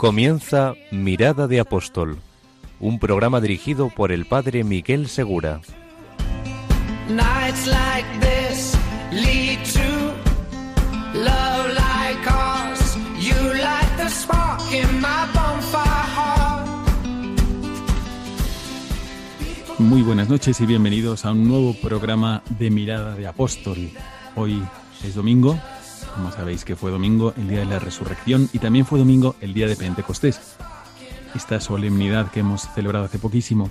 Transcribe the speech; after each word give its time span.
Comienza 0.00 0.76
Mirada 0.90 1.46
de 1.46 1.60
Apóstol, 1.60 2.16
un 2.80 2.98
programa 2.98 3.38
dirigido 3.38 3.90
por 3.90 4.12
el 4.12 4.24
padre 4.24 4.64
Miguel 4.64 5.08
Segura. 5.08 5.60
Muy 19.76 20.00
buenas 20.00 20.30
noches 20.30 20.58
y 20.62 20.64
bienvenidos 20.64 21.26
a 21.26 21.32
un 21.32 21.46
nuevo 21.46 21.74
programa 21.74 22.42
de 22.58 22.70
Mirada 22.70 23.16
de 23.16 23.26
Apóstol. 23.26 23.90
Hoy 24.34 24.62
es 25.04 25.14
domingo, 25.14 25.60
como 26.14 26.30
sabéis 26.32 26.64
que 26.64 26.76
fue 26.76 26.90
domingo 26.90 27.32
el 27.36 27.48
día 27.48 27.60
de 27.60 27.66
la 27.66 27.78
resurrección 27.78 28.48
y 28.52 28.58
también 28.58 28.86
fue 28.86 28.98
domingo 28.98 29.36
el 29.40 29.54
día 29.54 29.66
de 29.66 29.76
Pentecostés. 29.76 30.56
Esta 31.34 31.60
solemnidad 31.60 32.30
que 32.30 32.40
hemos 32.40 32.62
celebrado 32.74 33.04
hace 33.04 33.18
poquísimo 33.18 33.70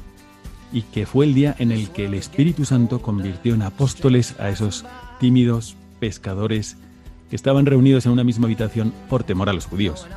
y 0.71 0.83
que 0.83 1.05
fue 1.05 1.25
el 1.25 1.33
día 1.33 1.55
en 1.59 1.71
el 1.71 1.89
que 1.89 2.05
el 2.05 2.13
Espíritu 2.13 2.65
Santo 2.65 3.01
convirtió 3.01 3.53
en 3.53 3.61
apóstoles 3.61 4.39
a 4.39 4.49
esos 4.49 4.85
tímidos 5.19 5.75
pescadores 5.99 6.77
que 7.29 7.35
estaban 7.35 7.65
reunidos 7.65 8.05
en 8.05 8.11
una 8.11 8.23
misma 8.23 8.45
habitación 8.45 8.93
por 9.09 9.23
temor 9.23 9.49
a 9.49 9.53
los 9.53 9.65
judíos. 9.65 10.07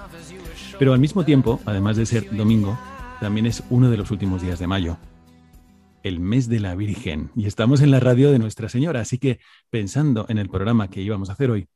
Pero 0.79 0.93
al 0.93 1.01
mismo 1.01 1.25
tiempo, 1.25 1.61
además 1.67 1.97
de 1.97 2.07
ser 2.07 2.35
domingo, 2.35 2.79
también 3.21 3.47
es 3.47 3.63
uno 3.71 3.91
de 3.91 3.97
los 3.97 4.11
últimos 4.11 4.43
días 4.43 4.59
de 4.59 4.67
mayo, 4.67 4.97
el 6.03 6.21
mes 6.21 6.49
de 6.49 6.61
la 6.61 6.75
Virgen. 6.75 7.31
Y 7.37 7.47
estamos 7.47 7.81
en 7.83 7.91
la 7.91 8.01
radio 8.01 8.33
de 8.33 8.39
Nuestra 8.39 8.69
Señora, 8.69 9.01
así 9.01 9.19
que 9.19 9.39
pensando 9.71 10.27
en 10.29 10.39
el 10.39 10.49
programa 10.49 10.89
que 10.89 11.03
íbamos 11.03 11.29
a 11.29 11.35
hacer 11.35 11.51
hoy, 11.51 11.69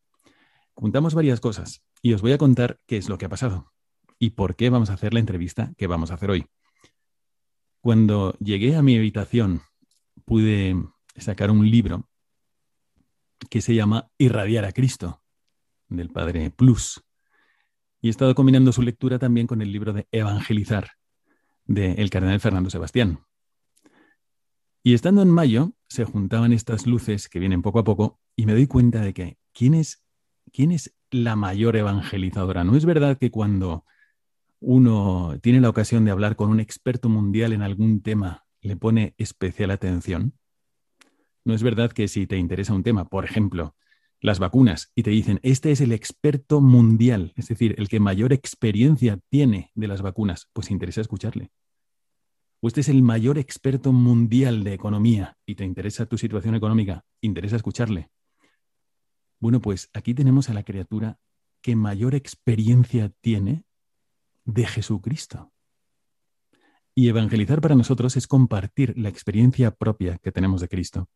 juntamos 0.76 1.14
varias 1.14 1.40
cosas 1.40 1.82
y 2.02 2.12
os 2.12 2.22
voy 2.22 2.32
a 2.32 2.38
contar 2.38 2.78
qué 2.86 2.98
es 2.98 3.08
lo 3.08 3.18
que 3.18 3.24
ha 3.24 3.30
pasado 3.30 3.72
y 4.18 4.30
por 4.30 4.54
qué 4.54 4.70
vamos 4.70 4.90
a 4.90 4.94
hacer 4.94 5.12
la 5.12 5.20
entrevista 5.20 5.72
que 5.76 5.86
vamos 5.86 6.10
a 6.10 6.14
hacer 6.14 6.30
hoy. 6.30 6.46
Cuando 7.80 8.36
llegué 8.38 8.76
a 8.76 8.82
mi 8.82 8.96
habitación, 8.96 9.62
pude 10.24 10.76
sacar 11.16 11.50
un 11.50 11.68
libro 11.70 12.08
que 13.50 13.60
se 13.60 13.74
llama 13.74 14.10
Irradiar 14.18 14.64
a 14.64 14.72
Cristo, 14.72 15.22
del 15.88 16.10
padre 16.10 16.50
Plus. 16.50 17.02
Y 18.00 18.08
he 18.08 18.10
estado 18.10 18.34
combinando 18.34 18.72
su 18.72 18.82
lectura 18.82 19.18
también 19.18 19.46
con 19.46 19.62
el 19.62 19.72
libro 19.72 19.92
de 19.92 20.06
Evangelizar, 20.10 20.90
del 21.64 22.10
cardenal 22.10 22.40
Fernando 22.40 22.70
Sebastián. 22.70 23.20
Y 24.82 24.94
estando 24.94 25.22
en 25.22 25.30
mayo, 25.30 25.72
se 25.88 26.04
juntaban 26.04 26.52
estas 26.52 26.86
luces 26.86 27.28
que 27.28 27.38
vienen 27.38 27.62
poco 27.62 27.78
a 27.78 27.84
poco 27.84 28.20
y 28.36 28.46
me 28.46 28.52
doy 28.52 28.66
cuenta 28.66 29.00
de 29.00 29.14
que 29.14 29.38
¿quién 29.52 29.74
es, 29.74 30.05
quién 30.52 30.72
es 30.72 30.94
la 31.10 31.36
mayor 31.36 31.76
evangelizadora? 31.76 32.64
¿No 32.64 32.76
es 32.76 32.84
verdad 32.84 33.18
que 33.18 33.30
cuando 33.30 33.84
uno 34.60 35.38
tiene 35.42 35.60
la 35.60 35.68
ocasión 35.68 36.04
de 36.04 36.10
hablar 36.10 36.36
con 36.36 36.50
un 36.50 36.60
experto 36.60 37.08
mundial 37.08 37.52
en 37.52 37.62
algún 37.62 38.02
tema, 38.02 38.44
le 38.60 38.76
pone 38.76 39.14
especial 39.18 39.70
atención? 39.70 40.34
¿No 41.44 41.54
es 41.54 41.62
verdad 41.62 41.92
que 41.92 42.08
si 42.08 42.26
te 42.26 42.36
interesa 42.36 42.74
un 42.74 42.82
tema, 42.82 43.08
por 43.08 43.24
ejemplo, 43.24 43.76
las 44.20 44.38
vacunas, 44.38 44.90
y 44.94 45.02
te 45.02 45.10
dicen, 45.10 45.38
este 45.42 45.70
es 45.70 45.80
el 45.80 45.92
experto 45.92 46.60
mundial, 46.60 47.32
es 47.36 47.48
decir, 47.48 47.74
el 47.78 47.88
que 47.88 48.00
mayor 48.00 48.32
experiencia 48.32 49.20
tiene 49.28 49.70
de 49.74 49.88
las 49.88 50.02
vacunas, 50.02 50.48
pues 50.52 50.70
interesa 50.70 51.02
escucharle? 51.02 51.50
¿O 52.60 52.68
este 52.68 52.80
es 52.80 52.88
el 52.88 53.02
mayor 53.02 53.38
experto 53.38 53.92
mundial 53.92 54.64
de 54.64 54.72
economía 54.72 55.36
y 55.44 55.54
te 55.54 55.64
interesa 55.64 56.06
tu 56.06 56.16
situación 56.18 56.54
económica? 56.54 57.04
Interesa 57.20 57.56
escucharle. 57.56 58.10
Bueno, 59.38 59.60
pues 59.60 59.90
aquí 59.92 60.14
tenemos 60.14 60.48
a 60.48 60.54
la 60.54 60.62
criatura 60.62 61.18
que 61.60 61.76
mayor 61.76 62.14
experiencia 62.14 63.10
tiene 63.20 63.64
de 64.44 64.66
Jesucristo. 64.66 65.52
Y 66.94 67.08
evangelizar 67.08 67.60
para 67.60 67.74
nosotros 67.74 68.16
es 68.16 68.26
compartir 68.26 68.96
la 68.96 69.08
experiencia 69.08 69.70
propia 69.70 70.18
que 70.18 70.32
tenemos 70.32 70.60
de 70.60 70.68
Cristo. 70.68 71.10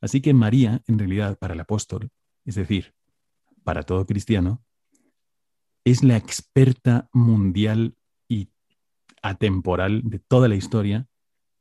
Así 0.00 0.20
que 0.20 0.34
María, 0.34 0.82
en 0.86 0.98
realidad, 0.98 1.38
para 1.38 1.54
el 1.54 1.60
apóstol, 1.60 2.10
es 2.44 2.56
decir, 2.56 2.94
para 3.62 3.84
todo 3.84 4.04
cristiano, 4.04 4.64
es 5.84 6.02
la 6.02 6.16
experta 6.16 7.08
mundial 7.12 7.96
y 8.28 8.48
atemporal 9.22 10.02
de 10.04 10.18
toda 10.18 10.48
la 10.48 10.56
historia 10.56 11.06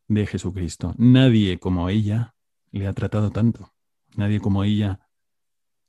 de 0.07 0.25
Jesucristo. 0.25 0.93
Nadie 0.97 1.59
como 1.59 1.89
ella 1.89 2.35
le 2.71 2.87
ha 2.87 2.93
tratado 2.93 3.31
tanto. 3.31 3.73
Nadie 4.15 4.39
como 4.39 4.63
ella 4.63 5.02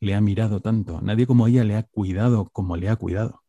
le 0.01 0.15
ha 0.15 0.21
mirado 0.21 0.61
tanto. 0.61 1.01
Nadie 1.01 1.27
como 1.27 1.47
ella 1.47 1.65
le 1.65 1.77
ha 1.77 1.83
cuidado 1.83 2.51
como 2.51 2.77
le 2.77 2.89
ha 2.89 2.97
cuidado. 2.97 3.43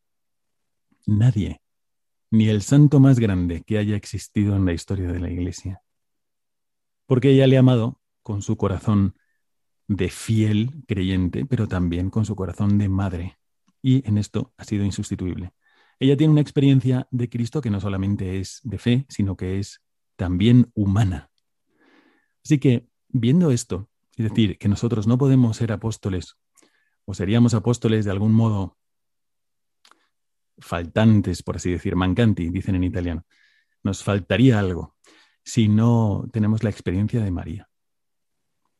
Nadie. 1.06 1.60
Ni 2.30 2.48
el 2.48 2.62
santo 2.62 3.00
más 3.00 3.18
grande 3.18 3.62
que 3.62 3.78
haya 3.78 3.96
existido 3.96 4.56
en 4.56 4.64
la 4.64 4.72
historia 4.72 5.12
de 5.12 5.20
la 5.20 5.30
Iglesia. 5.30 5.82
Porque 7.06 7.30
ella 7.30 7.46
le 7.46 7.56
ha 7.56 7.60
amado 7.60 8.00
con 8.22 8.42
su 8.42 8.56
corazón 8.56 9.14
de 9.88 10.08
fiel 10.08 10.82
creyente, 10.88 11.46
pero 11.46 11.68
también 11.68 12.10
con 12.10 12.24
su 12.24 12.34
corazón 12.34 12.78
de 12.78 12.88
madre. 12.88 13.38
Y 13.82 14.06
en 14.08 14.18
esto 14.18 14.52
ha 14.56 14.64
sido 14.64 14.84
insustituible. 14.84 15.52
Ella 16.00 16.16
tiene 16.16 16.32
una 16.32 16.40
experiencia 16.40 17.06
de 17.10 17.28
Cristo 17.28 17.60
que 17.60 17.70
no 17.70 17.80
solamente 17.80 18.40
es 18.40 18.60
de 18.64 18.78
fe, 18.78 19.06
sino 19.08 19.36
que 19.36 19.58
es 19.58 19.82
también 20.16 20.70
humana. 20.74 21.30
Así 22.44 22.58
que, 22.58 22.88
viendo 23.08 23.50
esto, 23.50 23.88
es 24.16 24.28
decir, 24.28 24.58
que 24.58 24.68
nosotros 24.68 25.06
no 25.06 25.18
podemos 25.18 25.56
ser 25.56 25.72
apóstoles, 25.72 26.36
o 27.04 27.14
seríamos 27.14 27.54
apóstoles 27.54 28.04
de 28.04 28.10
algún 28.10 28.32
modo 28.32 28.76
faltantes, 30.58 31.42
por 31.42 31.56
así 31.56 31.70
decir, 31.70 31.96
mancanti, 31.96 32.48
dicen 32.48 32.76
en 32.76 32.84
italiano, 32.84 33.24
nos 33.82 34.02
faltaría 34.02 34.58
algo 34.58 34.96
si 35.44 35.68
no 35.68 36.28
tenemos 36.32 36.62
la 36.62 36.70
experiencia 36.70 37.22
de 37.22 37.30
María. 37.30 37.68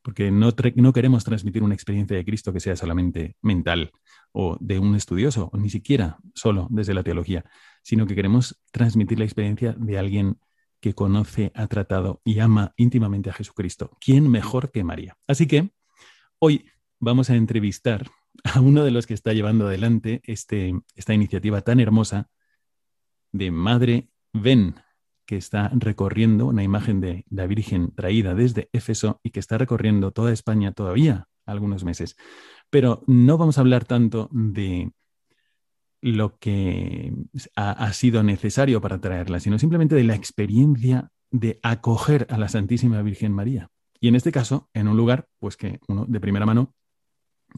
Porque 0.02 0.30
no, 0.30 0.50
no, 0.76 0.92
queremos 0.92 1.24
transmitir 1.24 1.62
una 1.62 1.74
experiencia 1.74 2.16
de 2.16 2.24
Cristo 2.24 2.52
que 2.52 2.60
sea 2.60 2.76
solamente 2.76 3.36
mental 3.42 3.90
o 4.32 4.56
de 4.60 4.78
un 4.78 4.94
estudioso, 4.94 5.50
o 5.52 5.58
ni 5.58 5.68
siquiera 5.68 6.18
solo 6.34 6.68
desde 6.70 6.94
la 6.94 7.02
teología, 7.02 7.44
sino 7.82 8.06
que 8.06 8.14
queremos 8.14 8.60
transmitir 8.70 9.18
la 9.18 9.24
experiencia 9.24 9.74
de 9.76 9.98
alguien 9.98 10.38
que 10.86 10.94
conoce, 10.94 11.50
ha 11.56 11.66
tratado 11.66 12.20
y 12.22 12.38
ama 12.38 12.72
íntimamente 12.76 13.28
a 13.28 13.32
Jesucristo. 13.32 13.90
¿Quién 14.00 14.30
mejor 14.30 14.70
que 14.70 14.84
María? 14.84 15.16
Así 15.26 15.48
que 15.48 15.72
hoy 16.38 16.64
vamos 17.00 17.28
a 17.28 17.34
entrevistar 17.34 18.08
a 18.44 18.60
uno 18.60 18.84
de 18.84 18.92
los 18.92 19.04
que 19.04 19.14
está 19.14 19.32
llevando 19.32 19.66
adelante 19.66 20.22
este, 20.22 20.80
esta 20.94 21.12
iniciativa 21.12 21.60
tan 21.62 21.80
hermosa 21.80 22.28
de 23.32 23.50
Madre 23.50 24.10
Ven, 24.32 24.76
que 25.26 25.36
está 25.36 25.72
recorriendo 25.74 26.46
una 26.46 26.62
imagen 26.62 27.00
de 27.00 27.24
la 27.30 27.48
Virgen 27.48 27.92
traída 27.92 28.36
desde 28.36 28.68
Éfeso 28.72 29.18
y 29.24 29.30
que 29.30 29.40
está 29.40 29.58
recorriendo 29.58 30.12
toda 30.12 30.32
España 30.32 30.70
todavía 30.70 31.26
algunos 31.46 31.82
meses. 31.82 32.16
Pero 32.70 33.02
no 33.08 33.38
vamos 33.38 33.58
a 33.58 33.62
hablar 33.62 33.86
tanto 33.86 34.28
de 34.30 34.92
lo 36.12 36.38
que 36.38 37.12
ha, 37.56 37.72
ha, 37.72 37.92
sido 37.92 38.22
necesario 38.22 38.80
para 38.80 39.00
traerla, 39.00 39.40
sino 39.40 39.58
simplemente 39.58 39.94
de 39.94 40.04
la 40.04 40.14
experiencia 40.14 41.10
de 41.30 41.58
acoger 41.62 42.26
a 42.30 42.38
la 42.38 42.48
Santísima 42.48 43.02
Virgen 43.02 43.32
María. 43.32 43.70
Y 44.00 44.08
en 44.08 44.14
este 44.14 44.32
caso, 44.32 44.68
en 44.74 44.88
un 44.88 44.96
lugar, 44.96 45.28
pues 45.38 45.56
que 45.56 45.80
uno 45.88 46.04
de 46.06 46.20
primera 46.20 46.46
mano 46.46 46.74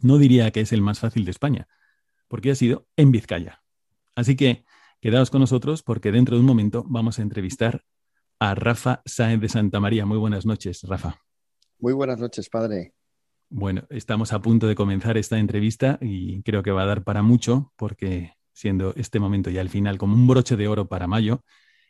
no 0.02 0.18
diría 0.18 0.50
que 0.50 0.60
es 0.60 0.72
el 0.72 0.82
más 0.82 1.00
fácil 1.00 1.24
de 1.24 1.30
España, 1.30 1.68
porque 2.28 2.50
ha 2.50 2.54
sido 2.54 2.86
en 2.96 3.10
Vizcaya. 3.10 3.62
Así 4.14 4.36
que 4.36 4.64
Quedaos 5.00 5.30
con 5.30 5.40
nosotros 5.40 5.84
porque 5.84 6.10
dentro 6.10 6.34
de 6.34 6.40
un 6.40 6.46
momento 6.46 6.84
vamos 6.88 7.20
a 7.20 7.22
entrevistar 7.22 7.84
a 8.40 8.56
Rafa 8.56 9.00
Sáenz 9.04 9.40
de 9.40 9.48
Santa 9.48 9.78
María. 9.78 10.06
Muy 10.06 10.18
buenas 10.18 10.44
noches, 10.44 10.82
Rafa. 10.82 11.20
Muy 11.78 11.92
buenas 11.92 12.18
noches, 12.18 12.48
padre. 12.48 12.94
Bueno, 13.48 13.84
estamos 13.90 14.32
a 14.32 14.42
punto 14.42 14.66
de 14.66 14.74
comenzar 14.74 15.16
esta 15.16 15.38
entrevista 15.38 15.98
y 16.00 16.42
creo 16.42 16.64
que 16.64 16.72
va 16.72 16.82
a 16.82 16.86
dar 16.86 17.04
para 17.04 17.22
mucho 17.22 17.72
porque 17.76 18.32
siendo 18.58 18.92
este 18.96 19.20
momento 19.20 19.50
ya 19.50 19.60
el 19.60 19.68
final 19.68 19.98
como 19.98 20.14
un 20.14 20.26
broche 20.26 20.56
de 20.56 20.66
oro 20.66 20.88
para 20.88 21.06
mayo 21.06 21.42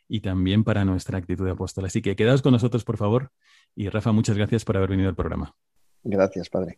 y 0.07 0.19
también 0.21 0.63
para 0.63 0.85
nuestra 0.85 1.17
actitud 1.17 1.45
de 1.45 1.51
apóstol. 1.51 1.85
Así 1.85 2.03
que 2.03 2.15
quedaos 2.15 2.43
con 2.43 2.51
nosotros, 2.51 2.83
por 2.83 2.97
favor. 2.97 3.31
Y 3.75 3.89
Rafa, 3.89 4.11
muchas 4.11 4.37
gracias 4.37 4.65
por 4.65 4.77
haber 4.77 4.91
venido 4.91 5.09
al 5.09 5.15
programa. 5.15 5.55
Gracias, 6.03 6.49
padre. 6.49 6.77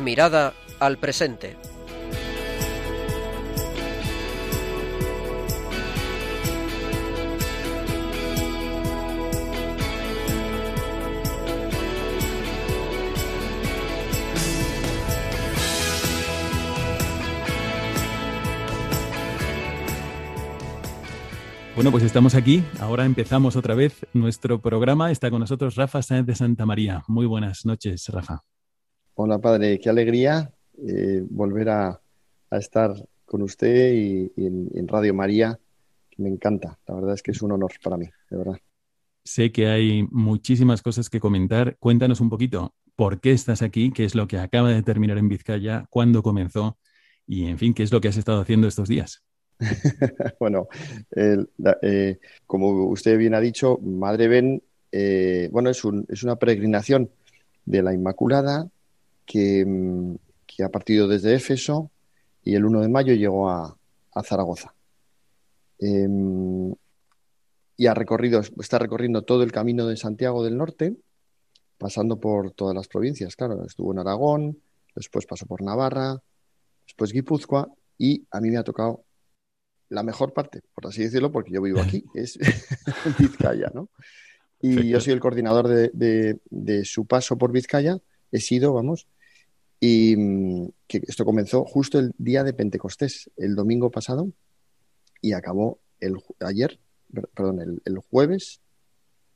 mirada 0.00 0.54
al 0.80 0.98
presente. 0.98 1.56
Bueno, 21.80 21.92
pues 21.92 22.04
estamos 22.04 22.34
aquí. 22.34 22.62
Ahora 22.78 23.06
empezamos 23.06 23.56
otra 23.56 23.74
vez 23.74 24.04
nuestro 24.12 24.60
programa. 24.60 25.10
Está 25.10 25.30
con 25.30 25.40
nosotros 25.40 25.76
Rafa 25.76 26.02
Sáenz 26.02 26.26
de 26.26 26.34
Santa 26.34 26.66
María. 26.66 27.02
Muy 27.08 27.24
buenas 27.24 27.64
noches, 27.64 28.06
Rafa. 28.08 28.42
Hola, 29.14 29.38
padre. 29.38 29.80
Qué 29.80 29.88
alegría 29.88 30.52
eh, 30.86 31.24
volver 31.30 31.70
a, 31.70 31.98
estar 32.50 32.92
con 33.24 33.40
usted 33.40 33.94
y, 33.94 34.30
en, 34.36 34.88
Radio 34.88 35.14
María, 35.14 35.58
que 36.10 36.22
me 36.22 36.28
encanta. 36.28 36.78
La 36.86 36.96
verdad 36.96 37.14
es 37.14 37.22
que 37.22 37.30
es 37.30 37.40
un 37.40 37.52
honor 37.52 37.72
para 37.82 37.96
mí, 37.96 38.10
de 38.28 38.36
verdad. 38.36 38.58
Sé 39.24 39.50
que 39.50 39.68
hay 39.68 40.06
muchísimas 40.10 40.82
cosas 40.82 41.08
que 41.08 41.18
comentar. 41.18 41.78
Cuéntanos 41.78 42.20
un 42.20 42.28
poquito 42.28 42.74
por 42.94 43.22
qué 43.22 43.32
estás 43.32 43.62
aquí, 43.62 43.90
qué 43.90 44.04
es 44.04 44.14
lo 44.14 44.28
que 44.28 44.36
acaba 44.36 44.68
de 44.68 44.82
terminar 44.82 45.16
en 45.16 45.30
Vizcaya, 45.30 45.86
cuándo 45.88 46.22
comenzó 46.22 46.76
y, 47.26 47.46
en 47.46 47.56
fin, 47.56 47.72
qué 47.72 47.84
es 47.84 47.90
lo 47.90 48.02
que 48.02 48.08
has 48.08 48.18
estado 48.18 48.42
haciendo 48.42 48.68
estos 48.68 48.86
días. 48.86 49.24
bueno, 50.40 50.68
eh, 51.14 52.18
como 52.46 52.86
usted 52.86 53.18
bien 53.18 53.34
ha 53.34 53.40
dicho, 53.40 53.78
Madre 53.78 54.28
Ben, 54.28 54.62
eh, 54.92 55.48
bueno, 55.52 55.70
es, 55.70 55.84
una 55.84 56.36
peregrinación 56.36 57.10
de 57.64 57.82
la 57.82 57.94
Inmaculada 57.94 58.68
que, 59.26 59.64
mm, 59.64 60.16
ha 60.62 60.68
partido 60.68 61.08
desde 61.08 61.34
Éfeso 61.34 61.90
y 62.44 62.54
el 62.54 62.66
1 62.66 62.82
de 62.82 62.88
mayo 62.88 63.14
llegó 63.14 63.48
a, 63.48 63.76
Zaragoza. 64.22 64.74
Em, 65.78 66.74
y 67.78 67.86
ha 67.86 67.94
recorrido, 67.94 68.40
está 68.40 68.78
recorriendo 68.78 69.22
todo 69.22 69.42
el 69.42 69.52
camino 69.52 69.86
de 69.86 69.96
Santiago 69.96 70.44
del 70.44 70.58
Norte, 70.58 70.94
pasando 71.78 72.20
por 72.20 72.50
todas 72.50 72.74
las 72.74 72.88
provincias. 72.88 73.34
Claro, 73.36 73.64
estuvo 73.64 73.92
en 73.92 74.00
Aragón, 74.00 74.60
después 74.94 75.24
pasó 75.24 75.46
por 75.46 75.62
Navarra, 75.62 76.22
después 76.84 77.12
Guipúzcoa 77.12 77.72
y 77.96 78.26
a 78.30 78.40
mí 78.42 78.50
me 78.50 78.58
ha 78.58 78.64
tocado 78.64 79.04
la 79.90 80.02
mejor 80.02 80.32
parte, 80.32 80.62
por 80.74 80.86
así 80.86 81.02
decirlo, 81.02 81.30
porque 81.30 81.50
yo 81.50 81.60
vivo 81.60 81.80
aquí, 81.80 82.04
es 82.14 82.38
Vizcaya, 83.18 83.70
¿no? 83.74 83.90
Y 84.62 84.88
yo 84.88 85.00
soy 85.00 85.12
el 85.12 85.20
coordinador 85.20 85.68
de, 85.68 86.84
su 86.84 87.06
paso 87.06 87.36
por 87.36 87.50
Vizcaya, 87.52 87.98
he 88.30 88.40
sido, 88.40 88.72
vamos, 88.72 89.08
y 89.80 90.14
mm, 90.16 90.68
que 90.86 91.02
esto 91.08 91.24
comenzó 91.24 91.64
justo 91.64 91.98
el 91.98 92.12
día 92.18 92.44
de 92.44 92.52
Pentecostés, 92.52 93.30
el 93.36 93.56
domingo 93.56 93.90
pasado, 93.90 94.30
y 95.20 95.32
acabó 95.32 95.80
el 95.98 96.16
ayer, 96.40 96.78
perdón, 97.34 97.80
el, 97.84 97.98
jueves, 97.98 98.60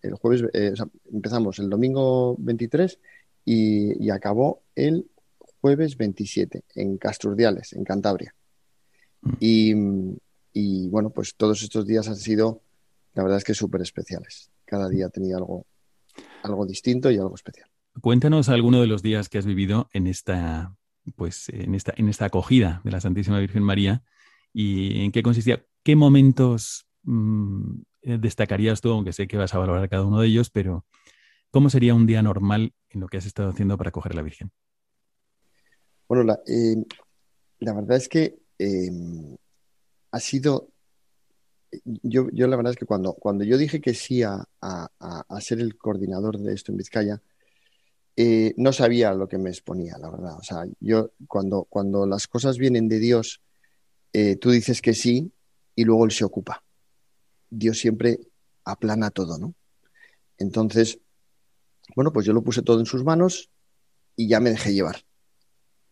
el 0.03 0.15
jueves, 0.15 0.45
eh, 0.53 0.75
empezamos 1.13 1.59
el 1.59 1.69
domingo 1.69 2.37
23 2.39 3.01
y, 3.45 4.05
y 4.05 4.11
acabó 4.11 4.63
el 4.77 5.09
jueves 5.61 5.97
27 5.97 6.63
en 6.77 6.99
Casturdiales, 6.99 7.73
en 7.73 7.85
Cantabria. 7.85 8.35
Mm. 9.23 9.33
Y, 9.41 9.75
mm, 9.75 10.17
y 10.55 10.89
bueno, 10.89 11.11
pues 11.11 11.35
todos 11.35 11.63
estos 11.63 11.85
días 11.85 12.09
han 12.09 12.17
sido, 12.17 12.63
la 13.13 13.25
verdad 13.25 13.39
es 13.39 13.45
que 13.45 13.55
súper 13.55 13.83
especiales. 13.83 14.51
Cada 14.65 14.89
día 14.89 15.11
tenía 15.11 15.37
algo, 15.37 15.67
algo 16.45 16.65
distinto 16.65 17.11
y 17.11 17.17
algo 17.19 17.35
especial. 17.35 17.69
Cuéntanos 18.01 18.49
alguno 18.49 18.81
de 18.81 18.87
los 18.87 19.03
días 19.03 19.29
que 19.29 19.39
has 19.39 19.47
vivido 19.47 19.89
en 19.93 20.07
esta, 20.07 20.77
pues, 21.17 21.49
en 21.49 21.75
esta, 21.75 21.93
en 21.97 22.09
esta 22.09 22.27
acogida 22.27 22.81
de 22.85 22.93
la 22.93 23.01
Santísima 23.01 23.41
Virgen 23.41 23.65
María 23.65 24.05
y 24.53 25.05
en 25.05 25.11
qué 25.11 25.25
consistía, 25.25 25.65
qué 25.83 25.97
momentos 25.97 26.87
mm, 27.03 27.81
destacarías 28.03 28.81
tú, 28.81 28.91
aunque 28.91 29.13
sé 29.13 29.27
que 29.27 29.37
vas 29.37 29.55
a 29.55 29.59
valorar 29.59 29.89
cada 29.89 30.05
uno 30.05 30.21
de 30.21 30.29
ellos, 30.29 30.51
pero 30.51 30.87
¿cómo 31.51 31.69
sería 31.69 31.95
un 31.95 32.07
día 32.07 32.23
normal 32.23 32.75
en 32.91 33.01
lo 33.01 33.09
que 33.09 33.17
has 33.17 33.27
estado 33.27 33.51
haciendo 33.51 33.77
para 33.77 33.89
acoger 33.89 34.13
a 34.13 34.17
la 34.17 34.23
Virgen? 34.23 34.53
Bueno, 36.09 36.23
la, 36.23 36.39
eh, 36.47 36.77
la 37.59 37.75
verdad 37.75 37.97
es 37.97 38.09
que 38.09 38.37
eh, 38.59 39.37
ha 40.15 40.21
sido, 40.21 40.69
yo, 41.85 42.29
yo 42.31 42.47
la 42.47 42.55
verdad 42.55 42.71
es 42.71 42.79
que 42.79 42.87
cuando, 42.87 43.15
cuando 43.15 43.43
yo 43.43 43.59
dije 43.59 43.81
que 43.81 43.95
sí 43.95 44.23
a, 44.23 44.47
ser 45.41 45.59
el 45.59 45.77
coordinador 45.77 46.39
de 46.39 46.55
esto 46.55 46.71
en 46.71 46.79
Vizcaya, 46.79 47.21
eh, 48.15 48.55
no 48.57 48.73
sabía 48.73 49.13
lo 49.13 49.27
que 49.27 49.39
me 49.39 49.51
exponía, 49.51 49.99
la 49.99 50.09
verdad. 50.13 50.37
O 50.39 50.43
sea, 50.45 50.67
yo 50.79 51.11
cuando, 51.27 51.65
cuando 51.65 52.07
las 52.07 52.29
cosas 52.29 52.59
vienen 52.59 52.89
de 52.89 53.01
Dios, 53.01 53.41
eh, 54.13 54.37
tú 54.37 54.53
dices 54.53 54.81
que 54.81 54.95
sí 54.95 55.33
y 55.75 55.83
luego 55.83 56.05
Él 56.05 56.13
se 56.13 56.25
ocupa. 56.25 56.63
Dios 57.51 57.81
siempre 57.81 58.21
aplana 58.65 59.11
todo, 59.11 59.37
¿no? 59.37 59.53
Entonces, 60.39 61.01
bueno, 61.97 62.13
pues 62.13 62.25
yo 62.25 62.33
lo 62.33 62.45
puse 62.45 62.63
todo 62.63 62.79
en 62.79 62.87
sus 62.87 63.03
manos 63.03 63.51
y 64.15 64.29
ya 64.29 64.39
me 64.39 64.51
dejé 64.51 64.75
llevar. 64.75 65.05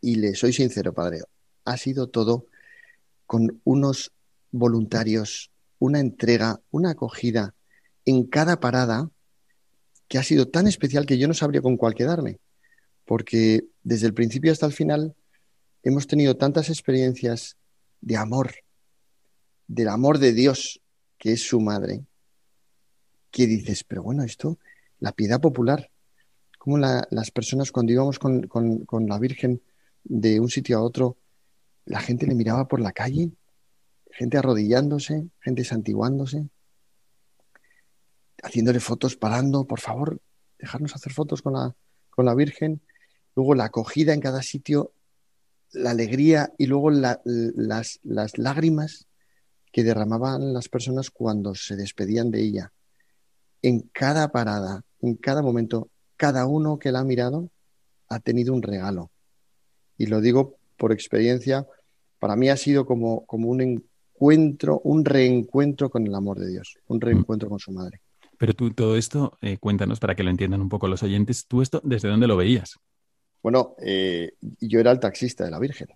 Y 0.00 0.14
le 0.14 0.36
soy 0.36 0.52
sincero, 0.52 0.94
Padre, 0.94 1.22
ha 1.64 1.76
sido 1.76 2.08
todo 2.08 2.46
con 3.32 3.62
unos 3.64 4.12
voluntarios, 4.50 5.50
una 5.78 6.00
entrega, 6.00 6.60
una 6.70 6.90
acogida 6.90 7.54
en 8.04 8.26
cada 8.26 8.60
parada 8.60 9.10
que 10.06 10.18
ha 10.18 10.22
sido 10.22 10.48
tan 10.48 10.66
especial 10.66 11.06
que 11.06 11.16
yo 11.16 11.28
no 11.28 11.32
sabría 11.32 11.62
con 11.62 11.78
cuál 11.78 11.94
quedarme, 11.94 12.40
porque 13.06 13.64
desde 13.84 14.06
el 14.06 14.12
principio 14.12 14.52
hasta 14.52 14.66
el 14.66 14.74
final 14.74 15.14
hemos 15.82 16.06
tenido 16.06 16.36
tantas 16.36 16.68
experiencias 16.68 17.56
de 18.02 18.18
amor, 18.18 18.52
del 19.66 19.88
amor 19.88 20.18
de 20.18 20.34
Dios, 20.34 20.82
que 21.16 21.32
es 21.32 21.40
su 21.40 21.58
madre, 21.58 22.04
que 23.30 23.46
dices, 23.46 23.82
pero 23.82 24.02
bueno, 24.02 24.24
esto, 24.24 24.58
la 24.98 25.12
piedad 25.12 25.40
popular, 25.40 25.90
como 26.58 26.76
las 26.76 27.30
personas 27.30 27.72
cuando 27.72 27.92
íbamos 27.92 28.18
con, 28.18 28.42
con 28.42 29.06
la 29.08 29.18
Virgen 29.18 29.62
de 30.04 30.38
un 30.38 30.50
sitio 30.50 30.76
a 30.76 30.82
otro, 30.82 31.16
la 31.84 32.00
gente 32.00 32.26
le 32.26 32.34
miraba 32.34 32.68
por 32.68 32.80
la 32.80 32.92
calle, 32.92 33.32
gente 34.10 34.38
arrodillándose, 34.38 35.28
gente 35.40 35.64
santiguándose, 35.64 36.48
haciéndole 38.42 38.80
fotos, 38.80 39.16
parando, 39.16 39.66
por 39.66 39.80
favor, 39.80 40.20
dejarnos 40.58 40.94
hacer 40.94 41.12
fotos 41.12 41.42
con 41.42 41.54
la, 41.54 41.74
con 42.10 42.26
la 42.26 42.34
Virgen. 42.34 42.82
Luego 43.34 43.54
la 43.54 43.64
acogida 43.64 44.12
en 44.12 44.20
cada 44.20 44.42
sitio, 44.42 44.92
la 45.72 45.90
alegría 45.90 46.52
y 46.58 46.66
luego 46.66 46.90
las, 46.90 47.20
las 48.02 48.38
lágrimas 48.38 49.06
que 49.72 49.84
derramaban 49.84 50.52
las 50.52 50.68
personas 50.68 51.10
cuando 51.10 51.54
se 51.54 51.76
despedían 51.76 52.30
de 52.30 52.42
ella. 52.42 52.72
En 53.62 53.80
cada 53.92 54.30
parada, 54.30 54.84
en 55.00 55.16
cada 55.16 55.40
momento, 55.40 55.88
cada 56.16 56.46
uno 56.46 56.78
que 56.78 56.92
la 56.92 57.00
ha 57.00 57.04
mirado 57.04 57.50
ha 58.08 58.20
tenido 58.20 58.52
un 58.52 58.62
regalo. 58.62 59.10
Y 59.96 60.06
lo 60.06 60.20
digo 60.20 60.58
por 60.76 60.92
experiencia, 60.92 61.66
para 62.18 62.36
mí 62.36 62.48
ha 62.48 62.56
sido 62.56 62.86
como, 62.86 63.26
como 63.26 63.48
un 63.48 63.60
encuentro, 63.60 64.80
un 64.84 65.04
reencuentro 65.04 65.90
con 65.90 66.06
el 66.06 66.14
amor 66.14 66.38
de 66.38 66.50
Dios, 66.50 66.78
un 66.86 66.98
mm. 66.98 67.00
reencuentro 67.00 67.48
con 67.48 67.58
su 67.58 67.72
madre. 67.72 68.00
Pero 68.38 68.54
tú 68.54 68.72
todo 68.72 68.96
esto, 68.96 69.38
eh, 69.40 69.58
cuéntanos 69.58 70.00
para 70.00 70.14
que 70.14 70.22
lo 70.22 70.30
entiendan 70.30 70.60
un 70.60 70.68
poco 70.68 70.88
los 70.88 71.02
oyentes, 71.02 71.46
¿tú 71.46 71.62
esto 71.62 71.80
desde 71.84 72.08
dónde 72.08 72.26
lo 72.26 72.36
veías? 72.36 72.76
Bueno, 73.42 73.74
eh, 73.80 74.32
yo 74.60 74.80
era 74.80 74.90
el 74.90 75.00
taxista 75.00 75.44
de 75.44 75.50
la 75.50 75.58
Virgen, 75.58 75.88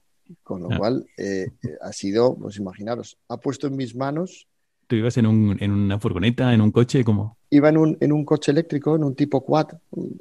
con 0.42 0.62
lo 0.62 0.72
ah. 0.72 0.78
cual 0.78 1.06
eh, 1.16 1.46
ha 1.80 1.92
sido, 1.92 2.36
pues 2.36 2.56
imaginaros, 2.56 3.16
ha 3.28 3.36
puesto 3.38 3.66
en 3.66 3.76
mis 3.76 3.94
manos... 3.94 4.46
¿Tú 4.86 4.94
ibas 4.94 5.16
en, 5.16 5.26
un, 5.26 5.56
en 5.60 5.72
una 5.72 5.98
furgoneta, 5.98 6.54
en 6.54 6.60
un 6.60 6.70
coche? 6.70 7.02
como 7.02 7.36
Iba 7.50 7.68
en 7.68 7.78
un, 7.78 7.98
en 8.00 8.12
un 8.12 8.24
coche 8.24 8.52
eléctrico, 8.52 8.94
en 8.94 9.02
un 9.02 9.16
tipo 9.16 9.44
quad 9.44 9.66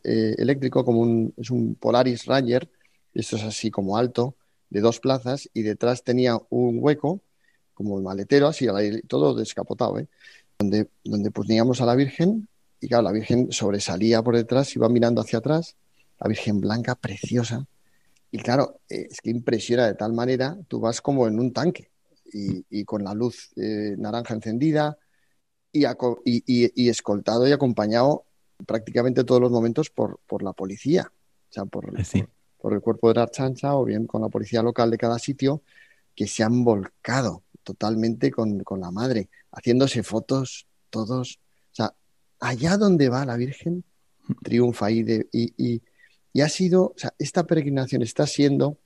eléctrico, 0.03 0.83
como 0.83 1.01
un, 1.01 1.31
es 1.37 1.51
un 1.51 1.75
Polaris 1.75 2.25
Ranger, 2.25 2.67
esto 3.13 3.35
es 3.35 3.43
así 3.43 3.69
como 3.69 3.97
alto, 3.97 4.35
de 4.75 4.81
dos 4.81 4.99
plazas 4.99 5.49
y 5.53 5.61
detrás 5.61 6.03
tenía 6.03 6.37
un 6.49 6.79
hueco, 6.81 7.21
como 7.73 7.97
el 7.97 8.03
maletero, 8.03 8.47
así 8.47 8.67
todo 9.07 9.33
descapotado, 9.33 9.97
¿eh? 9.99 10.09
donde, 10.59 10.89
donde 11.01 11.31
poníamos 11.31 11.79
a 11.79 11.85
la 11.85 11.95
Virgen 11.95 12.49
y 12.81 12.89
claro, 12.89 13.03
la 13.03 13.13
Virgen 13.13 13.53
sobresalía 13.53 14.21
por 14.21 14.35
detrás, 14.35 14.75
iba 14.75 14.89
mirando 14.89 15.21
hacia 15.21 15.39
atrás, 15.39 15.77
la 16.19 16.27
Virgen 16.27 16.59
blanca, 16.59 16.95
preciosa. 16.95 17.65
Y 18.31 18.39
claro, 18.39 18.81
eh, 18.89 19.07
es 19.09 19.21
que 19.21 19.29
impresiona 19.29 19.87
de 19.87 19.93
tal 19.93 20.11
manera, 20.11 20.57
tú 20.67 20.81
vas 20.81 20.99
como 20.99 21.25
en 21.25 21.39
un 21.39 21.53
tanque 21.53 21.89
y, 22.33 22.83
con 22.83 23.05
la 23.05 23.13
luz 23.13 23.53
eh, 23.55 23.95
naranja 23.97 24.33
encendida 24.33 24.97
y, 25.71 25.85
y, 26.25 26.89
escoltado 26.89 27.47
y 27.47 27.53
acompañado 27.53 28.25
prácticamente 28.65 29.23
todos 29.23 29.39
los 29.39 29.51
momentos 29.51 29.89
por, 29.89 30.19
por 30.27 30.43
la 30.43 30.51
policía. 30.51 31.09
O 31.49 31.53
sea, 31.53 31.63
por, 31.63 31.85
por 31.85 32.34
el 32.73 32.81
cuerpo 32.81 33.09
de 33.09 33.15
la 33.15 33.27
chancha 33.27 33.75
o 33.75 33.85
bien 33.85 34.07
con 34.07 34.21
la 34.21 34.29
policía 34.29 34.61
local 34.61 34.91
de 34.91 34.97
cada 34.97 35.19
sitio, 35.19 35.61
que 36.15 36.27
se 36.27 36.43
han 36.43 36.63
volcado 36.63 37.43
totalmente 37.63 38.31
con, 38.31 38.63
la 38.79 38.91
madre, 38.91 39.29
haciéndose 39.51 40.03
fotos 40.03 40.67
todos. 40.89 41.39
O 41.71 41.75
sea, 41.75 41.93
allá 42.39 42.77
donde 42.77 43.09
va 43.09 43.25
la 43.25 43.37
Virgen, 43.37 43.83
triunfa 44.43 44.91
y, 44.91 45.05
y, 45.31 45.81
Y 46.33 46.41
ha 46.41 46.49
sido, 46.49 46.85
o 46.85 46.93
sea, 46.95 47.13
esta 47.19 47.45
peregrinación 47.45 48.01
está 48.01 48.27
siendo, 48.27 48.77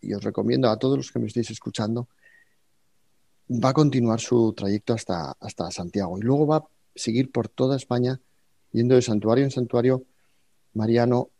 y 0.00 0.12
os 0.14 0.22
recomiendo 0.22 0.68
a 0.68 0.78
todos 0.78 0.96
los 0.96 1.10
que 1.10 1.18
me 1.18 1.26
estéis 1.26 1.50
escuchando, 1.50 2.08
va 3.48 3.70
a 3.70 3.74
continuar 3.74 4.20
su 4.20 4.52
trayecto 4.52 4.94
hasta, 4.94 5.36
hasta 5.40 5.70
Santiago 5.70 6.18
y 6.18 6.22
luego 6.22 6.46
va 6.46 6.56
a 6.56 6.68
seguir 6.94 7.30
por 7.30 7.48
toda 7.48 7.76
España, 7.76 8.20
yendo 8.72 8.94
de 8.94 9.02
santuario 9.02 9.44
en 9.44 9.50
santuario 9.50 10.04
mariano. 10.74 11.30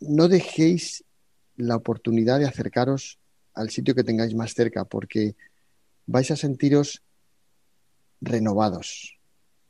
No 0.00 0.28
dejéis 0.28 1.04
la 1.56 1.76
oportunidad 1.76 2.38
de 2.38 2.46
acercaros 2.46 3.18
al 3.54 3.70
sitio 3.70 3.94
que 3.94 4.04
tengáis 4.04 4.34
más 4.34 4.54
cerca, 4.54 4.84
porque 4.84 5.36
vais 6.06 6.30
a 6.30 6.36
sentiros 6.36 7.02
renovados, 8.20 9.18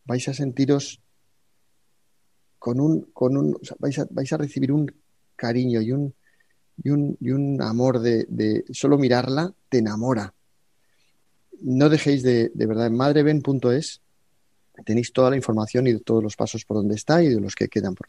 vais 0.05 0.29
a 0.29 0.35
sentiros 0.35 1.01
con 2.59 2.81
un, 2.81 3.03
con 3.13 3.37
un 3.37 3.59
vais, 3.79 3.99
a, 3.99 4.07
vais, 4.11 4.33
a, 4.33 4.37
recibir 4.37 4.71
un 4.71 4.93
cariño 5.35 5.81
y 5.81 5.91
un, 5.93 6.15
y 6.83 6.91
un, 6.91 7.17
y 7.21 7.31
un 7.31 7.61
amor 7.61 7.99
de, 7.99 8.25
de, 8.29 8.65
solo 8.71 8.99
mirarla 8.99 9.53
te 9.69 9.79
enamora. 9.79 10.35
No 11.61 11.89
dejéis 11.89 12.23
de, 12.23 12.51
de 12.55 12.67
verdad, 12.67 12.87
en 12.87 12.97
madreben.es 12.97 14.01
tenéis 14.85 15.13
toda 15.13 15.31
la 15.31 15.37
información 15.37 15.87
y 15.87 15.93
de 15.93 16.01
todos 16.01 16.23
los 16.23 16.37
pasos 16.37 16.65
por 16.65 16.77
donde 16.79 16.95
está 16.95 17.23
y 17.23 17.29
de 17.29 17.41
los 17.41 17.55
que 17.55 17.69
quedan 17.69 17.95
por 17.95 18.09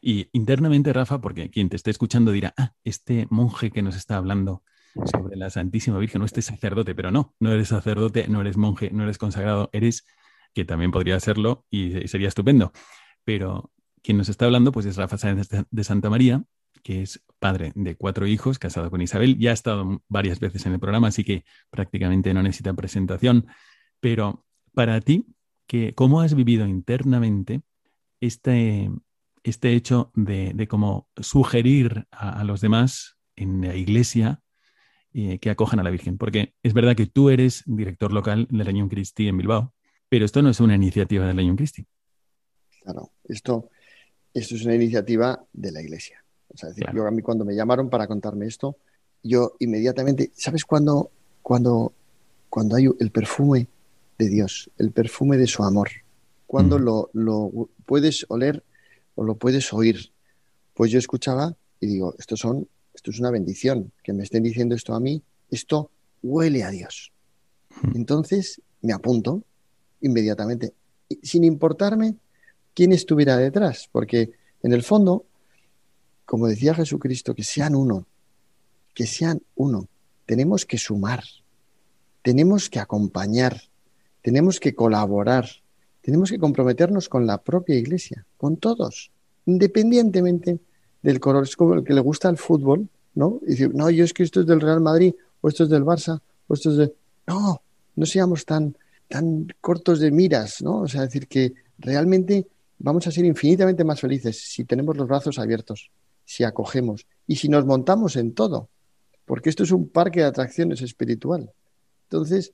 Y 0.00 0.28
internamente, 0.32 0.92
Rafa, 0.92 1.20
porque 1.20 1.50
quien 1.50 1.68
te 1.68 1.76
esté 1.76 1.90
escuchando 1.90 2.32
dirá, 2.32 2.54
ah, 2.56 2.74
este 2.84 3.26
monje 3.30 3.70
que 3.70 3.82
nos 3.82 3.96
está 3.96 4.16
hablando 4.16 4.62
sobre 5.10 5.36
la 5.36 5.50
Santísima 5.50 5.98
Virgen, 5.98 6.20
no 6.20 6.24
este 6.24 6.42
sacerdote, 6.42 6.94
pero 6.94 7.10
no, 7.10 7.34
no 7.40 7.52
eres 7.52 7.68
sacerdote, 7.68 8.28
no 8.28 8.40
eres 8.40 8.56
monje, 8.56 8.90
no 8.90 9.04
eres 9.04 9.18
consagrado, 9.18 9.70
eres, 9.72 10.06
que 10.52 10.64
también 10.64 10.90
podría 10.90 11.18
serlo 11.20 11.64
y 11.70 12.08
sería 12.08 12.28
estupendo. 12.28 12.72
Pero 13.24 13.72
quien 14.02 14.16
nos 14.16 14.28
está 14.28 14.46
hablando, 14.46 14.72
pues 14.72 14.86
es 14.86 14.96
Rafa 14.96 15.18
Sáenz 15.18 15.48
de 15.70 15.84
Santa 15.84 16.10
María, 16.10 16.44
que 16.82 17.02
es 17.02 17.22
padre 17.38 17.72
de 17.74 17.96
cuatro 17.96 18.26
hijos, 18.26 18.58
casado 18.58 18.90
con 18.90 19.00
Isabel, 19.00 19.38
ya 19.38 19.50
ha 19.50 19.54
estado 19.54 20.02
varias 20.08 20.40
veces 20.40 20.66
en 20.66 20.72
el 20.72 20.80
programa, 20.80 21.08
así 21.08 21.24
que 21.24 21.44
prácticamente 21.70 22.34
no 22.34 22.42
necesita 22.42 22.72
presentación. 22.74 23.46
Pero 24.00 24.44
para 24.74 25.00
ti, 25.00 25.26
¿cómo 25.94 26.20
has 26.20 26.34
vivido 26.34 26.66
internamente 26.66 27.62
este, 28.20 28.90
este 29.42 29.74
hecho 29.74 30.10
de, 30.14 30.52
de 30.54 30.68
cómo 30.68 31.08
sugerir 31.16 32.06
a, 32.10 32.40
a, 32.40 32.44
los 32.44 32.60
demás 32.60 33.16
en 33.36 33.60
la 33.62 33.74
iglesia 33.74 34.42
eh, 35.12 35.38
que 35.38 35.50
acojan 35.50 35.80
a 35.80 35.82
la 35.82 35.90
Virgen? 35.90 36.18
Porque 36.18 36.54
es 36.62 36.72
verdad 36.74 36.96
que 36.96 37.06
tú 37.06 37.30
eres 37.30 37.62
director 37.66 38.12
local 38.12 38.46
de 38.50 38.64
la 38.64 38.70
Unión 38.70 38.88
Christi 38.88 39.28
en 39.28 39.38
Bilbao, 39.38 39.74
pero 40.08 40.24
esto 40.24 40.42
no 40.42 40.50
es 40.50 40.60
una 40.60 40.74
iniciativa 40.74 41.26
de 41.26 41.34
la 41.34 41.40
Unión 41.40 41.56
Christi. 41.56 41.86
Claro, 42.82 43.12
esto, 43.24 43.70
esto 44.34 44.54
es 44.54 44.64
una 44.64 44.74
iniciativa 44.74 45.42
de 45.52 45.72
la 45.72 45.82
iglesia. 45.82 46.24
O 46.48 46.56
sea, 46.56 46.68
decir, 46.70 46.84
claro. 46.84 46.98
yo 46.98 47.06
a 47.06 47.10
mí 47.10 47.22
cuando 47.22 47.44
me 47.44 47.54
llamaron 47.54 47.88
para 47.88 48.06
contarme 48.06 48.46
esto, 48.46 48.76
yo 49.22 49.54
inmediatamente, 49.58 50.30
¿sabes 50.34 50.64
cuándo 50.64 51.10
cuando, 51.42 51.92
cuando 52.48 52.76
hay 52.76 52.86
el 52.98 53.10
perfume 53.10 53.68
de 54.18 54.28
Dios, 54.28 54.70
el 54.78 54.92
perfume 54.92 55.36
de 55.36 55.46
su 55.46 55.62
amor? 55.62 55.90
Cuando 56.46 56.78
mm. 56.78 56.82
lo, 56.82 57.10
lo, 57.12 57.68
puedes 57.86 58.26
oler 58.28 58.64
o 59.20 59.24
lo 59.24 59.34
puedes 59.34 59.70
oír. 59.74 60.12
Pues 60.72 60.90
yo 60.90 60.98
escuchaba 60.98 61.54
y 61.78 61.86
digo, 61.86 62.14
estos 62.18 62.40
son, 62.40 62.66
esto 62.94 63.10
es 63.10 63.20
una 63.20 63.30
bendición, 63.30 63.92
que 64.02 64.14
me 64.14 64.22
estén 64.22 64.42
diciendo 64.42 64.74
esto 64.74 64.94
a 64.94 65.00
mí, 65.00 65.22
esto 65.50 65.90
huele 66.22 66.64
a 66.64 66.70
Dios. 66.70 67.12
Mm. 67.82 67.96
Entonces 67.96 68.62
me 68.80 68.94
apunto 68.94 69.42
inmediatamente, 70.00 70.72
sin 71.22 71.44
importarme 71.44 72.16
quién 72.72 72.92
estuviera 72.92 73.36
detrás, 73.36 73.90
porque 73.92 74.32
en 74.62 74.72
el 74.72 74.82
fondo 74.82 75.26
como 76.30 76.46
decía 76.46 76.74
Jesucristo, 76.74 77.34
que 77.34 77.42
sean 77.42 77.74
uno, 77.74 78.06
que 78.94 79.04
sean 79.04 79.42
uno. 79.56 79.88
Tenemos 80.26 80.64
que 80.64 80.78
sumar, 80.78 81.24
tenemos 82.22 82.70
que 82.70 82.78
acompañar, 82.78 83.62
tenemos 84.22 84.60
que 84.60 84.72
colaborar, 84.72 85.48
tenemos 86.10 86.28
que 86.28 86.40
comprometernos 86.40 87.08
con 87.08 87.24
la 87.24 87.38
propia 87.38 87.76
iglesia, 87.76 88.26
con 88.36 88.56
todos, 88.56 89.12
independientemente 89.46 90.58
del 91.00 91.20
color. 91.20 91.44
Es 91.44 91.54
como 91.54 91.74
el 91.74 91.84
que 91.84 91.94
le 91.94 92.00
gusta 92.00 92.28
el 92.28 92.36
fútbol, 92.36 92.88
¿no? 93.14 93.38
Y 93.42 93.50
decir, 93.50 93.72
no, 93.72 93.88
yo 93.90 94.02
es 94.02 94.12
que 94.12 94.24
esto 94.24 94.40
es 94.40 94.46
del 94.46 94.60
Real 94.60 94.80
Madrid, 94.80 95.14
o 95.40 95.48
esto 95.48 95.62
es 95.62 95.70
del 95.70 95.84
Barça, 95.84 96.20
o 96.48 96.54
esto 96.54 96.70
es 96.70 96.76
de. 96.78 96.92
No, 97.28 97.62
no 97.94 98.06
seamos 98.06 98.44
tan, 98.44 98.76
tan 99.06 99.46
cortos 99.60 100.00
de 100.00 100.10
miras, 100.10 100.62
¿no? 100.62 100.80
O 100.80 100.88
sea, 100.88 101.02
decir 101.02 101.28
que 101.28 101.54
realmente 101.78 102.44
vamos 102.80 103.06
a 103.06 103.12
ser 103.12 103.24
infinitamente 103.24 103.84
más 103.84 104.00
felices 104.00 104.36
si 104.36 104.64
tenemos 104.64 104.96
los 104.96 105.06
brazos 105.06 105.38
abiertos 105.38 105.92
si 106.24 106.44
acogemos 106.44 107.06
y 107.26 107.36
si 107.36 107.48
nos 107.48 107.66
montamos 107.66 108.16
en 108.16 108.34
todo, 108.34 108.68
porque 109.26 109.50
esto 109.50 109.62
es 109.64 109.70
un 109.70 109.88
parque 109.88 110.20
de 110.20 110.26
atracciones 110.26 110.82
espiritual. 110.82 111.50
Entonces, 112.04 112.52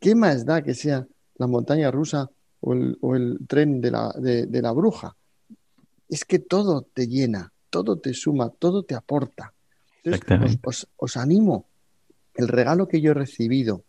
¿qué 0.00 0.14
más 0.14 0.46
da 0.46 0.62
que 0.62 0.74
sea 0.74 1.06
la 1.36 1.46
montaña 1.46 1.90
rusa 1.90 2.30
o 2.60 2.72
el, 2.72 2.98
o 3.00 3.16
el 3.16 3.38
tren 3.46 3.80
de 3.80 3.90
la, 3.90 4.12
de, 4.18 4.46
de 4.46 4.62
la 4.62 4.72
bruja? 4.72 5.16
Es 6.08 6.24
que 6.24 6.38
todo 6.38 6.82
te 6.82 7.08
llena, 7.08 7.52
todo 7.70 7.98
te 7.98 8.14
suma, 8.14 8.50
todo 8.50 8.84
te 8.84 8.94
aporta. 8.94 9.52
Entonces, 10.04 10.58
os, 10.62 10.84
os, 10.84 10.88
os, 10.96 11.16
animo, 11.16 11.66
el 12.34 12.48
regalo 12.48 12.86
que 12.86 13.00
yo 13.00 13.10
he 13.10 13.14
recibido 13.14 13.84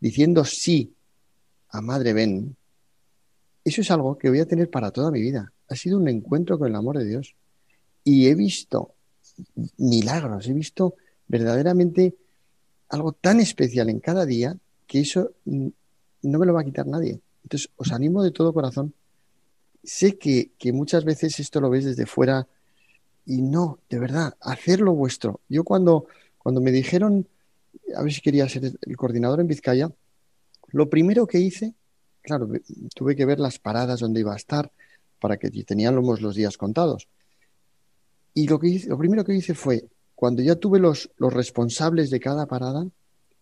diciendo 0.00 0.44
sí 0.44 0.94
a 1.68 1.80
Madre 1.80 2.12
Ben, 2.12 2.56
eso 3.64 3.80
es 3.80 3.90
algo 3.90 4.18
que 4.18 4.28
voy 4.28 4.40
a 4.40 4.46
tener 4.46 4.68
para 4.68 4.90
toda 4.90 5.10
mi 5.10 5.20
vida. 5.22 5.52
Ha 5.68 5.76
sido 5.76 5.98
un 5.98 6.08
encuentro 6.08 6.58
con 6.58 6.68
el 6.68 6.76
amor 6.76 6.98
de 6.98 7.06
Dios. 7.06 7.34
Y 8.04 8.26
he 8.26 8.34
visto 8.34 8.94
milagros, 9.78 10.46
he 10.46 10.52
visto 10.52 10.96
verdaderamente 11.26 12.14
algo 12.90 13.12
tan 13.12 13.40
especial 13.40 13.88
en 13.88 14.00
cada 14.00 14.26
día 14.26 14.56
que 14.86 15.00
eso 15.00 15.32
no 15.44 16.38
me 16.38 16.46
lo 16.46 16.52
va 16.52 16.60
a 16.60 16.64
quitar 16.64 16.86
nadie. 16.86 17.20
Entonces, 17.44 17.70
os 17.76 17.92
animo 17.92 18.22
de 18.22 18.32
todo 18.32 18.52
corazón. 18.52 18.94
Sé 19.82 20.18
que, 20.18 20.50
que 20.58 20.72
muchas 20.72 21.04
veces 21.04 21.38
esto 21.38 21.60
lo 21.60 21.70
ves 21.70 21.84
desde 21.84 22.06
fuera 22.06 22.48
y 23.26 23.42
no, 23.42 23.78
de 23.88 23.98
verdad, 23.98 24.34
hacerlo 24.40 24.94
vuestro. 24.94 25.40
Yo 25.48 25.64
cuando, 25.64 26.06
cuando 26.38 26.60
me 26.60 26.72
dijeron, 26.72 27.26
a 27.96 28.02
ver 28.02 28.12
si 28.12 28.20
quería 28.20 28.48
ser 28.48 28.72
el 28.80 28.96
coordinador 28.96 29.40
en 29.40 29.46
Vizcaya, 29.46 29.90
lo 30.68 30.90
primero 30.90 31.26
que 31.26 31.38
hice, 31.38 31.74
claro, 32.22 32.48
tuve 32.94 33.14
que 33.14 33.24
ver 33.24 33.40
las 33.40 33.58
paradas 33.58 34.00
donde 34.00 34.20
iba 34.20 34.32
a 34.32 34.36
estar 34.36 34.72
para 35.20 35.36
que 35.36 35.50
teníamos 35.50 36.20
los 36.20 36.34
días 36.34 36.56
contados. 36.56 37.08
Y 38.34 38.48
lo, 38.48 38.58
que 38.58 38.68
hice, 38.68 38.88
lo 38.88 38.98
primero 38.98 39.24
que 39.24 39.34
hice 39.34 39.54
fue, 39.54 39.86
cuando 40.14 40.42
ya 40.42 40.56
tuve 40.56 40.78
los, 40.78 41.10
los 41.16 41.32
responsables 41.32 42.10
de 42.10 42.20
cada 42.20 42.46
parada, 42.46 42.86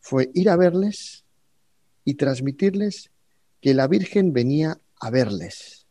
fue 0.00 0.30
ir 0.34 0.50
a 0.50 0.56
verles 0.56 1.24
y 2.04 2.14
transmitirles 2.14 3.11
que 3.62 3.72
la 3.72 3.88
Virgen 3.88 4.34
venía 4.34 4.78
a 5.00 5.10
verles, 5.10 5.86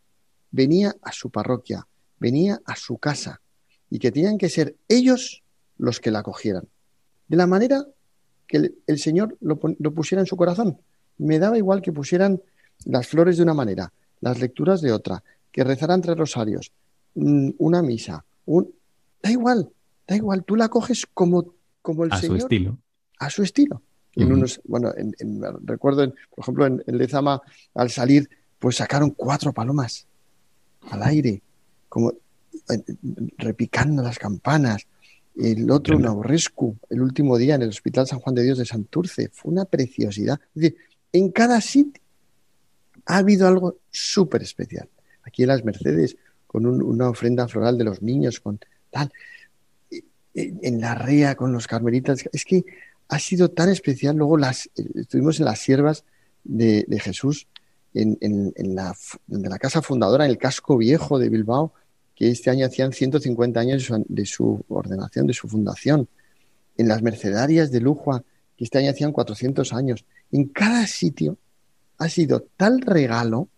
venía 0.52 0.96
a 1.02 1.12
su 1.12 1.32
parroquia, 1.32 1.88
venía 2.20 2.62
a 2.66 2.76
su 2.76 3.00
casa 3.00 3.42
y 3.90 3.98
que 3.98 4.12
tenían 4.12 4.38
que 4.38 4.50
ser 4.50 4.76
ellos 4.88 5.44
los 5.78 6.00
que 6.00 6.12
la 6.12 6.20
acogieran. 6.20 6.68
De 7.28 7.38
la 7.38 7.48
manera 7.48 7.88
que 8.48 8.58
el, 8.58 8.76
el 8.86 9.00
Señor 9.00 9.38
lo, 9.42 9.60
lo, 9.80 9.94
pusiera 9.94 10.22
en 10.22 10.28
su 10.28 10.38
corazón. 10.38 10.80
Me 11.18 11.40
daba 11.40 11.58
igual 11.58 11.82
que 11.82 11.92
pusieran 11.92 12.42
las 12.86 13.08
flores 13.08 13.38
de 13.38 13.44
una 13.44 13.54
manera, 13.54 13.92
las 14.20 14.40
lecturas 14.40 14.82
de 14.82 14.92
otra, 14.92 15.24
que 15.52 15.64
rezaran 15.64 16.02
tres 16.02 16.18
rosarios, 16.18 16.72
mm, 17.16 17.52
una 17.58 17.82
misa, 17.82 18.24
un, 18.46 18.72
Da 19.22 19.32
igual, 19.32 19.72
da 20.08 20.16
igual, 20.16 20.44
tú 20.44 20.56
la 20.56 20.70
coges 20.70 21.06
como, 21.06 21.54
como 21.82 22.04
el 22.04 22.12
a 22.12 22.18
Señor. 22.18 22.38
A 22.38 22.40
su 22.40 22.46
estilo. 22.46 22.78
A 23.20 23.30
su 23.30 23.44
estilo. 23.44 23.82
Uh 24.16 24.20
-huh. 24.20 24.26
en 24.26 24.34
unos, 24.34 24.62
bueno, 24.66 24.94
en, 24.96 25.16
en, 25.20 25.42
recuerdo, 25.66 26.04
en, 26.04 26.14
por 26.30 26.44
ejemplo, 26.44 26.66
en, 26.66 26.84
en, 26.86 26.98
Lezama, 26.98 27.42
al 27.74 27.90
salir, 27.90 28.30
pues 28.60 28.76
sacaron 28.76 29.12
cuatro 29.12 29.54
palomas 29.54 30.06
al 30.90 31.04
aire, 31.04 31.42
como 31.88 32.14
repicando 33.38 34.04
las 34.04 34.20
campanas. 34.20 34.86
El 35.36 35.72
otro, 35.72 35.96
un 35.96 36.06
aborrescu, 36.06 36.78
el 36.90 37.02
último 37.02 37.38
día 37.38 37.56
en 37.56 37.62
el 37.62 37.70
Hospital 37.70 38.06
San 38.06 38.20
Juan 38.20 38.36
de 38.36 38.44
Dios 38.44 38.58
de 38.58 38.66
Santurce. 38.66 39.30
Fue 39.34 39.52
una 39.52 39.66
preciosidad. 39.66 40.40
Es 40.56 40.62
decir, 40.62 40.78
en 41.14 41.32
cada 41.32 41.62
sitio 41.62 42.02
ha 43.06 43.18
habido 43.18 43.48
algo 43.48 43.78
súper 43.90 44.42
especial. 44.42 44.90
Aquí 45.24 45.44
en 45.44 45.50
las 45.50 45.64
Mercedes, 45.64 46.18
con 46.48 46.66
un, 46.66 46.82
una 46.82 47.10
ofrenda 47.10 47.48
floral 47.48 47.78
de 47.78 47.86
los 47.86 48.02
niños, 48.02 48.40
con 48.40 48.60
tal. 48.90 49.12
En 50.34 50.82
la 50.82 50.96
rea 50.96 51.36
con 51.36 51.54
los 51.54 51.68
carmelitas. 51.68 52.26
Es 52.32 52.46
que 52.46 52.66
ha 53.12 53.20
sido 53.20 53.52
tan 53.52 53.70
especial. 53.70 54.16
Luego 54.16 54.38
las, 54.38 54.70
estuvimos 54.96 55.40
en 55.40 55.46
las 55.46 55.60
siervas 55.60 56.06
de, 56.46 56.86
Jesús, 57.04 57.48
en, 57.94 58.18
la, 58.74 59.60
casa 59.60 59.82
fundadora, 59.82 60.24
en 60.24 60.32
el 60.32 60.38
casco 60.38 60.78
viejo 60.78 61.20
de 61.20 61.28
Bilbao, 61.28 61.74
que 62.16 62.30
este 62.30 62.50
año 62.50 62.66
hacían 62.66 62.94
150 62.94 63.60
años 63.60 63.82
de 63.82 63.86
su, 63.86 64.06
de 64.08 64.26
su 64.26 64.66
ordenación, 64.70 65.28
de 65.28 65.34
su 65.34 65.50
fundación. 65.50 66.08
En 66.78 66.88
las 66.88 67.02
mercedarias 67.02 67.70
de 67.70 67.82
Lujua, 67.82 68.24
que 68.56 68.64
este 68.64 68.78
año 68.78 68.92
hacían 68.92 69.12
400 69.12 69.74
años. 69.74 70.06
En 70.32 70.48
cada 70.48 70.88
sitio 70.88 71.38
ha 71.98 72.08
sido 72.08 72.48
tal 72.56 72.80
regalo. 72.80 73.50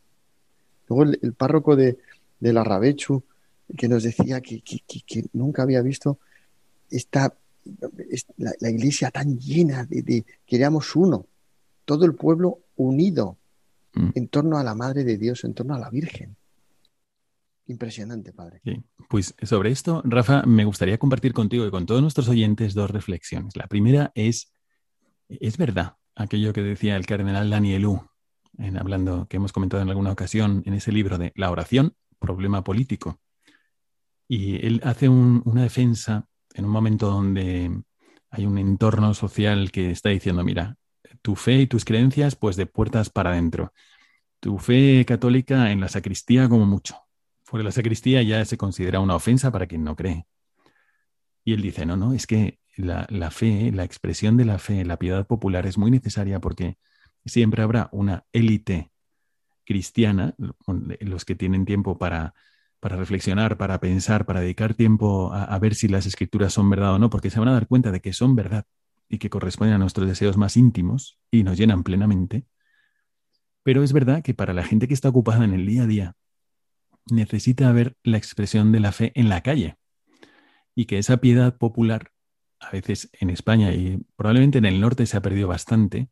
Luego 0.90 1.04
el, 1.22 1.34
párroco 1.34 1.76
de, 1.76 2.00
la 2.40 2.64
Rabechu, 2.64 3.24
que 3.78 3.88
nos 3.88 4.02
decía 4.02 4.42
que, 4.42 4.64
que, 4.64 5.26
nunca 5.34 5.62
había 5.62 5.84
visto 5.84 6.18
esta, 6.90 7.36
la, 8.38 8.70
iglesia 8.70 9.12
tan 9.12 9.38
llena 9.38 9.86
de, 9.86 10.02
de, 10.02 10.26
que 10.46 10.56
éramos 10.56 10.96
uno, 10.96 11.28
todo 11.86 12.06
el 12.06 12.16
pueblo 12.16 12.60
unido 12.76 13.38
mm. 13.94 14.10
en 14.16 14.28
torno 14.28 14.58
a 14.58 14.64
la 14.64 14.76
Madre 14.76 15.04
de 15.04 15.18
Dios, 15.18 15.44
en 15.44 15.54
torno 15.54 15.76
a 15.76 15.80
la 15.80 15.90
Virgen. 15.90 16.36
Impresionante, 17.68 18.34
padre. 18.34 18.62
Pues 19.10 19.36
sobre 19.42 19.72
esto, 19.72 20.02
Rafa, 20.04 20.44
me 20.44 20.66
gustaría 20.66 20.98
compartir 20.98 21.34
contigo 21.34 21.66
y 21.66 21.72
con 21.72 21.86
todos 21.86 22.02
nuestros 22.02 22.28
oyentes 22.28 22.74
dos 22.74 22.92
reflexiones. 22.92 23.56
La 23.56 23.68
primera 23.68 24.12
es, 24.16 24.52
es 25.30 25.58
verdad 25.58 25.96
aquello 26.16 26.52
que 26.52 26.62
decía 26.62 26.98
el 26.98 27.06
cardenal 27.06 27.50
Danielú, 27.50 28.06
en 28.58 28.78
hablando, 28.78 29.28
que 29.28 29.38
hemos 29.38 29.54
comentado 29.54 29.82
en 29.82 29.90
alguna 29.90 30.12
ocasión 30.12 30.62
en 30.66 30.74
ese 30.74 30.92
libro 30.92 31.18
de 31.18 31.32
La 31.36 31.52
oración, 31.52 31.96
problema 32.20 32.64
político. 32.64 33.20
Y 34.28 34.66
él 34.66 34.82
hace 34.84 35.08
una 35.08 35.64
defensa 35.64 36.28
en 36.54 36.66
un 36.66 36.72
momento 36.72 37.10
donde 37.10 37.84
hay 38.30 38.46
un 38.46 38.58
entorno 38.58 39.14
social 39.14 39.72
que 39.72 39.92
está 39.92 40.10
diciendo, 40.10 40.44
mira, 40.44 40.78
tu 41.22 41.36
fe 41.36 41.62
y 41.62 41.68
tus 41.68 41.86
creencias, 41.86 42.36
pues 42.36 42.56
de 42.56 42.66
puertas 42.66 43.10
para 43.10 43.32
adentro. 43.32 43.74
Tu 44.40 44.58
fe 44.60 45.06
católica 45.06 45.72
en 45.72 45.80
la 45.80 45.88
sacristía 45.88 46.50
como 46.50 46.66
mucho. 46.66 46.98
Porque 47.50 47.64
la 47.64 47.72
sacristía 47.72 48.22
ya 48.24 48.44
se 48.46 48.58
considera 48.58 49.00
una 49.00 49.16
ofensa 49.16 49.52
para 49.52 49.68
quien 49.68 49.84
no 49.84 49.96
cree. 49.96 50.26
Y 51.44 51.54
él 51.54 51.62
dice, 51.62 51.86
no, 51.86 51.96
no, 51.98 52.14
es 52.14 52.26
que 52.26 52.60
la, 52.76 53.06
la 53.10 53.32
fe, 53.32 53.72
la 53.72 53.84
expresión 53.84 54.38
de 54.38 54.46
la 54.46 54.58
fe, 54.60 54.84
la 54.86 54.98
piedad 54.98 55.28
popular 55.28 55.66
es 55.68 55.78
muy 55.78 55.92
necesaria 55.92 56.40
porque 56.40 56.78
siempre 57.26 57.62
habrá 57.64 57.90
una 57.92 58.26
élite 58.32 58.92
cristiana, 59.66 60.36
los 61.00 61.26
que 61.26 61.36
tienen 61.36 61.66
tiempo 61.66 61.98
para, 61.98 62.34
para 62.84 62.98
reflexionar, 62.98 63.56
para 63.56 63.80
pensar, 63.80 64.26
para 64.26 64.42
dedicar 64.42 64.74
tiempo 64.74 65.32
a, 65.34 65.58
ver 65.58 65.74
si 65.74 65.88
las 65.88 66.06
escrituras 66.06 66.52
son 66.52 66.70
verdad 66.70 66.94
o 66.94 67.00
no, 67.00 67.10
porque 67.10 67.30
se 67.30 67.40
van 67.40 67.48
a 67.48 67.54
dar 67.54 67.66
cuenta 67.66 67.92
de 67.94 68.02
que 68.02 68.12
son 68.12 68.36
verdad 68.36 68.66
y 69.08 69.20
que 69.20 69.30
corresponden 69.30 69.76
a 69.76 69.78
nuestros 69.78 70.06
deseos 70.06 70.36
más 70.36 70.58
íntimos 70.58 71.18
y 71.32 71.44
nos 71.44 71.58
llenan 71.58 71.84
plenamente. 71.84 72.46
Pero 73.64 73.84
es 73.84 73.94
verdad 73.94 74.22
que 74.22 74.34
para 74.34 74.52
la 74.52 74.66
gente 74.66 74.90
que 74.90 74.94
está 74.94 75.08
ocupada 75.08 75.46
en 75.46 75.54
el 75.54 75.66
día 75.66 75.84
a 75.84 75.88
día, 75.88 76.16
necesita 77.10 77.72
ver 77.72 77.96
la 78.04 78.18
expresión 78.18 78.74
de 78.74 78.82
la 78.82 78.92
fe 78.92 79.14
en 79.16 79.30
la 79.30 79.40
calle 79.40 79.78
y 80.76 80.84
que 80.84 80.98
esa 80.98 81.16
piedad 81.22 81.58
popular, 81.58 82.12
a 82.60 82.70
veces 82.70 83.10
en 83.14 83.30
España 83.30 83.72
y 83.72 84.06
probablemente 84.18 84.58
en 84.58 84.66
el 84.66 84.82
norte 84.82 85.06
se 85.06 85.16
ha 85.16 85.22
perdido 85.22 85.48
bastante, 85.48 86.10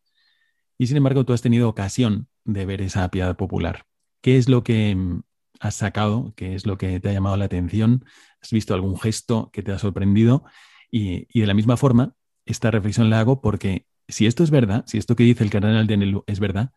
y 0.78 0.88
sin 0.88 0.96
embargo 0.96 1.26
tú 1.26 1.34
has 1.34 1.42
tenido 1.42 1.68
ocasión 1.68 2.30
de 2.46 2.66
ver 2.66 2.82
esa 2.82 3.12
piedad 3.12 3.36
popular. 3.36 3.88
¿Qué 4.22 4.38
es 4.38 4.48
lo 4.48 4.64
que 4.64 5.22
has 5.62 5.76
sacado? 5.76 6.34
¿Qué 6.36 6.56
es 6.56 6.66
lo 6.66 6.78
que 6.78 7.00
te 7.00 7.10
ha 7.10 7.14
llamado 7.14 7.38
la 7.38 7.46
atención? 7.46 8.04
¿Has 8.42 8.52
visto 8.52 8.74
algún 8.74 9.00
gesto 9.00 9.50
que 9.54 9.64
te 9.64 9.72
ha 9.72 9.80
sorprendido? 9.80 10.44
Y, 10.90 11.40
de 11.40 11.48
la 11.48 11.54
misma 11.54 11.78
forma, 11.78 12.16
esta 12.46 12.72
reflexión 12.72 13.10
la 13.10 13.22
hago 13.22 13.42
porque 13.42 13.86
si 14.08 14.26
esto 14.26 14.44
es 14.44 14.50
verdad, 14.50 14.84
si 14.88 14.98
esto 14.98 15.16
que 15.16 15.24
dice 15.24 15.44
el 15.44 15.50
cardenal 15.50 15.88
de 15.88 15.98
Nelu 15.98 16.24
es 16.28 16.40
verdad, 16.40 16.72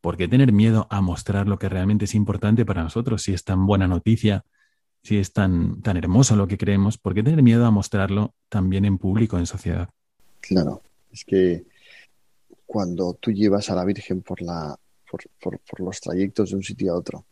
¿por 0.00 0.16
qué 0.16 0.28
tener 0.28 0.52
miedo 0.52 0.86
a 0.90 1.00
mostrar 1.00 1.48
lo 1.48 1.58
que 1.58 1.68
realmente 1.68 2.04
es 2.04 2.14
importante 2.14 2.66
para 2.66 2.82
nosotros? 2.82 3.22
Si 3.22 3.32
es 3.32 3.44
tan 3.44 3.66
buena 3.66 3.86
noticia, 3.88 4.44
si 5.02 5.16
es 5.18 5.32
tan, 5.32 5.80
tan 5.80 5.96
hermoso 5.96 6.36
lo 6.36 6.48
que 6.48 6.58
creemos, 6.58 6.98
¿por 6.98 7.14
qué 7.14 7.22
tener 7.22 7.42
miedo 7.42 7.64
a 7.64 7.70
mostrarlo 7.70 8.34
también 8.48 8.84
en 8.84 8.98
público, 8.98 9.38
en 9.38 9.46
sociedad? 9.46 9.88
Claro, 10.40 10.82
es 11.12 11.24
que 11.24 11.64
cuando 12.66 13.14
tú 13.14 13.30
llevas 13.30 13.70
a 13.70 13.76
la 13.76 13.84
Virgen 13.84 14.22
por, 14.22 14.42
la, 14.42 14.76
por, 15.40 15.80
los 15.80 16.00
trayectos 16.00 16.50
de 16.50 16.56
un 16.56 16.62
sitio 16.62 16.92
a 16.92 16.96
otro, 16.96 17.24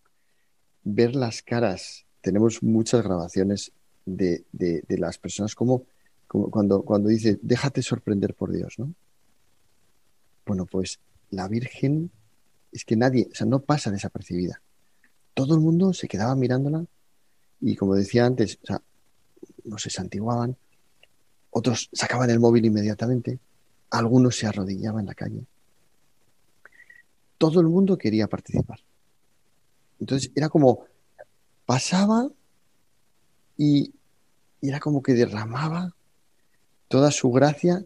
ver 0.85 1.15
las 1.15 1.43
caras, 1.43 2.05
tenemos 2.21 2.63
muchas 2.63 3.03
grabaciones 3.03 3.73
de, 4.05 4.45
las 4.89 5.19
personas 5.19 5.55
como, 5.55 5.85
cuando, 6.27 6.83
cuando 6.83 7.09
dice, 7.09 7.39
déjate 7.43 7.83
sorprender 7.83 8.35
por 8.35 8.53
Dios, 8.53 8.79
¿no? 8.79 8.93
Bueno, 10.47 10.67
pues 10.67 10.99
la 11.31 11.49
Virgen 11.49 12.11
es 12.73 12.85
que 12.85 12.97
nadie, 12.97 13.29
o 13.31 13.35
sea, 13.35 13.47
no 13.47 13.61
pasa 13.61 13.91
desapercibida. 13.91 14.61
Todo 15.35 15.55
el 15.55 15.61
mundo 15.61 15.93
se 15.93 16.09
quedaba 16.09 16.35
mirándola 16.35 16.85
y 17.61 17.77
como 17.77 17.95
decía 17.95 18.27
antes, 18.27 18.59
o 18.63 18.67
sea, 18.67 18.83
no 19.65 19.79
se 19.79 19.91
santiguaban, 19.91 20.57
otros 21.51 21.89
sacaban 21.93 22.31
el 22.31 22.41
móvil 22.41 22.65
inmediatamente, 22.67 23.39
algunos 23.91 24.37
se 24.37 24.47
arrodillaban 24.47 25.01
en 25.01 25.07
la 25.07 25.15
calle. 25.15 25.47
Todo 27.39 27.61
el 27.61 27.69
mundo 27.69 27.97
quería 27.99 28.27
participar. 28.27 28.81
Entonces 30.03 30.33
era 30.35 30.49
como, 30.49 30.85
pasaba 31.65 32.29
y, 33.57 33.95
era 34.61 34.81
como 34.81 35.01
que 35.01 35.15
derramaba 35.15 35.95
toda 36.89 37.13
su 37.13 37.31
gracia 37.31 37.85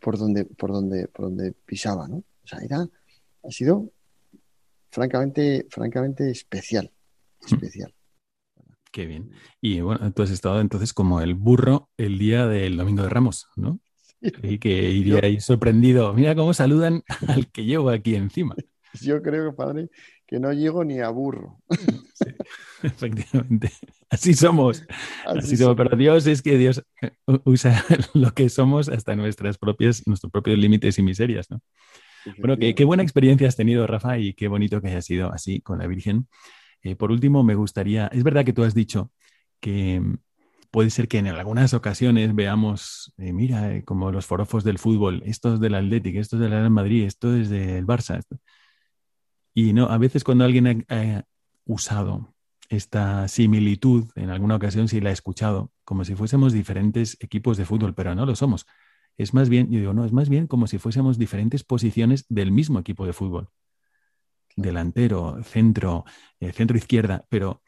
por 0.00 0.16
donde, 0.16 0.44
por 0.44 0.70
donde, 0.70 1.08
por 1.08 1.24
donde 1.24 1.52
pisaba, 1.66 2.06
¿no? 2.06 2.18
O 2.18 2.46
sea, 2.46 2.60
era, 2.60 2.86
ha 3.42 3.50
sido 3.50 3.90
francamente, 4.90 5.66
francamente 5.70 6.30
especial, 6.30 6.92
especial. 7.44 7.92
Qué 8.92 9.06
bien. 9.06 9.32
Y 9.60 9.80
bueno, 9.80 10.12
tú 10.12 10.22
has 10.22 10.30
estado 10.30 10.60
entonces 10.60 10.92
como 10.92 11.20
el 11.20 11.34
burro 11.34 11.90
el 11.96 12.16
día 12.16 12.46
del 12.46 12.76
Domingo 12.76 13.02
de 13.02 13.08
Ramos, 13.08 13.48
¿no? 13.56 13.80
Y 14.20 14.58
que 14.58 14.70
iría 14.70 15.18
ahí 15.24 15.40
sorprendido. 15.40 16.14
Mira 16.14 16.36
cómo 16.36 16.54
saludan 16.54 17.02
al 17.26 17.50
que 17.50 17.64
llevo 17.64 17.90
aquí 17.90 18.14
encima. 18.14 18.54
Yo 19.00 19.20
creo, 19.20 19.50
que 19.50 19.56
padre, 19.56 19.90
que 20.26 20.40
no 20.40 20.52
llego 20.52 20.84
ni 20.84 21.00
a 21.00 21.08
burro. 21.08 21.60
Sí, 22.14 22.30
efectivamente. 22.84 23.72
Así 24.08 24.34
somos. 24.34 24.84
Así, 25.26 25.56
somos. 25.56 25.74
Pero 25.76 25.96
Dios 25.96 26.28
es 26.28 26.42
que 26.42 26.56
Dios 26.56 26.80
eh, 27.02 27.10
usa 27.42 27.84
lo 28.14 28.32
que 28.32 28.48
somos 28.48 28.88
hasta 28.88 29.16
nuestras 29.16 29.58
propias, 29.58 30.06
nuestros 30.06 30.30
propios 30.30 30.56
límites 30.56 30.96
y 31.00 31.02
miserias, 31.02 31.50
¿no? 31.50 31.60
Bueno, 32.38 32.56
qué, 32.56 32.76
qué, 32.76 32.84
buena 32.84 33.02
experiencia 33.02 33.48
has 33.48 33.56
tenido, 33.56 33.84
Rafa, 33.88 34.16
y 34.18 34.34
qué 34.34 34.46
bonito 34.46 34.80
que 34.80 34.88
haya 34.88 35.02
sido 35.02 35.32
así 35.32 35.60
con 35.60 35.80
la 35.80 35.88
Virgen. 35.88 36.28
Eh, 36.84 36.96
por 36.96 37.10
último, 37.10 37.42
me 37.42 37.54
gustaría, 37.54 38.06
es 38.08 38.22
verdad 38.22 38.44
que 38.44 38.52
tú 38.52 38.62
has 38.62 38.74
dicho 38.74 39.10
que 39.58 40.02
puede 40.70 40.90
ser 40.90 41.08
que 41.08 41.18
en 41.18 41.28
algunas 41.28 41.72
ocasiones 41.72 42.34
veamos, 42.34 43.14
eh, 43.16 43.32
mira, 43.32 43.74
eh, 43.74 43.84
como 43.84 44.12
los 44.12 44.26
forofos 44.26 44.64
del 44.64 44.78
fútbol, 44.78 45.22
estos 45.24 45.60
del 45.60 45.76
Atlético, 45.76 46.20
estos 46.20 46.40
del 46.40 46.50
Real 46.50 46.70
Madrid, 46.70 47.04
esto 47.04 47.34
es 47.34 47.48
del 47.48 47.86
Barça. 47.86 48.22
Y 49.54 49.72
no, 49.72 49.86
a 49.86 49.98
veces 49.98 50.24
cuando 50.24 50.44
alguien 50.44 50.84
ha, 50.88 51.24
usado 51.66 52.34
esta 52.68 53.28
similitud, 53.28 54.10
en 54.16 54.28
alguna 54.30 54.56
ocasión 54.56 54.88
sí 54.88 55.00
la 55.00 55.10
he 55.10 55.12
escuchado, 55.12 55.72
como 55.84 56.04
si 56.04 56.14
fuésemos 56.14 56.52
diferentes 56.52 57.16
equipos 57.20 57.56
de 57.56 57.64
fútbol, 57.64 57.94
pero 57.94 58.14
no 58.14 58.26
lo 58.26 58.34
somos. 58.36 58.66
Es 59.16 59.32
más 59.32 59.48
bien, 59.48 59.70
yo 59.70 59.78
digo, 59.78 59.94
no, 59.94 60.04
es 60.04 60.12
más 60.12 60.28
bien 60.28 60.46
como 60.46 60.66
si 60.66 60.78
fuésemos 60.78 61.18
diferentes 61.18 61.62
posiciones 61.62 62.26
del 62.28 62.50
mismo 62.52 62.80
equipo 62.80 63.06
de 63.06 63.12
fútbol. 63.12 63.48
Delantero, 64.56 65.42
centro, 65.44 66.04
eh, 66.40 66.52
centro 66.52 66.76
izquierda, 66.76 67.24
pero 67.28 67.62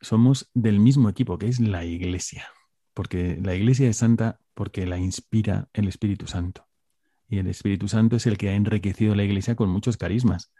somos 0.00 0.50
del 0.54 0.80
mismo 0.80 1.08
equipo, 1.08 1.38
que 1.38 1.48
es 1.48 1.60
la 1.60 1.84
Iglesia, 1.84 2.48
porque 2.94 3.38
la 3.42 3.54
Iglesia 3.54 3.88
es 3.88 3.98
santa 3.98 4.40
porque 4.54 4.86
la 4.86 4.98
inspira 4.98 5.68
el 5.72 5.88
Espíritu 5.88 6.26
Santo. 6.26 6.66
Y 7.28 7.38
el 7.38 7.48
Espíritu 7.48 7.86
Santo 7.88 8.16
es 8.16 8.26
el 8.26 8.38
que 8.38 8.48
ha 8.48 8.54
enriquecido 8.54 9.14
la 9.14 9.24
Iglesia 9.24 9.54
con 9.54 9.68
muchos 9.68 9.96
carismas, 9.96 10.50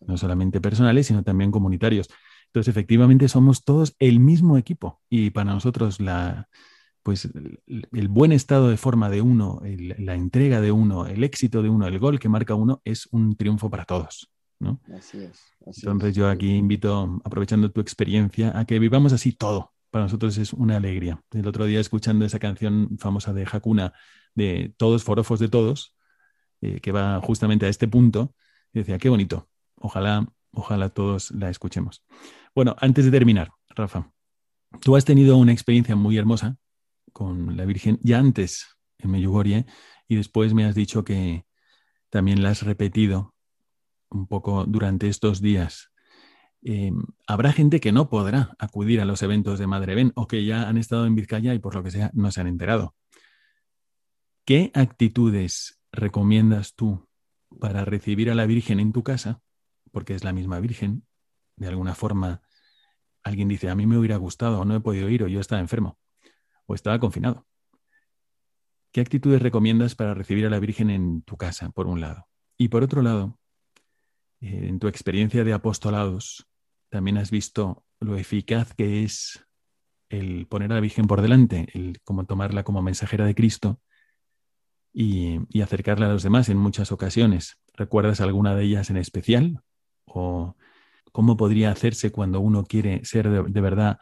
no 0.00 0.16
solamente 0.16 0.60
personales, 0.60 1.06
sino 1.06 1.22
también 1.22 1.50
comunitarios. 1.50 2.08
Entonces, 2.46 2.70
efectivamente, 2.70 3.28
somos 3.28 3.64
todos 3.64 3.94
el 3.98 4.20
mismo 4.20 4.56
equipo 4.56 5.00
y 5.08 5.30
para 5.30 5.52
nosotros 5.52 6.00
la, 6.00 6.48
pues, 7.02 7.28
el, 7.66 8.08
buen 8.08 8.32
estado 8.32 8.68
de 8.68 8.76
forma 8.76 9.10
de 9.10 9.22
uno, 9.22 9.60
la 9.98 10.14
entrega 10.14 10.60
de 10.60 10.72
uno, 10.72 11.06
el 11.06 11.24
éxito 11.24 11.62
de 11.62 11.68
uno, 11.68 11.86
el 11.86 11.98
gol 11.98 12.18
que 12.18 12.28
marca 12.28 12.54
uno 12.54 12.80
es 12.84 13.06
un 13.12 13.36
triunfo 13.36 13.70
para 13.70 13.84
todos. 13.84 14.30
¿no? 14.60 14.80
Así 14.94 15.18
es. 15.18 15.40
Entonces 15.64 16.14
yo 16.14 16.28
aquí 16.28 16.54
invito, 16.56 17.20
aprovechando 17.24 17.70
tu 17.70 17.80
experiencia, 17.80 18.58
a 18.58 18.64
que 18.64 18.78
vivamos 18.78 19.12
así 19.12 19.32
todo. 19.32 19.72
Para 19.90 20.04
nosotros 20.04 20.36
es 20.38 20.52
una 20.52 20.76
alegría. 20.76 21.22
El 21.30 21.46
otro 21.46 21.64
día 21.64 21.80
escuchando 21.80 22.24
esa 22.24 22.38
canción 22.38 22.98
famosa 22.98 23.32
de 23.32 23.46
Hakuna 23.50 23.92
de 24.34 24.74
Todos 24.76 25.02
forofos 25.02 25.40
de 25.40 25.48
todos, 25.48 25.96
eh, 26.60 26.80
que 26.80 26.92
va 26.92 27.20
justamente 27.22 27.66
a 27.66 27.68
este 27.68 27.88
punto, 27.88 28.34
decía, 28.72 28.98
qué 28.98 29.08
bonito. 29.08 29.48
Ojalá, 29.80 30.26
ojalá 30.52 30.88
todos 30.88 31.30
la 31.30 31.50
escuchemos. 31.50 32.04
Bueno, 32.54 32.76
antes 32.78 33.04
de 33.04 33.10
terminar, 33.10 33.50
Rafa, 33.70 34.10
tú 34.80 34.96
has 34.96 35.04
tenido 35.04 35.36
una 35.36 35.52
experiencia 35.52 35.96
muy 35.96 36.16
hermosa 36.16 36.56
con 37.12 37.56
la 37.56 37.64
Virgen 37.64 37.98
ya 38.02 38.18
antes 38.18 38.66
en 38.98 39.10
Meyugorie 39.10 39.66
y 40.08 40.16
después 40.16 40.54
me 40.54 40.64
has 40.64 40.74
dicho 40.74 41.04
que 41.04 41.44
también 42.10 42.42
la 42.42 42.50
has 42.50 42.62
repetido 42.62 43.34
un 44.10 44.26
poco 44.26 44.64
durante 44.64 45.08
estos 45.08 45.40
días. 45.40 45.92
Eh, 46.62 46.92
habrá 47.26 47.52
gente 47.52 47.80
que 47.80 47.92
no 47.92 48.08
podrá 48.08 48.54
acudir 48.58 49.00
a 49.00 49.04
los 49.04 49.22
eventos 49.22 49.58
de 49.58 49.66
Madre 49.66 49.94
Ben 49.94 50.12
o 50.16 50.26
que 50.26 50.44
ya 50.44 50.68
han 50.68 50.76
estado 50.76 51.06
en 51.06 51.14
Vizcaya 51.14 51.54
y 51.54 51.58
por 51.58 51.74
lo 51.74 51.82
que 51.82 51.90
sea 51.90 52.10
no 52.14 52.30
se 52.32 52.40
han 52.40 52.46
enterado. 52.48 52.94
¿Qué 54.44 54.70
actitudes 54.74 55.80
recomiendas 55.92 56.74
tú 56.74 57.06
para 57.60 57.84
recibir 57.84 58.30
a 58.30 58.34
la 58.34 58.46
Virgen 58.46 58.80
en 58.80 58.92
tu 58.92 59.02
casa? 59.02 59.40
Porque 59.92 60.14
es 60.14 60.24
la 60.24 60.32
misma 60.32 60.60
Virgen, 60.60 61.06
de 61.56 61.68
alguna 61.68 61.94
forma 61.94 62.42
alguien 63.22 63.48
dice, 63.48 63.68
a 63.68 63.74
mí 63.74 63.86
me 63.86 63.98
hubiera 63.98 64.16
gustado 64.16 64.60
o 64.60 64.64
no 64.64 64.74
he 64.74 64.80
podido 64.80 65.08
ir 65.08 65.22
o 65.22 65.28
yo 65.28 65.40
estaba 65.40 65.60
enfermo 65.60 65.98
o 66.66 66.74
estaba 66.74 66.98
confinado. 66.98 67.46
¿Qué 68.92 69.00
actitudes 69.00 69.42
recomiendas 69.42 69.94
para 69.94 70.14
recibir 70.14 70.46
a 70.46 70.50
la 70.50 70.58
Virgen 70.58 70.90
en 70.90 71.22
tu 71.22 71.36
casa, 71.36 71.70
por 71.70 71.86
un 71.86 72.00
lado? 72.00 72.26
Y 72.56 72.68
por 72.68 72.82
otro 72.82 73.02
lado, 73.02 73.38
eh, 74.40 74.66
en 74.68 74.78
tu 74.78 74.88
experiencia 74.88 75.44
de 75.44 75.52
apostolados, 75.52 76.48
también 76.88 77.18
has 77.18 77.30
visto 77.30 77.84
lo 78.00 78.16
eficaz 78.16 78.74
que 78.74 79.04
es 79.04 79.44
el 80.08 80.46
poner 80.46 80.72
a 80.72 80.76
la 80.76 80.80
Virgen 80.80 81.06
por 81.06 81.20
delante, 81.20 81.68
el 81.74 82.00
como 82.02 82.24
tomarla 82.24 82.64
como 82.64 82.82
mensajera 82.82 83.26
de 83.26 83.34
Cristo 83.34 83.80
y, 84.92 85.38
acercarla 85.62 86.06
a 86.06 86.12
los 86.12 86.22
demás 86.22 86.48
en 86.48 86.56
muchas 86.56 86.92
ocasiones. 86.92 87.60
¿Recuerdas 87.74 88.20
alguna 88.20 88.54
de 88.54 88.64
ellas 88.64 88.90
en 88.90 88.96
especial? 88.96 89.62
¿O 90.14 90.56
cómo 91.12 91.36
podría 91.36 91.70
hacerse 91.70 92.10
cuando 92.10 92.40
uno 92.40 92.64
quiere 92.64 93.04
ser 93.04 93.28
de 93.28 93.60
verdad 93.60 93.98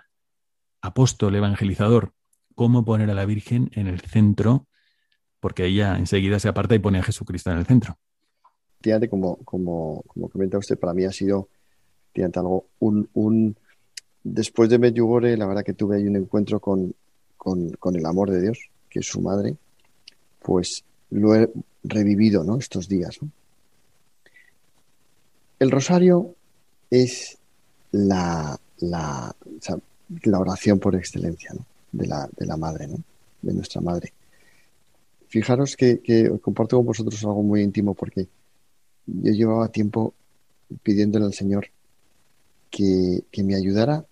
apóstol, 0.80 1.34
evangelizador? 1.34 2.12
¿Cómo 2.54 2.84
poner 2.84 3.10
a 3.10 3.14
la 3.14 3.26
Virgen 3.26 3.70
en 3.74 3.86
el 3.86 4.00
centro 4.00 4.66
porque 5.46 5.66
ella 5.66 5.96
enseguida 5.96 6.40
se 6.40 6.48
aparta 6.48 6.74
y 6.74 6.80
pone 6.80 6.98
a 6.98 7.04
Jesucristo 7.04 7.50
en 7.50 7.58
el 7.58 7.66
centro. 7.66 7.96
como, 9.08 9.36
como, 9.44 10.02
como 10.06 10.28
comenta 10.28 10.58
usted, 10.58 10.76
para 10.76 10.92
mí 10.92 11.04
ha 11.04 11.12
sido 11.12 11.48
algo, 12.34 12.66
un, 12.78 13.08
un, 13.14 13.56
después 14.24 14.70
de 14.70 14.78
Medjugorje, 14.78 15.36
la 15.36 15.46
verdad 15.46 15.62
que 15.62 15.74
tuve 15.74 15.98
ahí 15.98 16.06
un 16.08 16.16
encuentro 16.16 16.58
con, 16.58 16.94
el 17.94 18.06
amor 18.06 18.30
de 18.30 18.40
Dios, 18.40 18.58
que 18.90 18.98
es 18.98 19.06
su 19.06 19.20
madre, 19.20 19.56
pues 20.40 20.82
lo 21.10 21.34
he 21.34 21.48
revivido 21.84 22.42
¿no? 22.42 22.58
estos 22.58 22.88
días. 22.88 23.18
El 25.58 25.70
rosario 25.70 26.34
es 26.90 27.38
la, 27.92 28.58
la, 28.78 29.34
la 30.22 30.38
oración 30.38 30.78
por 30.78 30.94
excelencia 30.94 31.54
de, 31.92 32.06
la, 32.06 32.28
de 32.36 32.46
la 32.46 32.56
madre, 32.56 32.86
¿no? 32.88 32.98
de 33.42 33.54
nuestra 33.54 33.80
madre. 33.80 34.12
Fijaros 35.28 35.76
que, 35.76 36.30
comparto 36.40 36.76
con 36.76 36.86
vosotros 36.86 37.22
algo 37.24 37.42
muy 37.42 37.62
íntimo 37.62 37.94
porque 37.94 38.28
yo 39.06 39.32
llevaba 39.32 39.68
tiempo 39.68 40.14
pidiéndole 40.82 41.26
al 41.26 41.34
Señor 41.34 41.68
que, 42.70 43.24
me 43.42 43.54
ayudara 43.54 44.04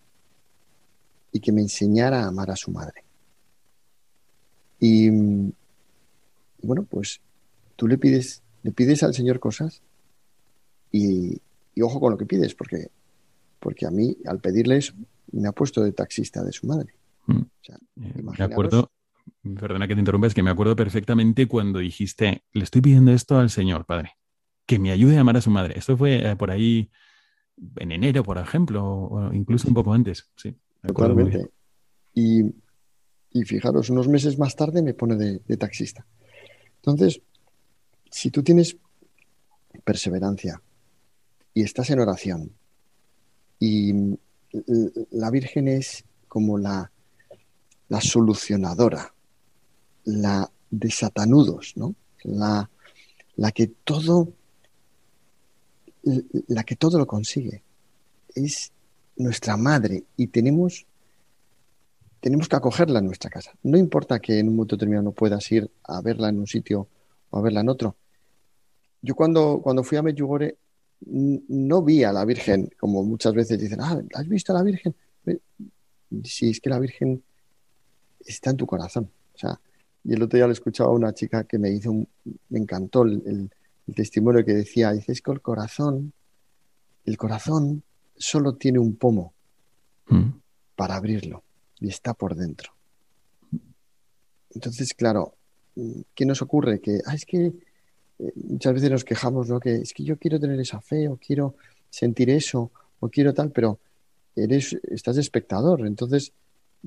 y 1.33 1.40
que 1.40 1.52
me 1.52 1.61
enseñara 1.61 2.22
a 2.22 2.28
amar 2.28 2.50
a 2.50 2.57
su 2.57 2.70
madre. 2.70 3.02
Y, 4.80 5.09
bueno, 6.62 6.85
pues 6.88 7.20
tú 7.76 7.88
le 7.88 7.98
pides, 7.98 8.42
le 8.62 8.72
pides 8.72 9.02
al 9.02 9.14
Señor 9.14 9.40
cosas 9.40 9.83
y, 10.96 11.40
ojo 11.83 11.98
con 11.98 12.12
lo 12.12 12.18
que 12.18 12.26
pides, 12.26 12.54
porque, 12.54 12.88
porque 13.59 13.87
a 13.87 13.90
mí, 13.90 14.16
al 14.26 14.38
pedirle 14.38 14.76
eso, 14.76 14.94
me 15.33 15.48
ha 15.48 15.52
puesto 15.52 15.83
de 15.83 15.92
taxista 15.92 16.42
de 16.44 16.52
su 16.52 16.66
madre. 16.66 16.94
Mm. 17.26 17.42
Eh, 18.00 18.22
de 18.37 18.44
acuerdo, 18.44 18.90
Perdona 19.42 19.87
que 19.87 19.94
te 19.94 20.00
interrumpa, 20.00 20.26
es 20.26 20.35
que 20.35 20.42
me 20.42 20.50
acuerdo 20.50 20.74
perfectamente 20.74 21.46
cuando 21.46 21.78
dijiste, 21.78 22.44
le 22.52 22.64
estoy 22.64 22.80
pidiendo 22.80 23.12
esto 23.12 23.38
al 23.38 23.50
Señor, 23.50 23.85
Padre, 23.85 24.12
que 24.66 24.78
me 24.78 24.90
ayude 24.90 25.18
a 25.18 25.20
amar 25.20 25.37
a 25.37 25.40
su 25.40 25.50
madre. 25.50 25.78
Esto 25.78 25.96
fue 25.96 26.30
eh, 26.30 26.37
por 26.37 26.50
ahí 26.50 26.90
en 27.76 27.92
enero, 27.92 28.22
por 28.22 28.38
ejemplo, 28.38 28.85
o 28.85 29.33
incluso 29.35 29.68
un 29.68 29.74
poco 29.74 29.92
antes. 29.92 30.30
Sí, 30.37 30.54
Totalmente. 30.87 31.50
Y, 32.14 32.42
fijaros, 33.44 33.90
unos 33.90 34.09
meses 34.09 34.38
más 34.38 34.54
tarde 34.54 34.80
me 34.80 34.94
pone 34.94 35.16
de, 35.16 35.57
taxista. 35.57 36.07
Entonces, 36.76 37.20
si 38.11 38.30
tú 38.30 38.42
tienes 38.42 38.76
perseverancia 39.85 40.62
y 41.55 41.62
estás 41.62 41.90
en 41.90 42.01
oración 42.01 42.51
y 43.59 44.19
la 45.11 45.31
Virgen 45.31 45.69
es 45.69 46.05
como 46.29 46.59
la, 46.59 46.90
la 47.88 48.01
solucionadora 48.01 49.14
la 50.05 50.51
de 50.71 50.90
Satanudos, 50.90 51.73
¿no? 51.77 51.95
La, 52.23 52.69
la 53.37 53.53
que 53.53 53.69
todo 53.69 54.29
la 56.49 56.64
que 56.64 56.77
todo 56.77 56.99
lo 56.99 57.07
consigue. 57.07 57.62
Es 58.35 58.73
nuestra 59.17 59.57
madre 59.57 60.05
y 60.17 60.27
tenemos, 60.27 60.87
tenemos 62.21 62.49
que 62.49 62.57
acogerla 62.57 62.99
en 62.99 63.07
nuestra 63.07 63.31
casa. 63.31 63.53
No 63.62 63.79
importa 63.79 64.19
que 64.21 64.38
en 64.38 64.49
un 64.49 64.57
momento 64.57 64.77
determinado 64.77 65.05
no 65.05 65.12
puedas 65.12 65.51
ir 65.51 65.71
a 65.85 66.01
verla 66.03 66.29
en 66.29 66.40
un 66.40 66.47
sitio 66.47 66.88
o 67.31 67.38
a 67.38 67.43
verla 67.43 67.61
en 67.61 67.69
otro. 67.69 67.97
Yo 69.01 69.14
cuando, 69.14 69.61
cuando 69.62 69.83
fui 69.83 69.97
a 69.97 70.03
Medjugorje 70.03 70.57
no 71.07 71.83
vi 71.83 72.05
a 72.05 72.12
la 72.12 72.25
Virgen, 72.25 72.71
como 72.79 73.03
muchas 73.05 73.35
veces 73.35 73.59
dicen, 73.59 73.81
ah, 73.81 74.01
¿has 74.14 74.29
visto 74.29 74.53
a 74.53 74.57
la 74.57 74.62
Virgen? 74.62 74.95
Sí, 76.23 76.51
es 76.51 76.61
que 76.61 76.71
la 76.71 76.79
Virgen 76.79 77.23
está 78.21 78.51
en 78.51 78.57
tu 78.57 78.67
corazón. 78.67 79.11
O 79.35 79.38
sea, 79.38 79.61
y 80.05 80.12
el 80.12 80.23
otro 80.23 80.37
día 80.37 80.47
le 80.47 80.53
escuchaba 80.53 80.90
a 80.90 80.95
una 80.95 81.14
chica 81.14 81.45
que 81.45 81.59
me 81.59 81.71
hizo, 81.71 81.93
me 81.93 82.59
encantó 82.59 83.03
el, 83.03 83.51
testimonio 83.95 84.45
que 84.45 84.55
decía, 84.55 84.93
dice, 84.93 85.12
es 85.12 85.21
que 85.21 85.31
el 85.31 85.43
corazón, 85.43 86.14
el 87.05 87.19
corazón 87.19 87.83
solo 88.17 88.55
tiene 88.55 88.79
un 88.79 88.97
pomo 88.97 89.35
mm. 90.09 90.31
para 90.75 90.97
abrirlo 90.97 91.43
y 91.81 91.88
está 91.88 92.14
por 92.14 92.35
dentro. 92.35 92.73
Entonces, 94.51 94.95
claro, 94.95 95.35
¿qué 96.14 96.25
nos 96.25 96.40
ocurre? 96.40 96.81
Que 96.81 97.01
ah, 97.05 97.14
es 97.14 97.27
que 97.27 97.53
muchas 98.18 98.74
veces 98.74 98.90
nos 98.90 99.05
quejamos, 99.05 99.48
¿no? 99.48 99.61
Que 99.61 99.77
es 99.77 99.92
que 99.92 100.05
yo 100.05 100.16
quiero 100.18 100.38
tener 100.38 100.59
esa 100.61 100.81
fe 100.81 101.09
o 101.09 101.16
quiero 101.16 101.57
sentir 101.90 102.31
eso 102.31 102.70
o 103.00 103.09
quiero 103.09 103.35
tal, 103.35 103.50
pero 103.50 103.79
eres, 104.37 104.77
estás 104.85 105.16
espectador. 105.16 105.87
Entonces, 105.87 106.33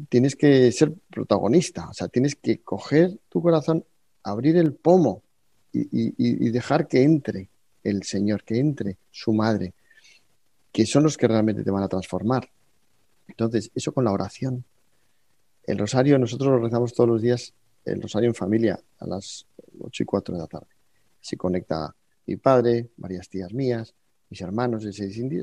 tienes 0.10 0.36
que 0.36 0.72
ser 0.72 0.94
protagonista, 1.10 1.90
o 1.90 1.94
sea, 1.94 2.08
tienes 2.08 2.36
que 2.36 2.60
coger 2.60 3.18
tu 3.30 3.42
corazón, 3.42 3.84
abrir 4.24 4.58
el 4.58 4.74
pomo 4.74 5.24
y, 5.74 6.50
dejar 6.50 6.88
que 6.88 7.04
entre 7.04 7.50
el 7.84 8.04
Señor, 8.04 8.44
que 8.44 8.60
entre 8.60 8.98
su 9.12 9.34
madre, 9.34 9.74
que 10.72 10.86
son 10.86 11.04
los 11.04 11.18
que 11.18 11.28
realmente 11.28 11.64
te 11.64 11.72
van 11.72 11.84
a 11.84 11.88
transformar. 11.88 12.50
Entonces, 13.28 13.72
eso 13.76 13.92
con 13.92 14.06
la 14.06 14.12
oración. 14.12 14.64
El 15.64 15.78
rosario, 15.78 16.18
nosotros 16.18 16.50
lo 16.50 16.60
rezamos 16.60 16.94
todos 16.94 17.10
los 17.10 17.22
días, 17.22 17.54
el 17.86 18.02
rosario 18.02 18.30
en 18.30 18.36
familia, 18.36 18.80
a 19.00 19.08
las 19.08 19.46
8 19.80 20.04
y 20.04 20.06
4 20.06 20.36
de 20.36 20.42
la 20.42 20.48
tarde. 20.48 20.77
Se 21.28 21.36
conecta 21.36 21.94
mi 22.26 22.38
padre, 22.38 22.92
varias 22.96 23.28
tías 23.28 23.54
mías, 23.54 23.94
mis 24.30 24.40
hermanos 24.40 24.84
de 24.84 24.92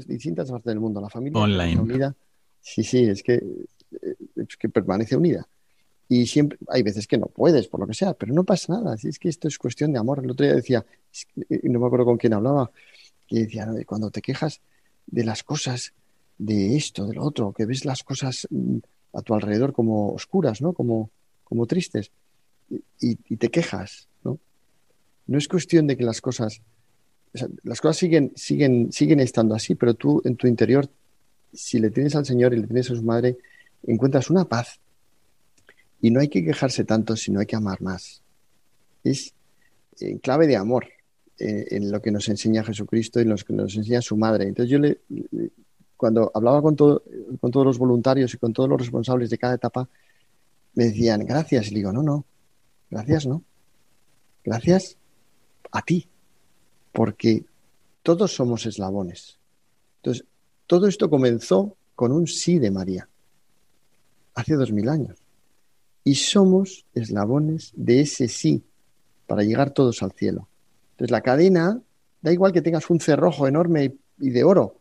distintas 0.07 0.51
partes 0.51 0.71
del 0.71 0.81
mundo, 0.81 0.99
la 0.99 1.11
familia. 1.11 1.41
Online. 1.41 2.15
Sí, 2.61 2.83
sí, 2.83 3.05
es 3.05 3.23
que 3.23 3.43
que 4.59 4.69
permanece 4.69 5.15
unida. 5.17 5.47
Y 6.09 6.27
siempre, 6.27 6.59
hay 6.69 6.83
veces 6.83 7.07
que 7.07 7.19
no 7.19 7.27
puedes, 7.27 7.69
por 7.69 7.81
lo 7.81 7.87
que 7.87 7.95
sea, 7.95 8.15
pero 8.15 8.33
no 8.33 8.45
pasa 8.45 8.75
nada. 8.75 8.97
Es 9.03 9.19
que 9.19 9.29
esto 9.29 9.47
es 9.49 9.59
cuestión 9.59 9.93
de 9.93 9.99
amor. 9.99 10.21
El 10.23 10.31
otro 10.31 10.47
día 10.47 10.55
decía, 10.55 10.85
eh, 11.51 11.61
no 11.65 11.81
me 11.81 11.87
acuerdo 11.87 12.07
con 12.07 12.17
quién 12.17 12.33
hablaba, 12.33 12.71
que 13.27 13.41
decía, 13.41 13.69
cuando 13.87 14.11
te 14.11 14.23
quejas 14.23 14.61
de 15.07 15.25
las 15.25 15.43
cosas, 15.43 15.93
de 16.39 16.77
esto, 16.77 17.07
de 17.07 17.15
lo 17.15 17.25
otro, 17.25 17.53
que 17.53 17.67
ves 17.67 17.85
las 17.85 18.03
cosas 18.03 18.47
mm, 18.51 18.79
a 19.13 19.23
tu 19.23 19.35
alrededor 19.35 19.73
como 19.75 20.13
oscuras, 20.13 20.61
¿no? 20.61 20.73
Como, 20.73 21.11
como 21.45 21.67
tristes, 21.67 22.11
y, 23.01 23.17
te 23.37 23.51
quejas, 23.51 24.09
¿no? 24.25 24.39
No 25.27 25.39
es 25.39 25.49
cuestión 25.49 25.87
de 25.87 25.97
que 25.97 26.05
las 26.05 26.21
cosas, 26.21 26.61
las 27.63 27.81
cosas 27.81 27.97
siguen, 27.97 28.33
siguen, 28.37 28.93
siguen 28.93 29.21
estando 29.21 29.55
así, 29.55 29.75
pero 29.75 29.95
tú 29.95 30.21
en 30.25 30.37
tu 30.37 30.47
interior, 30.47 30.89
si 31.53 31.79
le 31.79 31.91
tienes 31.91 32.15
al 32.15 32.27
Señor 32.27 32.53
y 32.53 32.61
le 32.61 32.67
tienes 32.67 32.91
a 32.91 32.95
su 32.95 33.03
madre, 33.03 33.39
encuentras 33.87 34.31
una 34.31 34.45
paz. 34.45 34.79
Y 36.01 36.11
no 36.11 36.21
hay 36.21 36.29
que 36.29 36.45
quejarse 36.45 36.85
tanto, 36.85 37.17
sino 37.17 37.41
hay 37.41 37.47
que 37.47 37.57
amar 37.57 37.81
más. 37.81 38.23
Es 39.03 39.33
en 40.01 40.19
clave 40.19 40.47
de 40.47 40.57
amor, 40.57 40.87
eh, 41.39 41.67
en 41.71 41.91
lo 41.91 42.03
que 42.03 42.11
nos 42.11 42.29
enseña 42.29 42.63
Jesucristo 42.63 43.21
y 43.21 43.25
lo 43.25 43.37
que 43.37 43.53
nos 43.55 43.75
enseña 43.75 44.03
su 44.03 44.17
madre. 44.17 44.47
Entonces 44.47 44.71
yo 44.71 44.79
le, 44.79 44.99
cuando 45.97 46.31
hablaba 46.35 46.61
con, 46.61 46.77
todo, 46.77 47.03
con 47.41 47.51
todos 47.51 47.65
los 47.65 47.79
voluntarios 47.79 48.35
y 48.35 48.37
con 48.37 48.53
todos 48.53 48.69
los 48.69 48.79
responsables 48.79 49.31
de 49.31 49.39
cada 49.39 49.55
etapa, 49.55 49.89
me 50.75 50.85
decían, 50.85 51.25
gracias. 51.25 51.71
Y 51.71 51.75
digo, 51.77 51.93
no, 51.93 52.03
no, 52.03 52.27
gracias 52.91 53.27
no. 53.27 53.43
Gracias 54.45 54.99
a 55.75 55.83
ti, 55.83 56.09
porque 56.93 57.45
todos 58.03 58.33
somos 58.33 58.65
eslabones. 58.65 59.39
Entonces, 59.97 60.25
todo 60.67 60.87
esto 60.87 61.11
comenzó 61.11 61.77
con 61.95 62.13
un 62.13 62.27
sí 62.27 62.59
de 62.59 62.71
María 62.71 63.09
hace 64.35 64.55
dos 64.55 64.73
mil 64.73 64.89
años. 64.89 65.19
Y 66.05 66.15
somos 66.15 66.87
eslabones 66.95 67.73
de 67.75 68.01
ese 68.01 68.29
sí 68.29 68.63
para 69.27 69.43
llegar 69.43 69.73
todos 69.73 70.03
al 70.03 70.13
cielo. 70.13 70.49
Entonces 70.93 71.11
la 71.11 71.23
cadena, 71.23 71.81
da 72.23 72.33
igual 72.33 72.53
que 72.53 72.63
tengas 72.63 72.89
un 72.89 73.01
cerrojo 73.01 73.49
enorme 73.49 73.95
y 74.19 74.31
de 74.31 74.45
oro, 74.45 74.77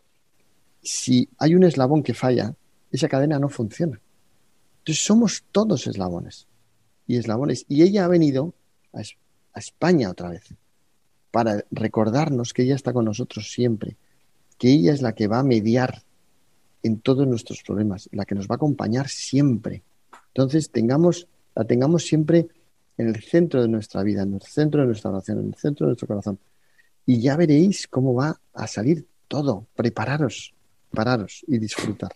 si 0.81 1.27
hay 1.39 1.55
un 1.55 1.63
eslabón 1.63 2.03
que 2.03 2.13
falla, 2.13 2.55
esa 2.91 3.07
cadena 3.07 3.39
no 3.39 3.49
funciona. 3.49 3.99
Entonces 4.79 5.03
somos 5.03 5.43
todos 5.51 5.87
eslabones 5.87 6.47
y 7.07 7.17
eslabones. 7.17 7.65
Y 7.67 7.81
ella 7.83 8.05
ha 8.05 8.09
venido 8.09 8.53
a, 8.93 9.01
España 9.55 10.09
otra 10.09 10.29
vez 10.29 10.53
para 11.33 11.65
recordarnos 11.71 12.53
que 12.53 12.61
ella 12.61 12.75
está 12.75 12.93
con 12.93 13.05
nosotros 13.05 13.51
siempre, 13.51 13.97
que 14.59 14.69
ella 14.69 14.93
es 14.93 15.01
la 15.01 15.15
que 15.15 15.25
va 15.25 15.39
a 15.39 15.43
mediar 15.43 16.03
en 16.83 16.99
todos 16.99 17.25
nuestros 17.25 17.63
problemas, 17.63 18.07
la 18.11 18.23
que 18.23 18.35
nos 18.35 18.45
va 18.45 18.53
a 18.53 18.57
acompañar 18.57 19.09
siempre. 19.09 19.81
Entonces, 20.27 20.69
tengamos, 20.69 21.27
la 21.55 21.63
tengamos 21.65 22.03
siempre 22.05 22.49
en 22.99 23.07
el 23.07 23.23
centro 23.23 23.63
de 23.63 23.67
nuestra 23.67 24.03
vida, 24.03 24.21
en 24.21 24.35
el 24.35 24.43
centro 24.43 24.81
de 24.81 24.85
nuestra 24.85 25.09
oración, 25.09 25.39
en 25.39 25.47
el 25.47 25.55
centro 25.55 25.87
de 25.87 25.89
nuestro 25.93 26.07
corazón. 26.07 26.37
Y 27.03 27.19
ya 27.19 27.35
veréis 27.35 27.87
cómo 27.87 28.13
va 28.13 28.39
a 28.53 28.67
salir 28.67 29.07
todo. 29.27 29.65
Prepararos, 29.75 30.53
prepararos 30.91 31.43
y 31.47 31.57
disfrutar. 31.57 32.11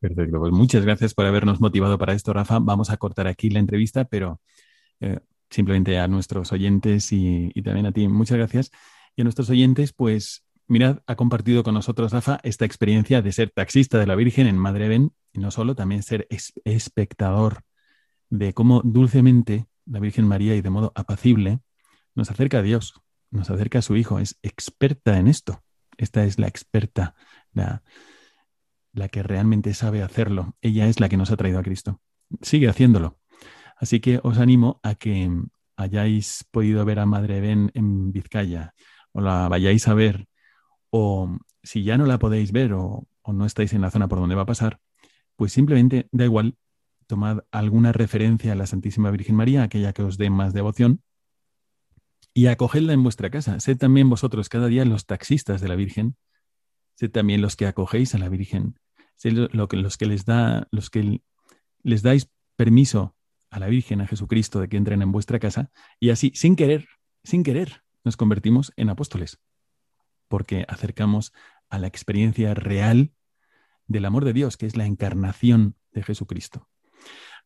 Perfecto, 0.00 0.38
pues 0.38 0.52
muchas 0.52 0.82
gracias 0.82 1.12
por 1.12 1.26
habernos 1.26 1.60
motivado 1.60 1.98
para 1.98 2.14
esto, 2.14 2.32
Rafa. 2.32 2.58
Vamos 2.58 2.88
a 2.88 2.96
cortar 2.96 3.26
aquí 3.26 3.50
la 3.50 3.58
entrevista, 3.58 4.06
pero 4.06 4.40
eh, 5.00 5.20
simplemente 5.50 5.98
a 5.98 6.08
nuestros 6.08 6.52
oyentes 6.52 7.12
y, 7.12 7.50
también 7.62 7.86
a 7.86 7.92
ti, 7.92 8.08
muchas 8.08 8.38
gracias. 8.38 8.70
Y 9.14 9.22
a 9.22 9.24
nuestros 9.24 9.50
oyentes, 9.50 9.92
pues 9.92 10.44
mirad, 10.66 11.00
ha 11.06 11.16
compartido 11.16 11.62
con 11.62 11.74
nosotros, 11.74 12.12
Rafa, 12.12 12.40
esta 12.42 12.64
experiencia 12.64 13.22
de 13.22 13.32
ser 13.32 13.50
taxista 13.50 13.98
de 13.98 14.06
la 14.06 14.14
Virgen 14.14 14.46
en 14.46 14.58
Madre 14.58 14.88
Ben, 14.88 15.12
y 15.32 15.40
no 15.40 15.50
solo, 15.50 15.74
también 15.74 16.02
ser 16.02 16.26
espectador 16.64 17.62
de 18.30 18.52
cómo 18.52 18.82
dulcemente 18.84 19.66
la 19.86 20.00
Virgen 20.00 20.26
María 20.26 20.54
y 20.56 20.60
de 20.60 20.70
modo 20.70 20.92
apacible 20.94 21.60
nos 22.14 22.30
acerca 22.30 22.58
a 22.58 22.62
Dios, 22.62 22.94
nos 23.30 23.50
acerca 23.50 23.78
a 23.78 23.82
su 23.82 23.96
Hijo, 23.96 24.18
es 24.18 24.38
experta 24.42 25.18
en 25.18 25.28
esto. 25.28 25.62
Esta 25.98 26.24
es 26.24 26.38
la 26.38 26.48
experta, 26.48 27.14
la, 27.52 27.82
la 28.92 29.08
que 29.08 29.22
realmente 29.22 29.74
sabe 29.74 30.02
hacerlo. 30.02 30.56
Ella 30.60 30.88
es 30.88 31.00
la 31.00 31.08
que 31.08 31.16
nos 31.16 31.30
ha 31.30 31.36
traído 31.36 31.58
a 31.58 31.62
Cristo. 31.62 32.00
Sigue 32.42 32.68
haciéndolo. 32.68 33.18
Así 33.76 34.00
que 34.00 34.20
os 34.22 34.38
animo 34.38 34.80
a 34.82 34.94
que 34.94 35.30
hayáis 35.76 36.44
podido 36.50 36.84
ver 36.84 36.98
a 36.98 37.06
Madre 37.06 37.40
Ben 37.40 37.70
en 37.74 38.10
Vizcaya 38.12 38.74
o 39.12 39.20
la 39.20 39.48
vayáis 39.48 39.86
a 39.88 39.94
ver 39.94 40.26
o 40.90 41.36
si 41.62 41.84
ya 41.84 41.98
no 41.98 42.06
la 42.06 42.18
podéis 42.18 42.52
ver 42.52 42.72
o, 42.72 43.06
no 43.26 43.44
estáis 43.44 43.72
en 43.72 43.82
la 43.82 43.90
zona 43.90 44.08
por 44.08 44.20
donde 44.20 44.36
va 44.36 44.42
a 44.42 44.46
pasar, 44.46 44.78
pues 45.34 45.52
simplemente 45.52 46.08
da 46.12 46.24
igual, 46.24 46.56
tomad 47.08 47.40
alguna 47.50 47.92
referencia 47.92 48.52
a 48.52 48.54
la 48.54 48.66
Santísima 48.66 49.10
Virgen 49.10 49.34
María, 49.34 49.64
aquella 49.64 49.92
que 49.92 50.02
os 50.02 50.16
dé 50.16 50.30
más 50.30 50.54
devoción, 50.54 51.02
y 52.32 52.46
acogedla 52.46 52.92
en 52.92 53.02
vuestra 53.02 53.30
casa. 53.30 53.58
Sed 53.58 53.78
también 53.78 54.08
vosotros 54.08 54.48
cada 54.48 54.68
día 54.68 54.84
los 54.84 55.06
taxistas 55.06 55.60
de 55.60 55.68
la 55.68 55.74
Virgen, 55.74 56.16
sed 56.94 57.10
también 57.10 57.42
los 57.42 57.56
que 57.56 57.66
acogéis 57.66 58.14
a 58.14 58.18
la 58.18 58.28
Virgen, 58.28 58.78
sed 59.16 59.32
lo 59.32 59.66
los 59.72 59.96
que 59.96 60.06
les 60.06 60.24
da, 60.24 60.68
los 60.70 60.88
que 60.88 61.20
les 61.82 62.02
dais 62.02 62.30
permiso 62.54 63.15
a 63.50 63.58
la 63.58 63.66
Virgen, 63.66 64.00
a 64.00 64.06
Jesucristo, 64.06 64.60
de 64.60 64.68
que 64.68 64.76
entren 64.76 65.02
en 65.02 65.12
vuestra 65.12 65.38
casa, 65.38 65.70
y 66.00 66.10
así, 66.10 66.32
sin 66.34 66.56
querer, 66.56 66.88
sin 67.24 67.42
querer, 67.42 67.82
nos 68.04 68.16
convertimos 68.16 68.72
en 68.76 68.88
apóstoles, 68.88 69.40
porque 70.28 70.64
acercamos 70.68 71.32
a 71.68 71.78
la 71.78 71.86
experiencia 71.86 72.54
real 72.54 73.12
del 73.86 74.04
amor 74.04 74.24
de 74.24 74.32
Dios, 74.32 74.56
que 74.56 74.66
es 74.66 74.76
la 74.76 74.86
encarnación 74.86 75.76
de 75.92 76.02
Jesucristo. 76.02 76.68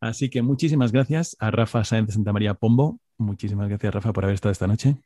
Así 0.00 0.30
que 0.30 0.42
muchísimas 0.42 0.92
gracias 0.92 1.36
a 1.40 1.50
Rafa 1.50 1.84
Sáenz 1.84 2.08
de 2.08 2.12
Santa 2.14 2.32
María 2.32 2.54
Pombo. 2.54 3.00
Muchísimas 3.18 3.68
gracias, 3.68 3.92
Rafa, 3.92 4.12
por 4.12 4.24
haber 4.24 4.34
estado 4.34 4.52
esta 4.52 4.66
noche. 4.66 4.96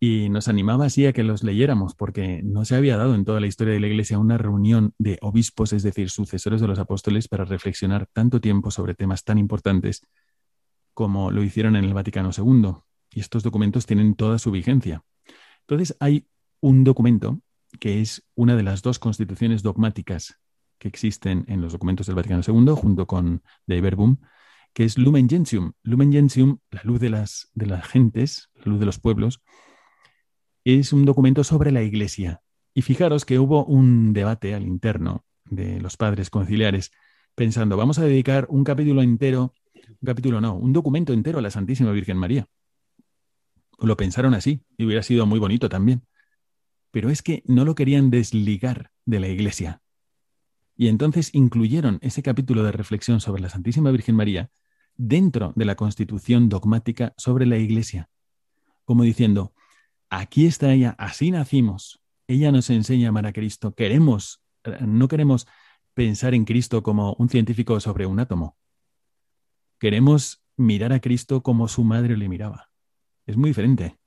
y 0.00 0.28
nos 0.28 0.46
animaba 0.46 0.86
así 0.86 1.06
a 1.06 1.12
que 1.12 1.24
los 1.24 1.42
leyéramos, 1.42 1.94
porque 1.94 2.40
no 2.44 2.64
se 2.64 2.76
había 2.76 2.96
dado 2.96 3.14
en 3.14 3.24
toda 3.24 3.40
la 3.40 3.48
historia 3.48 3.74
de 3.74 3.80
la 3.80 3.88
Iglesia 3.88 4.18
una 4.18 4.38
reunión 4.38 4.94
de 4.98 5.18
obispos, 5.22 5.72
es 5.72 5.82
decir, 5.82 6.10
sucesores 6.10 6.60
de 6.60 6.68
los 6.68 6.78
apóstoles, 6.78 7.26
para 7.26 7.44
reflexionar 7.44 8.08
tanto 8.12 8.40
tiempo 8.40 8.70
sobre 8.70 8.94
temas 8.94 9.24
tan 9.24 9.38
importantes 9.38 10.06
como 10.94 11.30
lo 11.30 11.42
hicieron 11.42 11.74
en 11.76 11.84
el 11.84 11.94
Vaticano 11.94 12.30
II. 12.36 12.74
Y 13.10 13.20
estos 13.20 13.42
documentos 13.42 13.86
tienen 13.86 14.14
toda 14.14 14.38
su 14.38 14.50
vigencia. 14.50 15.02
Entonces 15.60 15.96
hay 15.98 16.28
un 16.60 16.84
documento 16.84 17.40
que 17.80 18.00
es 18.00 18.24
una 18.34 18.56
de 18.56 18.62
las 18.62 18.82
dos 18.82 18.98
constituciones 18.98 19.62
dogmáticas 19.62 20.38
que 20.78 20.88
existen 20.88 21.44
en 21.48 21.60
los 21.60 21.72
documentos 21.72 22.06
del 22.06 22.16
Vaticano 22.16 22.42
II, 22.46 22.74
junto 22.76 23.06
con 23.06 23.42
De 23.66 23.80
Verbum, 23.80 24.18
que 24.72 24.84
es 24.84 24.96
Lumen 24.96 25.28
Gentium. 25.28 25.72
Lumen 25.82 26.12
Gentium, 26.12 26.58
la 26.70 26.82
luz 26.84 27.00
de 27.00 27.10
las, 27.10 27.50
de 27.54 27.66
las 27.66 27.86
gentes, 27.86 28.50
la 28.54 28.66
luz 28.66 28.80
de 28.80 28.86
los 28.86 29.00
pueblos, 29.00 29.42
es 30.76 30.92
un 30.92 31.06
documento 31.06 31.44
sobre 31.44 31.72
la 31.72 31.82
Iglesia. 31.82 32.42
Y 32.74 32.82
fijaros 32.82 33.24
que 33.24 33.38
hubo 33.38 33.64
un 33.64 34.12
debate 34.12 34.54
al 34.54 34.64
interno 34.64 35.24
de 35.46 35.80
los 35.80 35.96
padres 35.96 36.28
conciliares, 36.28 36.92
pensando, 37.34 37.78
vamos 37.78 37.98
a 37.98 38.04
dedicar 38.04 38.46
un 38.50 38.64
capítulo 38.64 39.00
entero, 39.00 39.54
un 39.74 40.06
capítulo 40.06 40.42
no, 40.42 40.54
un 40.54 40.74
documento 40.74 41.14
entero 41.14 41.38
a 41.38 41.42
la 41.42 41.50
Santísima 41.50 41.90
Virgen 41.92 42.18
María. 42.18 42.48
Lo 43.78 43.96
pensaron 43.96 44.34
así, 44.34 44.60
y 44.76 44.84
hubiera 44.84 45.02
sido 45.02 45.24
muy 45.24 45.38
bonito 45.38 45.70
también. 45.70 46.02
Pero 46.90 47.08
es 47.08 47.22
que 47.22 47.42
no 47.46 47.64
lo 47.64 47.74
querían 47.74 48.10
desligar 48.10 48.90
de 49.06 49.20
la 49.20 49.28
Iglesia. 49.28 49.80
Y 50.76 50.88
entonces 50.88 51.30
incluyeron 51.34 51.98
ese 52.02 52.22
capítulo 52.22 52.62
de 52.62 52.72
reflexión 52.72 53.20
sobre 53.20 53.40
la 53.40 53.48
Santísima 53.48 53.90
Virgen 53.90 54.16
María 54.16 54.50
dentro 54.96 55.54
de 55.56 55.64
la 55.64 55.76
constitución 55.76 56.50
dogmática 56.50 57.14
sobre 57.16 57.46
la 57.46 57.56
Iglesia, 57.56 58.10
como 58.84 59.02
diciendo, 59.02 59.54
aquí 60.10 60.46
está 60.46 60.72
ella, 60.72 60.94
así 60.98 61.30
nacimos. 61.30 62.00
Ella 62.26 62.52
nos 62.52 62.70
enseña 62.70 63.06
a 63.06 63.10
amar 63.10 63.26
a 63.26 63.32
Cristo. 63.32 63.74
Queremos, 63.74 64.42
eh, 64.64 64.78
no 64.82 65.08
queremos 65.08 65.46
pensar 65.94 66.34
en 66.34 66.44
Cristo 66.44 66.82
como 66.82 67.14
un 67.14 67.28
científico 67.28 67.80
sobre 67.80 68.06
un 68.06 68.20
átomo. 68.20 68.56
Queremos 69.78 70.42
mirar 70.56 70.92
a 70.92 71.00
Cristo 71.00 71.42
como 71.42 71.68
su 71.68 71.84
madre 71.84 72.16
le 72.16 72.28
miraba. 72.28 72.70
Es 73.26 73.36
muy 73.36 73.50
diferente. 73.50 73.98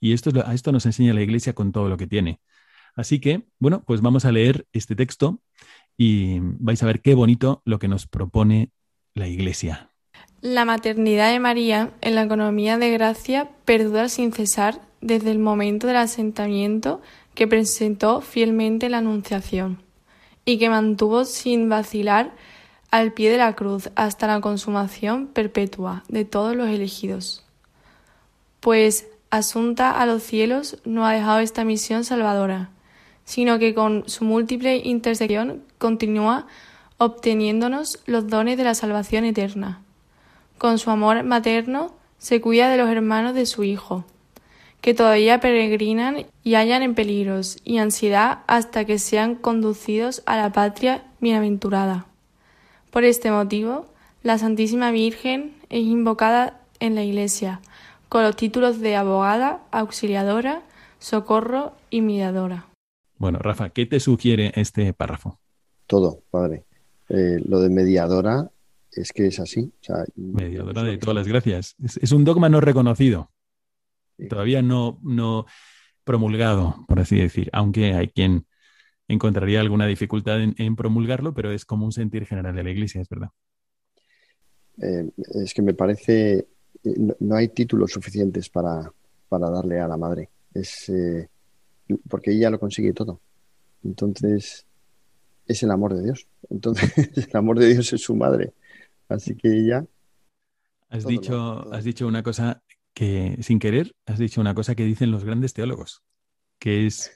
Y 0.00 0.12
esto, 0.12 0.30
a 0.44 0.54
esto 0.54 0.72
nos 0.72 0.86
enseña 0.86 1.14
la 1.14 1.22
Iglesia 1.22 1.54
con 1.54 1.72
todo 1.72 1.88
lo 1.88 1.96
que 1.96 2.06
tiene. 2.06 2.40
Así 2.94 3.20
que, 3.20 3.46
bueno, 3.58 3.82
pues 3.84 4.00
vamos 4.00 4.24
a 4.24 4.32
leer 4.32 4.66
este 4.72 4.96
texto 4.96 5.40
y 5.96 6.38
vais 6.40 6.82
a 6.82 6.86
ver 6.86 7.02
qué 7.02 7.14
bonito 7.14 7.62
lo 7.64 7.78
que 7.78 7.88
nos 7.88 8.06
propone 8.06 8.70
la 9.14 9.28
Iglesia. 9.28 9.90
La 10.40 10.64
maternidad 10.64 11.32
de 11.32 11.40
María 11.40 11.92
en 12.00 12.14
la 12.14 12.22
economía 12.22 12.78
de 12.78 12.90
gracia 12.90 13.50
perdura 13.64 14.08
sin 14.08 14.32
cesar 14.32 14.85
desde 15.00 15.30
el 15.30 15.38
momento 15.38 15.86
del 15.86 15.96
asentamiento 15.96 17.00
que 17.34 17.46
presentó 17.46 18.20
fielmente 18.20 18.88
la 18.88 18.98
Anunciación 18.98 19.78
y 20.44 20.58
que 20.58 20.70
mantuvo 20.70 21.24
sin 21.24 21.68
vacilar 21.68 22.32
al 22.90 23.12
pie 23.12 23.30
de 23.30 23.38
la 23.38 23.54
cruz 23.54 23.90
hasta 23.94 24.26
la 24.26 24.40
consumación 24.40 25.26
perpetua 25.26 26.04
de 26.08 26.24
todos 26.24 26.56
los 26.56 26.68
elegidos. 26.68 27.44
Pues, 28.60 29.06
asunta 29.30 29.90
a 29.90 30.06
los 30.06 30.22
cielos, 30.22 30.78
no 30.84 31.06
ha 31.06 31.12
dejado 31.12 31.40
esta 31.40 31.64
misión 31.64 32.04
salvadora, 32.04 32.70
sino 33.24 33.58
que 33.58 33.74
con 33.74 34.08
su 34.08 34.24
múltiple 34.24 34.76
intersección 34.76 35.62
continúa 35.78 36.46
obteniéndonos 36.98 37.98
los 38.06 38.28
dones 38.28 38.56
de 38.56 38.64
la 38.64 38.74
salvación 38.74 39.24
eterna. 39.24 39.82
Con 40.58 40.78
su 40.78 40.90
amor 40.90 41.22
materno 41.24 41.92
se 42.18 42.40
cuida 42.40 42.70
de 42.70 42.78
los 42.78 42.88
hermanos 42.88 43.34
de 43.34 43.44
su 43.46 43.64
Hijo, 43.64 44.04
que 44.86 44.94
todavía 44.94 45.40
peregrinan 45.40 46.26
y 46.44 46.54
hallan 46.54 46.80
en 46.84 46.94
peligros 46.94 47.58
y 47.64 47.78
ansiedad 47.78 48.44
hasta 48.46 48.84
que 48.84 49.00
sean 49.00 49.34
conducidos 49.34 50.22
a 50.26 50.36
la 50.36 50.52
patria 50.52 51.02
bienaventurada. 51.20 52.06
Por 52.92 53.02
este 53.02 53.32
motivo, 53.32 53.86
la 54.22 54.38
Santísima 54.38 54.92
Virgen 54.92 55.56
es 55.70 55.82
invocada 55.82 56.60
en 56.78 56.94
la 56.94 57.02
Iglesia 57.02 57.60
con 58.08 58.22
los 58.22 58.36
títulos 58.36 58.78
de 58.78 58.94
abogada, 58.94 59.64
auxiliadora, 59.72 60.62
socorro 61.00 61.72
y 61.90 62.00
mediadora. 62.00 62.68
Bueno, 63.18 63.40
Rafa, 63.40 63.70
¿qué 63.70 63.86
te 63.86 63.98
sugiere 63.98 64.52
este 64.54 64.92
párrafo? 64.92 65.40
Todo, 65.88 66.20
padre. 66.30 66.62
Eh, 67.08 67.40
lo 67.44 67.58
de 67.58 67.70
mediadora 67.70 68.52
es 68.92 69.12
que 69.12 69.26
es 69.26 69.40
así. 69.40 69.72
mediadora 70.14 70.84
de 70.84 70.96
todas 70.96 71.16
las 71.16 71.26
gracias. 71.26 71.74
Es, 71.82 72.12
un 72.12 72.24
dogma 72.24 72.48
no 72.48 72.60
reconocido. 72.60 73.32
Todavía 74.28 74.62
no, 74.62 74.98
no 75.02 75.46
promulgado, 76.04 76.84
por 76.88 77.00
así 77.00 77.16
decir, 77.16 77.50
aunque 77.52 77.94
hay 77.94 78.08
quien 78.08 78.46
encontraría 79.08 79.60
alguna 79.60 79.86
dificultad 79.86 80.40
en, 80.40 80.76
promulgarlo, 80.76 81.34
pero 81.34 81.50
es 81.52 81.64
como 81.64 81.84
un 81.84 81.92
sentir 81.92 82.26
general 82.26 82.54
de 82.54 82.64
la 82.64 82.70
Iglesia, 82.70 83.00
es 83.00 83.08
verdad. 83.08 83.28
Eh, 84.82 85.10
es 85.42 85.54
que 85.54 85.62
me 85.62 85.74
parece, 85.74 86.48
no, 86.82 87.14
no 87.20 87.36
hay 87.36 87.48
títulos 87.48 87.92
suficientes 87.92 88.48
para, 88.48 88.92
para, 89.28 89.50
darle 89.50 89.80
a 89.80 89.88
la 89.88 89.96
madre. 89.96 90.30
Es, 90.54 90.90
porque 92.08 92.32
ella 92.32 92.50
lo 92.50 92.58
consigue 92.58 92.92
todo. 92.92 93.20
Entonces, 93.84 94.66
es 95.46 95.62
el 95.62 95.70
amor 95.70 95.94
de 95.94 96.02
Dios. 96.02 96.26
Entonces, 96.50 96.92
el 97.28 97.36
amor 97.36 97.58
de 97.58 97.72
Dios 97.72 97.92
es 97.92 98.02
su 98.02 98.14
madre. 98.14 98.52
Así 99.08 99.36
que 99.36 99.48
ella... 99.48 99.86
Has 100.88 101.04
dicho, 101.04 101.72
has 101.72 101.84
dicho 101.84 102.06
una 102.06 102.22
cosa 102.22 102.62
que, 102.96 103.36
sin 103.42 103.58
querer, 103.58 103.94
has 104.06 104.18
dicho 104.18 104.40
una 104.40 104.54
cosa 104.54 104.74
que 104.74 104.86
dicen 104.86 105.10
los 105.10 105.22
grandes 105.22 105.52
teólogos, 105.52 106.02
que 106.58 106.86
es, 106.86 107.12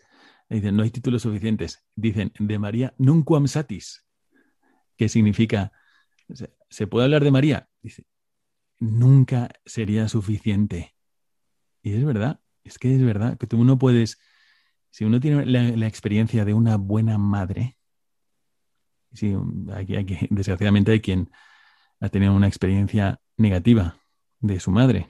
dicen, 0.51 0.77
no 0.77 0.83
hay 0.83 0.91
títulos 0.91 1.23
suficientes. 1.23 1.83
Dicen, 1.97 2.33
de 2.39 2.59
María 2.59 2.95
nunquam 2.99 3.49
satis, 3.49 4.05
que 4.99 5.09
significa, 5.09 5.73
¿se 6.69 6.87
puede 6.87 7.07
hablar 7.07 7.25
de 7.25 7.31
María? 7.31 7.71
Dice, 7.81 8.05
nunca 8.79 9.49
sería 9.65 10.07
suficiente. 10.09 10.95
Y 11.83 11.95
es 11.95 12.05
verdad, 12.05 12.43
es 12.63 12.79
que 12.79 12.95
es 12.95 13.03
verdad 13.03 13.39
que 13.39 13.47
tú 13.47 13.65
no 13.65 13.79
puedes 13.79 14.21
si 14.91 15.05
uno 15.05 15.21
tiene 15.21 15.47
la, 15.47 15.87
experiencia 15.87 16.45
de 16.45 16.53
una 16.53 16.77
buena 16.77 17.17
madre, 17.17 17.77
sí, 19.13 19.35
desgraciadamente 20.31 20.93
hay 20.93 21.01
quien 21.01 21.31
ha 22.01 22.09
tenido 22.09 22.35
una 22.35 22.49
experiencia 22.49 23.21
negativa 23.37 23.97
de 24.41 24.59
su 24.59 24.71
madre, 24.71 25.09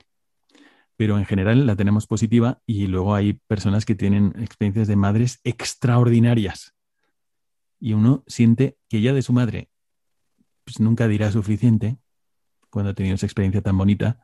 pero 1.00 1.16
en 1.16 1.24
general 1.24 1.64
la 1.64 1.76
tenemos 1.76 2.06
positiva 2.06 2.60
y 2.66 2.86
luego 2.86 3.14
hay 3.14 3.32
personas 3.32 3.86
que 3.86 3.94
tienen 3.94 4.34
experiencias 4.38 4.86
de 4.86 4.96
madres 4.96 5.40
extraordinarias 5.44 6.74
y 7.78 7.94
uno 7.94 8.22
siente 8.26 8.76
que 8.86 9.00
ya 9.00 9.14
de 9.14 9.22
su 9.22 9.32
madre 9.32 9.70
pues 10.62 10.78
nunca 10.78 11.08
dirá 11.08 11.32
suficiente 11.32 11.96
cuando 12.68 12.90
ha 12.90 12.94
tenido 12.94 13.14
esa 13.14 13.24
experiencia 13.24 13.62
tan 13.62 13.78
bonita, 13.78 14.22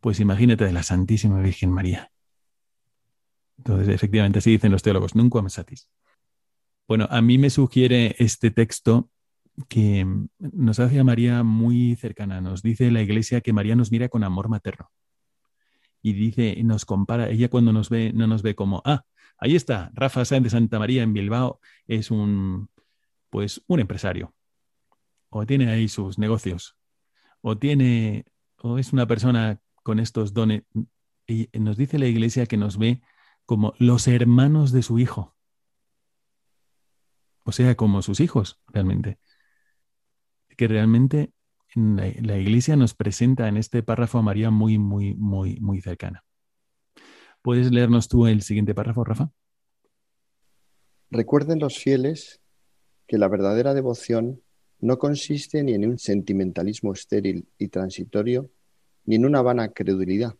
pues 0.00 0.20
imagínate 0.20 0.64
de 0.64 0.70
la 0.70 0.84
Santísima 0.84 1.40
Virgen 1.40 1.72
María. 1.72 2.12
Entonces, 3.58 3.92
efectivamente, 3.92 4.38
así 4.38 4.52
dicen 4.52 4.70
los 4.70 4.84
teólogos, 4.84 5.16
nunca 5.16 5.42
me 5.42 5.50
satis. 5.50 5.88
Bueno, 6.86 7.08
a 7.10 7.22
mí 7.22 7.38
me 7.38 7.50
sugiere 7.50 8.14
este 8.20 8.52
texto 8.52 9.10
que 9.68 10.06
nos 10.38 10.78
hace 10.78 11.00
a 11.00 11.02
María 11.02 11.42
muy 11.42 11.96
cercana. 11.96 12.40
Nos 12.40 12.62
dice 12.62 12.92
la 12.92 13.02
iglesia 13.02 13.40
que 13.40 13.52
María 13.52 13.74
nos 13.74 13.90
mira 13.90 14.08
con 14.08 14.22
amor 14.22 14.48
materno. 14.48 14.92
Y 16.06 16.12
dice, 16.12 16.62
nos 16.64 16.84
compara, 16.84 17.30
ella 17.30 17.48
cuando 17.48 17.72
nos 17.72 17.88
ve, 17.88 18.12
no 18.12 18.26
nos 18.26 18.42
ve 18.42 18.54
como, 18.54 18.82
ah, 18.84 19.06
ahí 19.38 19.56
está, 19.56 19.90
Rafa 19.94 20.26
Sáenz 20.26 20.44
de 20.44 20.50
Santa 20.50 20.78
María 20.78 21.02
en 21.02 21.14
Bilbao 21.14 21.60
es 21.86 22.10
un, 22.10 22.68
pues, 23.30 23.62
un 23.68 23.80
empresario. 23.80 24.34
O 25.30 25.46
tiene 25.46 25.70
ahí 25.70 25.88
sus 25.88 26.18
negocios. 26.18 26.76
O 27.40 27.56
tiene, 27.56 28.26
o 28.58 28.76
es 28.76 28.92
una 28.92 29.06
persona 29.06 29.58
con 29.82 29.98
estos 29.98 30.34
dones. 30.34 30.64
Y 31.26 31.48
nos 31.54 31.78
dice 31.78 31.98
la 31.98 32.06
iglesia 32.06 32.44
que 32.44 32.58
nos 32.58 32.76
ve 32.76 33.00
como 33.46 33.72
los 33.78 34.06
hermanos 34.06 34.72
de 34.72 34.82
su 34.82 34.98
hijo. 34.98 35.34
O 37.44 37.52
sea, 37.52 37.76
como 37.76 38.02
sus 38.02 38.20
hijos, 38.20 38.60
realmente. 38.66 39.18
Que 40.54 40.68
realmente 40.68 41.32
la, 41.74 42.38
iglesia 42.38 42.76
nos 42.76 42.94
presenta 42.94 43.48
en 43.48 43.56
este 43.56 43.82
párrafo 43.82 44.18
a 44.18 44.22
María 44.22 44.50
muy, 44.50 44.78
muy, 44.78 45.14
muy, 45.14 45.58
muy 45.60 45.80
cercana. 45.80 46.24
¿Puedes 47.42 47.70
leernos 47.70 48.08
tú 48.08 48.26
el 48.26 48.42
siguiente 48.42 48.74
párrafo, 48.74 49.04
Rafa? 49.04 49.30
Recuerden 51.10 51.58
los 51.58 51.78
fieles 51.78 52.40
que 53.06 53.18
la 53.18 53.28
verdadera 53.28 53.74
devoción 53.74 54.42
no 54.80 54.98
consiste 54.98 55.62
ni 55.62 55.74
en 55.74 55.86
un 55.86 55.98
sentimentalismo 55.98 56.92
estéril 56.92 57.48
y 57.58 57.68
transitorio, 57.68 58.50
ni 59.04 59.16
en 59.16 59.26
una 59.26 59.42
vana 59.42 59.72
credulidad, 59.72 60.34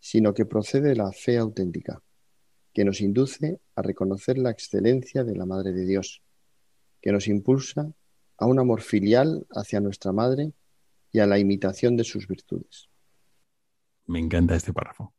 sino 0.00 0.34
que 0.34 0.46
procede 0.46 0.90
de 0.90 0.96
la 0.96 1.12
fe 1.12 1.38
auténtica 1.38 2.02
que 2.74 2.84
nos 2.84 3.00
induce 3.00 3.60
a 3.76 3.82
reconocer 3.82 4.36
la 4.36 4.50
excelencia 4.50 5.22
de 5.22 5.36
la 5.36 5.46
Madre 5.46 5.72
de 5.72 5.86
Dios, 5.86 6.22
que 7.00 7.12
nos 7.12 7.28
impulsa 7.28 7.94
a 8.38 8.46
un 8.46 8.58
amor 8.58 8.80
filial 8.80 9.46
hacia 9.50 9.80
nuestra 9.80 10.12
Madre 10.12 10.52
y 11.12 11.20
a 11.20 11.26
la 11.26 11.38
imitación 11.38 11.96
de 11.96 12.04
sus 12.04 12.26
virtudes. 12.26 12.88
Me 14.06 14.18
encanta 14.18 14.56
este 14.56 14.72
párrafo. 14.72 15.14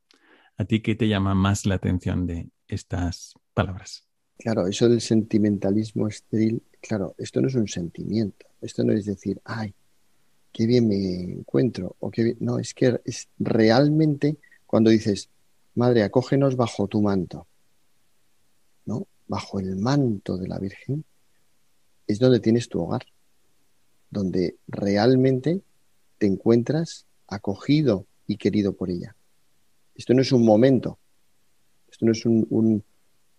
¿A 0.57 0.65
ti 0.65 0.81
qué 0.81 0.95
te 0.95 1.07
llama 1.07 1.33
más 1.33 1.65
la 1.65 1.75
atención 1.75 2.27
de 2.27 2.49
estas 2.67 3.33
palabras? 3.53 4.07
Claro, 4.37 4.67
eso 4.67 4.89
del 4.89 5.01
sentimentalismo 5.01 6.07
estéril, 6.07 6.61
claro, 6.81 7.15
esto 7.17 7.41
no 7.41 7.47
es 7.47 7.55
un 7.55 7.67
sentimiento, 7.67 8.45
esto 8.61 8.83
no 8.83 8.91
es 8.93 9.05
decir, 9.05 9.41
ay, 9.45 9.73
qué 10.51 10.65
bien 10.65 10.87
me 10.87 11.23
encuentro, 11.23 11.95
o 11.99 12.11
qué 12.11 12.35
no, 12.39 12.59
es 12.59 12.73
que 12.73 12.99
es 13.05 13.29
realmente 13.39 14.37
cuando 14.65 14.89
dices, 14.89 15.29
Madre, 15.75 16.03
acógenos 16.03 16.55
bajo 16.55 16.87
tu 16.87 17.01
manto. 17.01 17.47
¿No? 18.85 19.07
Bajo 19.27 19.59
el 19.59 19.75
manto 19.75 20.37
de 20.37 20.47
la 20.47 20.57
Virgen 20.57 21.03
es 22.07 22.19
donde 22.19 22.39
tienes 22.39 22.69
tu 22.69 22.81
hogar, 22.81 23.05
donde 24.09 24.55
realmente 24.67 25.61
te 26.17 26.27
encuentras 26.27 27.05
acogido 27.27 28.05
y 28.27 28.37
querido 28.37 28.73
por 28.73 28.89
ella. 28.89 29.15
Esto 29.95 30.13
no 30.13 30.21
es 30.21 30.31
un 30.31 30.45
momento, 30.45 30.97
esto 31.89 32.05
no 32.05 32.11
es 32.11 32.25
un, 32.25 32.83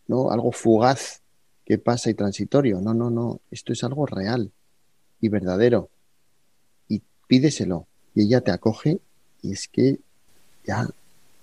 ¿no? 0.07 0.31
algo 0.31 0.53
fugaz 0.53 1.21
que 1.65 1.79
pasa 1.79 2.09
y 2.09 2.15
transitorio. 2.15 2.81
No, 2.81 2.95
no, 2.95 3.11
no. 3.11 3.41
Esto 3.51 3.73
es 3.73 3.83
algo 3.85 4.07
real 4.07 4.53
y 5.21 5.29
verdadero. 5.29 5.91
Y 6.89 7.03
pídeselo. 7.27 7.87
Y 8.15 8.23
ella 8.23 8.41
te 8.41 8.53
acoge 8.53 9.01
y 9.43 9.53
es 9.53 9.69
que 9.69 9.99
ya 10.65 10.89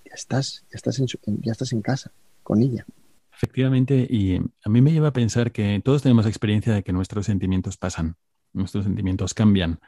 estás, 0.05 0.63
ya 0.71 0.75
estás, 0.77 0.99
en, 0.99 1.07
ya 1.41 1.51
estás 1.51 1.73
en 1.73 1.81
casa 1.81 2.11
con 2.41 2.61
ella. 2.61 2.85
Efectivamente, 3.43 4.07
y 4.09 4.37
a 4.37 4.69
mí 4.69 4.81
me 4.81 4.93
lleva 4.93 5.09
a 5.09 5.13
pensar 5.13 5.51
que 5.51 5.81
todos 5.83 6.01
tenemos 6.01 6.25
experiencia 6.25 6.73
de 6.73 6.81
que 6.81 6.93
nuestros 6.93 7.25
sentimientos 7.25 7.75
pasan, 7.75 8.15
nuestros 8.53 8.85
sentimientos 8.85 9.33
cambian. 9.33 9.81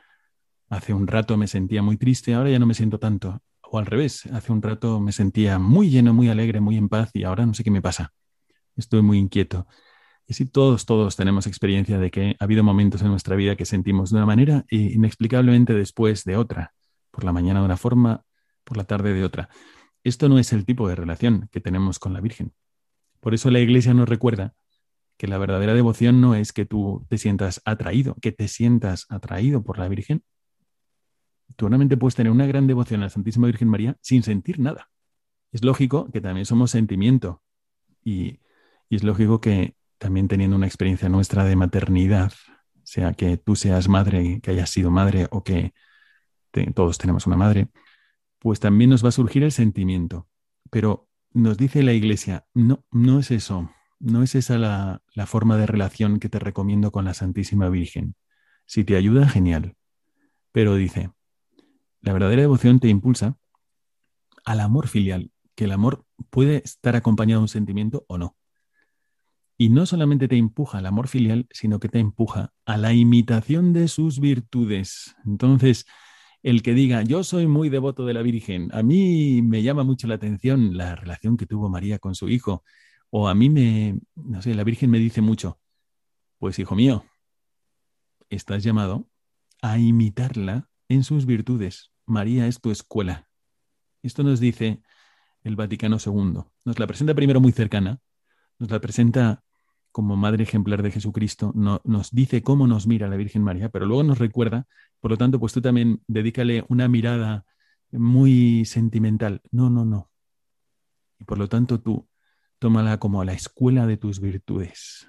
Hace 0.67 0.93
un 0.93 1.07
rato 1.07 1.37
me 1.37 1.47
sentía 1.47 1.81
muy 1.81 1.95
triste, 1.95 2.33
ahora 2.33 2.49
ya 2.49 2.60
no 2.60 2.65
me 2.65 2.73
siento 2.73 2.99
tanto. 2.99 3.41
O 3.62 3.79
al 3.79 3.85
revés, 3.85 4.25
hace 4.25 4.51
un 4.51 4.62
rato 4.62 4.99
me 4.99 5.13
sentía 5.13 5.58
muy 5.58 5.89
lleno, 5.89 6.13
muy 6.13 6.27
alegre, 6.27 6.60
muy 6.60 6.75
en 6.75 6.89
paz 6.89 7.12
y 7.13 7.23
ahora 7.23 7.45
no 7.45 7.53
sé 7.53 7.63
qué 7.63 7.71
me 7.71 7.81
pasa. 7.81 8.12
Estoy 8.75 9.01
muy 9.01 9.19
inquieto. 9.19 9.67
Y 10.27 10.33
sí, 10.33 10.47
todos, 10.47 10.85
todos 10.85 11.15
tenemos 11.15 11.47
experiencia 11.47 11.97
de 11.97 12.12
que 12.12 12.35
ha 12.37 12.43
habido 12.43 12.62
momentos 12.62 13.03
en 13.03 13.08
nuestra 13.08 13.37
vida 13.37 13.56
que 13.56 13.63
sentimos 13.63 14.10
de 14.10 14.17
una 14.17 14.25
manera 14.25 14.65
e 14.69 14.75
inexplicablemente 14.75 15.73
después 15.73 16.25
de 16.25 16.35
otra. 16.35 16.73
Por 17.10 17.23
la 17.23 17.31
mañana 17.31 17.62
de 17.62 17.67
una 17.67 17.77
forma, 17.77 18.21
por 18.65 18.75
la 18.75 18.83
tarde 18.83 19.13
de 19.13 19.23
otra. 19.23 19.47
Esto 20.03 20.27
no 20.27 20.39
es 20.39 20.51
el 20.51 20.65
tipo 20.65 20.89
de 20.89 20.95
relación 20.95 21.47
que 21.53 21.62
tenemos 21.62 21.99
con 21.99 22.12
la 22.12 22.19
Virgen. 22.19 22.53
Por 23.26 23.34
eso 23.34 23.50
la 23.50 23.60
Iglesia 23.60 23.92
nos 23.96 24.08
recuerda 24.08 24.54
que 25.17 25.26
la 25.26 25.40
verdadera 25.40 25.73
devoción 25.73 26.21
no 26.21 26.36
es 26.36 26.54
que 26.54 26.63
tú 26.63 27.08
te 27.10 27.17
sientas 27.17 27.60
atraído, 27.65 28.13
que 28.21 28.32
te 28.32 28.48
sientas 28.48 29.08
atraído 29.10 29.63
por 29.63 29.80
la 29.80 29.88
Virgen. 29.88 30.23
Tú 31.56 31.67
realmente 31.67 31.98
puedes 31.98 32.13
tener 32.13 32.32
una 32.32 32.46
gran 32.46 32.67
devoción 32.67 33.02
a 33.02 33.06
la 33.06 33.10
Santísima 33.10 33.48
Virgen 33.48 33.67
María 33.67 33.98
sin 34.00 34.21
sentir 34.21 34.60
nada. 34.60 34.92
Es 35.52 35.63
lógico 35.63 36.12
que 36.12 36.21
también 36.21 36.46
somos 36.46 36.69
sentimiento 36.69 37.42
y, 38.04 38.42
es 38.92 39.04
lógico 39.04 39.42
que 39.42 39.76
también 39.98 40.28
teniendo 40.28 40.56
una 40.56 40.67
experiencia 40.67 41.10
nuestra 41.10 41.46
de 41.46 41.56
maternidad, 41.56 42.32
sea 42.84 43.13
que 43.13 43.38
tú 43.38 43.56
seas 43.56 43.90
madre, 43.90 44.40
que 44.40 44.52
hayas 44.52 44.69
sido 44.69 44.92
madre 44.92 45.30
o 45.32 45.44
que 45.44 45.73
todos 46.76 47.00
tenemos 47.00 47.26
una 47.26 47.38
madre, 47.38 47.69
pues 48.38 48.60
también 48.60 48.92
nos 48.92 49.04
va 49.04 49.10
a 49.10 49.13
surgir 49.13 49.42
el 49.42 49.52
sentimiento. 49.52 50.28
Pero 50.69 51.10
nos 51.36 51.58
dice 51.58 51.83
la 51.83 51.94
Iglesia, 51.94 52.48
no, 52.54 52.86
no 52.92 53.19
es 53.19 53.29
eso. 53.29 53.69
no 54.00 54.23
es 54.23 54.36
esa 54.36 54.58
la, 54.58 55.04
la 55.13 55.25
forma 55.25 55.58
de 55.58 55.67
relación 55.67 56.19
que 56.19 56.29
te 56.29 56.40
recomiendo 56.40 56.92
con 56.92 57.06
la 57.06 57.13
Santísima 57.13 57.69
Virgen. 57.69 58.15
Si 58.65 58.83
te 58.83 58.96
ayuda, 58.96 59.27
genial. 59.27 59.75
Pero 60.54 60.75
dice, 60.75 61.12
la 62.02 62.13
verdadera 62.13 62.42
devoción 62.42 62.79
te 62.79 62.88
impulsa 62.88 63.38
al 64.46 64.62
amor 64.62 64.88
filial, 64.88 65.31
que 65.56 65.65
el 65.65 65.73
amor 65.73 66.06
puede 66.29 66.62
estar 66.63 66.96
acompañado 66.96 67.42
de 67.42 67.44
un 67.44 67.50
sentimiento 67.50 68.06
o 68.08 68.17
no. 68.17 68.38
Y 69.58 69.69
no 69.69 69.86
solamente 69.86 70.27
te 70.27 70.38
empuja 70.38 70.77
al 70.77 70.86
amor 70.86 71.10
filial, 71.10 71.48
sino 71.52 71.79
que 71.79 71.90
te 71.90 72.00
empuja 72.00 72.54
a 72.65 72.77
la 72.77 72.94
imitación 72.94 73.73
de 73.73 73.88
sus 73.90 74.19
virtudes. 74.19 75.15
Entonces, 75.25 75.86
el 76.46 76.62
que 76.62 76.75
diga, 76.75 77.02
yo 77.02 77.23
soy 77.23 77.48
muy 77.48 77.69
devoto 77.69 78.06
de 78.06 78.13
la 78.13 78.21
Virgen, 78.21 78.69
a 78.71 78.83
mí 78.83 79.41
me 79.41 79.63
llama 79.63 79.83
mucho 79.83 80.06
la 80.06 80.13
atención 80.13 80.77
la 80.77 80.96
relación 80.96 81.37
que 81.37 81.48
tuvo 81.48 81.69
María 81.69 81.98
con 81.98 82.13
su 82.13 82.29
hijo, 82.29 82.63
o 83.10 83.27
a 83.27 83.33
mí 83.33 83.50
me, 83.50 84.00
no 84.13 84.43
sé, 84.43 84.54
la 84.54 84.63
Virgen 84.63 84.91
me 84.91 85.00
dice 85.00 85.21
mucho, 85.21 85.60
pues 86.37 86.60
hijo 86.60 86.75
mío, 86.75 87.04
estás 88.29 88.63
llamado 88.63 89.10
a 89.63 89.79
imitarla 89.79 90.69
en 90.87 91.04
sus 91.04 91.25
virtudes. 91.25 91.91
María 92.06 92.46
es 92.46 92.62
tu 92.62 92.69
escuela. 92.69 93.27
Esto 94.04 94.21
nos 94.21 94.39
dice 94.39 94.83
el 95.43 95.56
Vaticano 95.56 95.98
II. 95.98 96.43
Nos 96.63 96.77
la 96.77 96.85
presenta 96.85 97.15
primero 97.15 97.41
muy 97.41 97.54
cercana, 97.54 98.02
nos 98.60 98.69
la 98.69 98.79
presenta 98.79 99.43
como 99.91 100.15
madre 100.15 100.43
ejemplar 100.43 100.83
de 100.83 100.91
Jesucristo, 100.91 101.54
nos 101.56 102.12
dice 102.12 102.43
cómo 102.43 102.67
nos 102.67 102.85
mira 102.85 103.08
la 103.08 103.15
Virgen 103.15 103.41
María, 103.41 103.69
pero 103.69 103.85
luego 103.85 104.04
nos 104.04 104.19
recuerda, 104.19 104.67
por 105.06 105.12
lo 105.12 105.19
tanto, 105.19 105.39
pues 105.39 105.53
tú 105.53 105.62
también 105.62 106.01
dedícale 106.08 106.65
una 106.67 106.87
mirada 106.87 107.45
muy 107.91 108.65
sentimental. 108.65 109.39
No, 109.51 109.69
no, 109.69 109.85
no. 109.85 110.10
Y 111.19 111.25
por 111.25 111.37
lo 111.37 111.47
tanto 111.47 111.79
tú 111.79 112.10
tómala 112.58 112.97
como 112.97 113.23
la 113.23 113.33
escuela 113.33 113.85
de 113.85 113.97
tus 113.97 114.19
virtudes. 114.19 115.08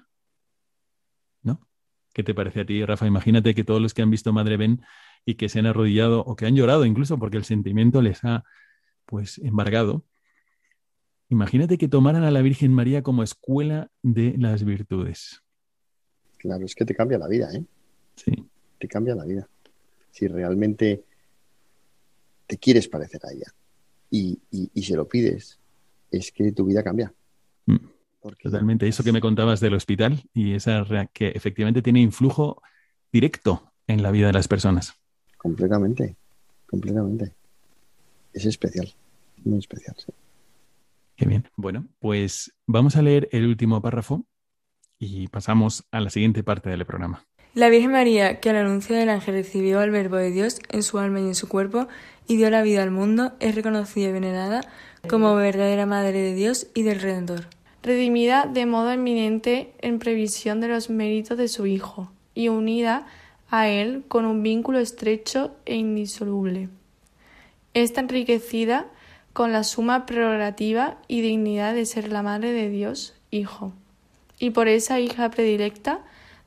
¿No? 1.41 1.67
¿Qué 2.13 2.21
te 2.21 2.35
parece 2.35 2.61
a 2.61 2.65
ti, 2.67 2.85
Rafa? 2.85 3.07
Imagínate 3.07 3.55
que 3.55 3.63
todos 3.63 3.81
los 3.81 3.95
que 3.95 4.03
han 4.03 4.11
visto 4.11 4.31
Madre 4.31 4.57
ven 4.57 4.83
y 5.25 5.33
que 5.33 5.49
se 5.49 5.57
han 5.57 5.65
arrodillado 5.65 6.19
o 6.19 6.35
que 6.35 6.45
han 6.45 6.55
llorado 6.55 6.85
incluso 6.85 7.17
porque 7.17 7.37
el 7.37 7.45
sentimiento 7.45 8.03
les 8.03 8.23
ha 8.23 8.43
pues 9.07 9.39
embargado, 9.39 10.05
Imagínate 11.29 11.79
que 11.79 11.87
tomaran 11.87 12.23
a 12.23 12.29
la 12.29 12.43
Virgen 12.43 12.71
María 12.71 13.01
como 13.01 13.23
escuela 13.23 13.89
de 14.03 14.35
las 14.37 14.63
virtudes. 14.63 15.41
Claro, 16.37 16.65
es 16.65 16.75
que 16.75 16.85
te 16.85 16.93
cambia 16.93 17.17
la 17.17 17.27
vida, 17.27 17.51
¿eh? 17.51 17.65
Sí. 18.15 18.47
Te 18.77 18.87
cambia 18.87 19.15
la 19.15 19.25
vida. 19.25 19.49
Si 20.17 20.27
realmente 20.27 21.03
te 22.47 22.57
quieres 22.57 22.87
parecer 22.87 23.21
a 23.23 23.31
ella 23.31 23.53
y, 24.09 24.39
se 24.81 24.95
lo 24.95 25.07
pides, 25.07 25.59
es 26.09 26.31
que 26.31 26.51
tu 26.53 26.65
vida 26.65 26.83
cambia. 26.83 27.13
Mm. 27.67 27.75
Totalmente. 28.41 28.87
Eso 28.87 29.03
que 29.03 29.11
me 29.11 29.21
contabas 29.21 29.59
del 29.59 29.75
hospital 29.75 30.23
y 30.33 30.53
esa 30.55 30.83
que 31.13 31.27
efectivamente 31.27 31.83
tiene 31.83 32.01
influjo 32.01 32.63
directo 33.11 33.71
en 33.85 34.01
la 34.01 34.09
vida 34.09 34.25
de 34.25 34.33
las 34.33 34.47
personas. 34.47 34.95
Completamente, 35.37 36.15
completamente. 36.65 37.35
Es 38.33 38.45
especial, 38.45 38.91
muy 39.45 39.59
especial. 39.59 39.95
Sí. 39.99 40.11
Qué 41.15 41.27
bien. 41.27 41.47
Bueno, 41.55 41.87
pues 41.99 42.51
vamos 42.65 42.95
a 42.95 43.03
leer 43.03 43.29
el 43.31 43.45
último 43.45 43.83
párrafo 43.83 44.25
y 44.97 45.27
pasamos 45.27 45.85
a 45.91 46.01
la 46.01 46.09
siguiente 46.09 46.43
parte 46.43 46.71
del 46.71 46.87
programa. 46.87 47.23
La 47.57 47.69
Virgen 47.69 47.91
María, 47.91 48.39
que 48.39 48.51
al 48.51 48.57
anuncio 48.57 48.95
del 48.95 49.09
ángel 49.09 49.33
recibió 49.33 49.79
al 49.79 49.89
Verbo 49.89 50.17
de 50.17 50.29
Dios 50.29 50.59
en 50.69 50.83
su 50.83 50.99
alma 50.99 51.21
y 51.21 51.23
en 51.23 51.33
su 51.33 51.49
cuerpo 51.49 51.87
y 52.27 52.37
dio 52.37 52.51
la 52.51 52.61
vida 52.61 52.83
al 52.83 52.91
mundo, 52.91 53.31
es 53.39 53.55
reconocida 53.55 54.09
y 54.09 54.11
venerada 54.11 54.61
como 55.09 55.33
verdadera 55.33 55.87
Madre 55.87 56.21
de 56.21 56.35
Dios 56.35 56.67
y 56.75 56.83
del 56.83 57.01
Redentor. 57.01 57.47
Redimida 57.81 58.45
de 58.45 58.67
modo 58.67 58.91
eminente 58.91 59.73
en 59.79 59.97
previsión 59.97 60.61
de 60.61 60.67
los 60.67 60.91
méritos 60.91 61.35
de 61.39 61.47
su 61.47 61.65
Hijo 61.65 62.11
y 62.35 62.49
unida 62.49 63.07
a 63.49 63.67
Él 63.67 64.03
con 64.07 64.25
un 64.25 64.43
vínculo 64.43 64.77
estrecho 64.77 65.55
e 65.65 65.77
indisoluble. 65.77 66.69
Está 67.73 68.01
enriquecida 68.01 68.85
con 69.33 69.51
la 69.51 69.63
suma 69.63 70.05
prerrogativa 70.05 70.99
y 71.07 71.21
dignidad 71.21 71.73
de 71.73 71.87
ser 71.87 72.11
la 72.11 72.21
Madre 72.21 72.51
de 72.51 72.69
Dios, 72.69 73.15
Hijo, 73.31 73.73
y 74.37 74.51
por 74.51 74.67
esa 74.67 74.99
hija 74.99 75.31
predilecta 75.31 76.01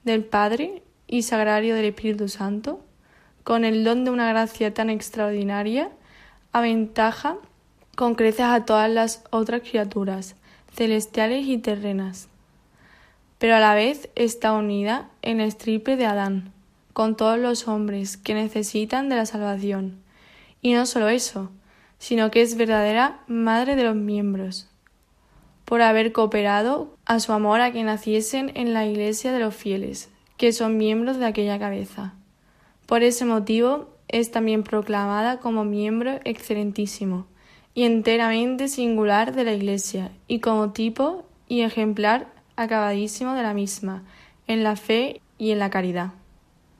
del 0.04 0.22
Padre 0.22 0.84
y 1.10 1.22
sagrario 1.22 1.74
del 1.74 1.86
Espíritu 1.86 2.28
Santo, 2.28 2.80
con 3.42 3.64
el 3.64 3.82
don 3.82 4.04
de 4.04 4.12
una 4.12 4.28
gracia 4.28 4.72
tan 4.72 4.90
extraordinaria, 4.90 5.90
aventaja 6.52 7.36
con 7.96 8.14
creces 8.14 8.46
a 8.46 8.64
todas 8.64 8.88
las 8.88 9.24
otras 9.30 9.62
criaturas, 9.62 10.36
celestiales 10.72 11.46
y 11.48 11.58
terrenas. 11.58 12.28
Pero 13.38 13.56
a 13.56 13.60
la 13.60 13.74
vez 13.74 14.08
está 14.14 14.52
unida 14.52 15.10
en 15.22 15.40
el 15.40 15.56
triple 15.56 15.96
de 15.96 16.06
Adán, 16.06 16.52
con 16.92 17.16
todos 17.16 17.38
los 17.38 17.66
hombres 17.66 18.16
que 18.16 18.34
necesitan 18.34 19.08
de 19.08 19.16
la 19.16 19.26
salvación. 19.26 19.98
Y 20.62 20.74
no 20.74 20.86
solo 20.86 21.08
eso, 21.08 21.50
sino 21.98 22.30
que 22.30 22.40
es 22.40 22.56
verdadera 22.56 23.18
madre 23.26 23.74
de 23.74 23.82
los 23.82 23.96
miembros, 23.96 24.68
por 25.64 25.82
haber 25.82 26.12
cooperado 26.12 26.96
a 27.04 27.18
su 27.18 27.32
amor 27.32 27.60
a 27.60 27.72
que 27.72 27.82
naciesen 27.82 28.52
en 28.54 28.74
la 28.74 28.86
iglesia 28.86 29.32
de 29.32 29.40
los 29.40 29.56
fieles, 29.56 30.08
que 30.40 30.54
son 30.54 30.78
miembros 30.78 31.18
de 31.18 31.26
aquella 31.26 31.58
cabeza. 31.58 32.14
Por 32.86 33.02
ese 33.02 33.26
motivo 33.26 33.90
es 34.08 34.30
también 34.30 34.62
proclamada 34.62 35.38
como 35.38 35.66
miembro 35.66 36.18
excelentísimo 36.24 37.26
y 37.74 37.82
enteramente 37.82 38.68
singular 38.68 39.34
de 39.34 39.44
la 39.44 39.52
iglesia 39.52 40.12
y 40.28 40.40
como 40.40 40.72
tipo 40.72 41.26
y 41.46 41.60
ejemplar 41.60 42.26
acabadísimo 42.56 43.34
de 43.34 43.42
la 43.42 43.52
misma, 43.52 44.02
en 44.46 44.64
la 44.64 44.76
fe 44.76 45.20
y 45.36 45.50
en 45.50 45.58
la 45.58 45.68
caridad. 45.68 46.14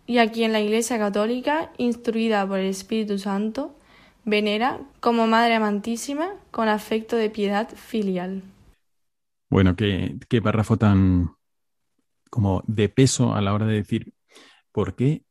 Y 0.06 0.16
aquí 0.18 0.42
en 0.44 0.52
la 0.52 0.60
Iglesia 0.60 0.98
Católica, 0.98 1.70
instruida 1.76 2.48
por 2.48 2.60
el 2.60 2.66
Espíritu 2.66 3.18
Santo, 3.18 3.76
venera 4.24 4.80
como 5.00 5.26
Madre 5.26 5.56
amantísima 5.56 6.30
con 6.50 6.68
afecto 6.68 7.14
de 7.14 7.28
piedad 7.28 7.68
filial. 7.68 8.42
Bueno, 9.50 9.76
qué, 9.76 10.16
qué 10.30 10.40
párrafo 10.40 10.78
tan 10.78 11.34
como 12.30 12.62
de 12.66 12.88
peso 12.88 13.34
a 13.34 13.40
la 13.40 13.52
hora 13.52 13.66
de 13.66 13.74
decir 13.74 14.14
por 14.72 14.94
qué 14.94 15.24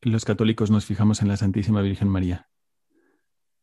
los 0.00 0.24
católicos 0.24 0.70
nos 0.70 0.86
fijamos 0.86 1.22
en 1.22 1.28
la 1.28 1.36
Santísima 1.36 1.82
Virgen 1.82 2.08
María. 2.08 2.48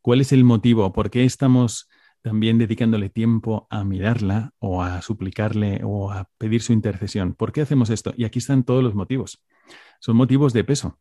¿Cuál 0.01 0.21
es 0.21 0.31
el 0.31 0.43
motivo? 0.43 0.93
¿Por 0.93 1.09
qué 1.09 1.23
estamos 1.23 1.89
también 2.21 2.57
dedicándole 2.57 3.09
tiempo 3.09 3.67
a 3.69 3.83
mirarla 3.83 4.51
o 4.59 4.83
a 4.83 5.01
suplicarle 5.01 5.81
o 5.83 6.11
a 6.11 6.29
pedir 6.38 6.61
su 6.61 6.73
intercesión? 6.73 7.33
¿Por 7.33 7.51
qué 7.51 7.61
hacemos 7.61 7.89
esto? 7.89 8.13
Y 8.15 8.25
aquí 8.25 8.39
están 8.39 8.63
todos 8.63 8.83
los 8.83 8.95
motivos. 8.95 9.43
Son 9.99 10.15
motivos 10.15 10.53
de 10.53 10.63
peso. 10.63 10.99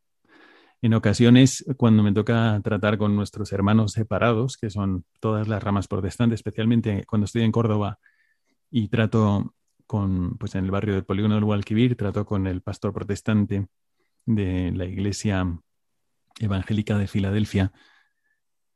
En 0.81 0.95
ocasiones, 0.95 1.65
cuando 1.77 2.03
me 2.03 2.13
toca 2.13 2.61
tratar 2.63 2.99
con 2.99 3.17
nuestros 3.17 3.53
hermanos 3.53 3.93
separados, 3.93 4.57
que 4.57 4.71
son 4.71 5.05
todas 5.21 5.49
las 5.49 5.63
ramas 5.63 5.89
protestantes, 5.89 6.41
especialmente 6.41 7.05
cuando 7.07 7.25
estoy 7.25 7.43
en 7.43 7.53
Córdoba 7.53 7.99
y 8.71 8.89
trato 8.89 9.55
con, 9.87 10.37
pues 10.39 10.55
en 10.55 10.65
el 10.65 10.71
barrio 10.71 10.95
del 10.95 11.05
Polígono 11.05 11.35
del 11.35 11.45
Guadalquivir, 11.45 11.97
trato 11.97 12.25
con 12.25 12.47
el 12.47 12.63
pastor 12.63 12.93
protestante 12.93 13.67
de 14.27 14.73
la 14.73 14.85
Iglesia 14.87 15.59
Evangélica 16.41 16.99
de 16.99 17.07
Filadelfia, 17.07 17.73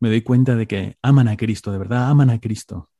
me 0.00 0.09
doy 0.09 0.22
cuenta 0.22 0.54
de 0.54 0.66
que 0.66 0.96
aman 1.02 1.28
a 1.28 1.36
Cristo, 1.36 1.72
de 1.72 1.78
verdad 1.78 2.09
aman 2.09 2.30
a 2.30 2.40
Cristo, 2.40 2.90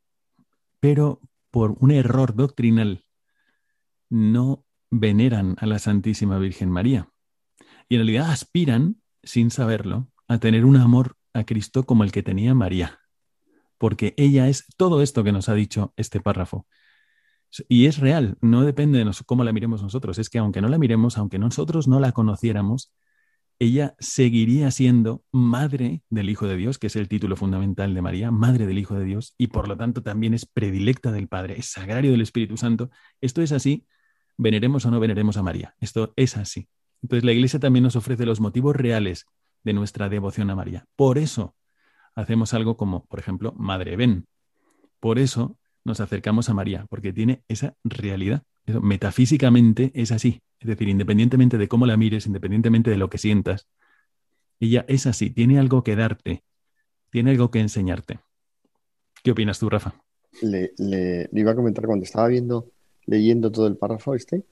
pero 0.81 1.21
por 1.51 1.77
un 1.79 1.91
error 1.91 2.35
doctrinal 2.35 3.05
no 4.11 4.65
veneran 4.91 5.57
a 5.59 5.67
la 5.67 5.79
Santísima 5.79 6.39
Virgen 6.39 6.71
María. 6.71 7.11
Y 7.89 7.95
en 7.95 8.01
realidad 8.01 8.31
aspiran, 8.31 9.01
sin 9.23 9.51
saberlo, 9.51 10.09
a 10.27 10.39
tener 10.39 10.65
un 10.65 10.77
amor 10.77 11.17
a 11.33 11.45
Cristo 11.45 11.85
como 11.85 12.05
el 12.05 12.13
que 12.13 12.23
tenía 12.23 12.55
María, 12.55 13.01
porque 13.79 14.15
ella 14.17 14.49
es 14.49 14.67
todo 14.77 15.03
esto 15.03 15.25
que 15.25 15.33
nos 15.33 15.49
ha 15.49 15.55
dicho 15.55 15.93
este 15.97 16.21
párrafo. 16.21 16.67
Y 17.69 17.87
es 17.87 17.99
real, 17.99 18.37
no 18.41 18.63
depende 18.63 19.03
de 19.03 19.11
cómo 19.25 19.45
la 19.45 19.53
miremos 19.53 19.83
nosotros, 19.83 20.19
es 20.19 20.29
que 20.29 20.39
aunque 20.39 20.61
no 20.61 20.69
la 20.69 20.79
miremos, 20.79 21.17
aunque 21.19 21.39
nosotros 21.39 21.89
no 21.89 21.99
la 21.99 22.13
conociéramos, 22.13 22.93
ella 23.59 23.97
seguiría 23.99 24.71
siendo 24.71 25.25
madre 25.33 26.03
del 26.11 26.31
Hijo 26.31 26.47
de 26.47 26.57
Dios, 26.57 26.79
que 26.79 26.87
es 26.87 26.97
el 26.97 27.09
título 27.09 27.35
fundamental 27.37 27.93
de 27.93 28.03
María, 28.03 28.31
madre 28.31 28.67
del 28.67 28.79
Hijo 28.79 28.95
de 28.95 29.05
Dios, 29.05 29.35
y 29.37 29.49
por 29.49 29.67
lo 29.67 29.77
tanto 29.77 30.03
también 30.03 30.35
es 30.35 30.47
predilecta 30.47 31.11
del 31.11 31.27
Padre, 31.27 31.59
es 31.59 31.67
sagrario 31.73 32.13
del 32.13 32.21
Espíritu 32.21 32.57
Santo. 32.57 32.91
Esto 33.21 33.43
es 33.43 33.51
así, 33.51 33.87
veneremos 34.37 34.85
o 34.87 34.91
no 34.91 35.01
veneremos 35.01 35.37
a 35.39 35.43
María, 35.43 35.75
esto 35.81 36.13
es 36.17 36.37
así. 36.37 36.69
Entonces 37.03 37.25
la 37.25 37.33
Iglesia 37.33 37.59
también 37.59 37.83
nos 37.83 37.97
ofrece 37.97 38.27
los 38.27 38.41
motivos 38.41 38.77
reales 38.77 39.27
de 39.65 39.73
nuestra 39.73 40.09
devoción 40.09 40.51
a 40.51 40.55
María. 40.55 40.87
Por 40.95 41.19
eso 41.19 41.57
hacemos 42.15 42.55
algo 42.55 42.77
como, 42.77 43.07
por 43.07 43.19
ejemplo, 43.19 43.53
Madre 43.57 43.97
Ven. 43.97 44.27
Por 45.01 45.19
eso 45.19 45.59
nos 45.89 46.01
acercamos 46.01 46.49
a 46.49 46.55
María, 46.55 46.87
porque 46.89 47.13
tiene 47.13 47.43
esa 47.49 47.75
realidad. 47.83 48.43
metafísicamente 48.67 49.91
es 49.95 50.13
así. 50.13 50.43
Es 50.61 50.69
decir, 50.69 50.89
independientemente 50.89 51.59
de 51.59 51.69
cómo 51.69 51.87
la 51.87 51.97
mires, 51.97 52.27
independientemente 52.27 52.91
de 52.91 52.99
lo 52.99 53.11
que 53.11 53.19
sientas, 53.19 53.69
ella 54.61 54.85
es 54.89 55.07
así, 55.07 55.31
tiene 55.31 55.59
algo 55.59 55.83
que 55.85 55.97
darte, 55.97 56.43
tiene 57.11 57.31
algo 57.31 57.51
que 57.51 57.61
enseñarte. 57.61 58.21
¿Qué 59.23 59.31
opinas 59.31 59.59
tú, 59.59 59.69
Rafa? 59.69 59.95
Le, 60.43 60.73
iba 61.33 61.53
a 61.53 61.57
comentar 61.57 61.87
cuando 61.87 62.05
estaba 62.05 62.29
viendo 62.29 62.71
leyendo 63.07 63.51
todo 63.51 63.67
el 63.67 63.77
párrafo 63.77 64.15
este, 64.15 64.45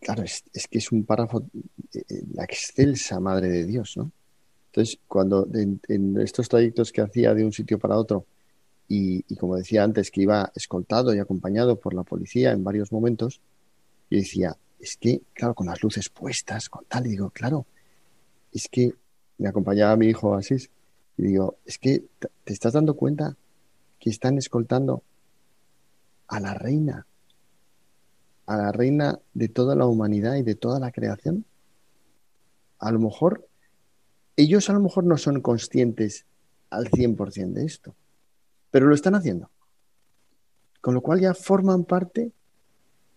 claro, 0.00 0.22
es, 0.22 0.42
que 0.70 0.78
es 0.78 0.90
un 0.92 1.04
párrafo, 1.04 1.46
eh, 1.92 2.02
eh, 2.08 2.22
la 2.32 2.44
excelsa 2.44 3.20
madre 3.20 3.48
de 3.48 3.66
Dios, 3.66 3.96
¿no? 3.96 4.10
Entonces, 4.68 4.98
cuando 5.06 5.46
en, 5.54 6.20
estos 6.20 6.48
trayectos 6.48 6.92
que 6.92 7.00
hacía 7.00 7.34
de 7.34 7.44
un 7.44 7.52
sitio 7.52 7.78
para 7.78 7.96
otro, 7.96 8.26
y, 8.88 9.22
como 9.36 9.56
decía 9.56 9.82
antes, 9.82 10.10
que 10.10 10.22
iba 10.22 10.52
escoltado 10.54 11.14
y 11.14 11.18
acompañado 11.18 11.78
por 11.78 11.94
la 11.94 12.04
policía 12.04 12.52
en 12.52 12.62
varios 12.62 12.92
momentos, 12.92 13.40
yo 14.10 14.18
decía, 14.18 14.56
es 14.78 14.96
que, 14.96 15.22
claro, 15.32 15.54
con 15.54 15.66
las 15.66 15.82
luces 15.82 16.08
puestas, 16.08 16.68
con 16.68 16.84
tal, 16.84 17.06
y 17.06 17.10
digo, 17.10 17.30
claro, 17.30 17.66
es 18.52 18.68
que 18.68 18.94
me 19.38 19.48
acompañaba 19.48 19.96
mi 19.96 20.06
hijo 20.06 20.34
Asís, 20.34 20.70
y 21.18 21.22
digo, 21.24 21.56
es 21.64 21.78
que 21.78 22.04
te 22.44 22.52
estás 22.52 22.74
dando 22.74 22.94
cuenta 22.94 23.36
que 23.98 24.10
están 24.10 24.38
escoltando 24.38 25.02
a 26.28 26.40
la 26.40 26.54
reina, 26.54 27.06
a 28.46 28.56
la 28.56 28.72
reina 28.72 29.18
de 29.34 29.48
toda 29.48 29.74
la 29.74 29.86
humanidad 29.86 30.36
y 30.36 30.42
de 30.42 30.54
toda 30.54 30.78
la 30.78 30.92
creación. 30.92 31.44
A 32.78 32.92
lo 32.92 33.00
mejor, 33.00 33.48
ellos 34.36 34.68
a 34.68 34.74
lo 34.74 34.80
mejor 34.80 35.04
no 35.04 35.16
son 35.16 35.40
conscientes 35.40 36.26
al 36.70 36.90
100% 36.90 37.52
de 37.54 37.64
esto, 37.64 37.94
pero 38.76 38.88
lo 38.88 38.94
están 38.94 39.14
haciendo. 39.14 39.50
Con 40.82 40.92
lo 40.92 41.00
cual 41.00 41.18
ya 41.18 41.32
forman 41.32 41.84
parte 41.84 42.30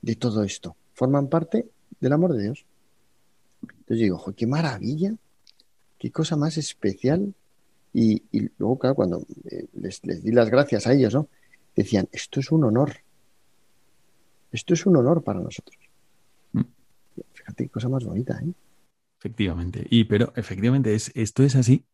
de 0.01 0.15
todo 0.15 0.45
esto, 0.45 0.77
forman 0.93 1.27
parte 1.27 1.69
del 1.99 2.13
amor 2.13 2.31
de 2.31 2.43
Dios. 2.43 2.65
Entonces 3.61 3.97
digo, 3.97 4.33
qué 4.37 4.47
maravilla, 4.47 5.13
qué 5.97 6.11
cosa 6.13 6.37
más 6.37 6.57
especial. 6.57 7.33
Y, 7.91 8.23
luego, 8.57 8.79
claro, 8.79 8.95
cuando 8.95 9.25
eh, 9.51 9.67
les, 9.73 10.01
les 10.05 10.23
di 10.23 10.31
las 10.31 10.49
gracias 10.49 10.87
a 10.87 10.93
ellos, 10.93 11.13
¿no? 11.13 11.27
Decían, 11.75 12.07
esto 12.13 12.39
es 12.39 12.53
un 12.53 12.63
honor 12.63 13.01
esto 14.53 14.73
es 14.73 14.85
un 14.85 14.95
honor 14.95 15.21
para 15.21 15.41
nosotros. 15.41 15.77
Mm. 16.53 16.61
Fíjate 17.33 17.65
qué 17.65 17.69
cosa 17.69 17.89
más 17.89 18.05
bonita, 18.05 18.39
¿eh? 18.41 18.53
Efectivamente. 19.19 19.85
Y 19.89 20.05
pero 20.05 20.31
efectivamente 20.37 20.95
es, 20.95 21.11
esto 21.13 21.43
es 21.43 21.57
así, 21.57 21.85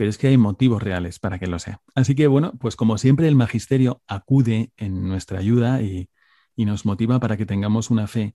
pero 0.00 0.08
es 0.08 0.16
que 0.16 0.28
hay 0.28 0.38
motivos 0.38 0.82
reales 0.82 1.18
para 1.18 1.38
que 1.38 1.46
lo 1.46 1.58
sea. 1.58 1.82
Así 1.94 2.14
que 2.14 2.26
bueno, 2.26 2.54
pues 2.58 2.74
como 2.74 2.96
siempre 2.96 3.28
el 3.28 3.36
magisterio 3.36 4.00
acude 4.06 4.72
en 4.78 5.06
nuestra 5.06 5.40
ayuda 5.40 5.82
y, 5.82 6.08
nos 6.56 6.86
motiva 6.86 7.20
para 7.20 7.36
que 7.36 7.44
tengamos 7.44 7.90
una 7.90 8.06
fe 8.06 8.34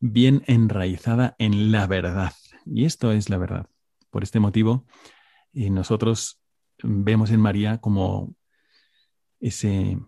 bien 0.00 0.42
enraizada 0.48 1.36
en 1.38 1.70
la 1.70 1.86
verdad. 1.86 2.32
Y 2.66 2.84
esto 2.84 3.12
es 3.12 3.30
la 3.30 3.38
verdad. 3.38 3.68
Por 4.10 4.24
este 4.24 4.40
motivo, 4.40 4.86
y 5.52 5.70
nosotros 5.70 6.40
vemos 6.82 7.30
en 7.30 7.42
María 7.42 7.78
como 7.78 8.34
ese 9.38 10.00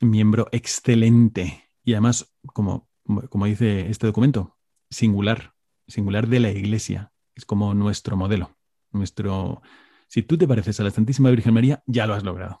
miembro 0.00 0.48
excelente 0.50 1.68
y 1.84 1.92
además, 1.92 2.34
como, 2.52 2.88
como 3.30 3.46
dice 3.46 3.90
este 3.90 4.08
documento, 4.08 4.58
singular, 4.90 5.54
singular 5.86 6.26
de 6.26 6.40
la 6.40 6.50
Iglesia. 6.50 7.12
Es 7.36 7.44
como 7.44 7.74
nuestro 7.74 8.16
modelo. 8.16 8.56
Nuestro, 8.90 9.62
si 10.12 10.22
tú 10.22 10.36
te 10.36 10.46
pareces 10.46 10.78
a 10.78 10.82
la 10.82 10.90
Santísima 10.90 11.30
Virgen 11.30 11.54
María, 11.54 11.82
ya 11.86 12.06
lo 12.06 12.12
has 12.12 12.22
logrado. 12.22 12.60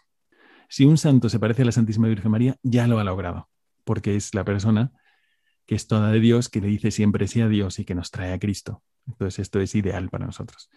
Si 0.70 0.86
un 0.86 0.96
santo 0.96 1.28
se 1.28 1.38
parece 1.38 1.60
a 1.60 1.64
la 1.66 1.72
Santísima 1.72 2.08
Virgen 2.08 2.30
María, 2.30 2.56
ya 2.62 2.86
lo 2.86 2.98
ha 2.98 3.04
logrado, 3.04 3.50
porque 3.84 4.16
es 4.16 4.34
la 4.34 4.42
persona 4.42 4.90
que 5.66 5.74
es 5.74 5.86
toda 5.86 6.10
de 6.10 6.18
Dios, 6.18 6.48
que 6.48 6.62
le 6.62 6.68
dice 6.68 6.90
siempre 6.90 7.28
sí 7.28 7.42
a 7.42 7.48
Dios 7.48 7.78
y 7.78 7.84
que 7.84 7.94
nos 7.94 8.10
trae 8.10 8.32
a 8.32 8.38
Cristo. 8.38 8.82
Entonces 9.06 9.40
esto 9.40 9.60
es 9.60 9.74
ideal 9.74 10.08
para 10.08 10.24
nosotros. 10.24 10.70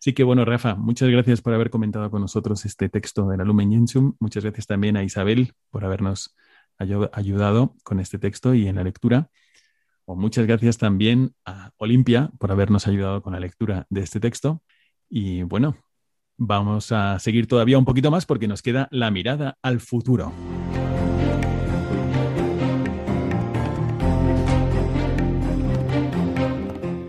Así 0.00 0.14
que 0.14 0.24
bueno, 0.24 0.44
Rafa, 0.44 0.74
muchas 0.74 1.08
gracias 1.10 1.40
por 1.42 1.54
haber 1.54 1.70
comentado 1.70 2.10
con 2.10 2.22
nosotros 2.22 2.64
este 2.64 2.88
texto 2.88 3.28
de 3.28 3.36
la 3.36 3.44
Lumen 3.44 3.70
Gentium. 3.70 4.16
Muchas 4.18 4.42
gracias 4.42 4.66
también 4.66 4.96
a 4.96 5.04
Isabel 5.04 5.52
por 5.70 5.84
habernos 5.84 6.34
ayudado 6.76 7.76
con 7.84 8.00
este 8.00 8.18
texto 8.18 8.52
y 8.52 8.66
en 8.66 8.74
la 8.74 8.82
lectura. 8.82 9.30
O 10.04 10.16
muchas 10.16 10.44
gracias 10.48 10.76
también 10.76 11.36
a 11.44 11.70
Olimpia 11.76 12.32
por 12.40 12.50
habernos 12.50 12.88
ayudado 12.88 13.22
con 13.22 13.32
la 13.34 13.38
lectura 13.38 13.86
de 13.90 14.00
este 14.00 14.18
texto. 14.18 14.64
Y 15.08 15.44
bueno, 15.44 15.76
vamos 16.36 16.92
a 16.92 17.18
seguir 17.18 17.46
todavía 17.46 17.78
un 17.78 17.84
poquito 17.84 18.10
más 18.10 18.26
porque 18.26 18.48
nos 18.48 18.62
queda 18.62 18.88
la 18.90 19.10
mirada 19.10 19.58
al 19.62 19.80
futuro. 19.80 20.32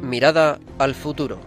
Mirada 0.02 0.60
al 0.80 0.96
futuro. 0.96 1.47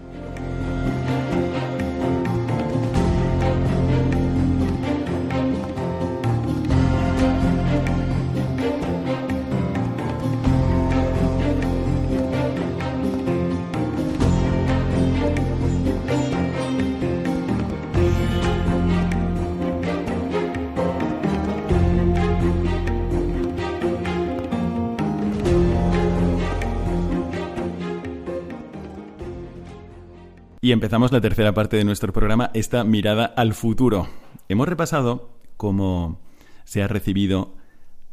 Y 30.62 30.72
empezamos 30.72 31.11
la 31.11 31.22
tercera 31.22 31.54
parte 31.54 31.78
de 31.78 31.84
nuestro 31.84 32.12
programa, 32.12 32.50
esta 32.52 32.84
mirada 32.84 33.24
al 33.24 33.54
futuro. 33.54 34.08
Hemos 34.46 34.68
repasado 34.68 35.30
cómo 35.56 36.20
se 36.64 36.82
ha 36.82 36.88
recibido 36.88 37.54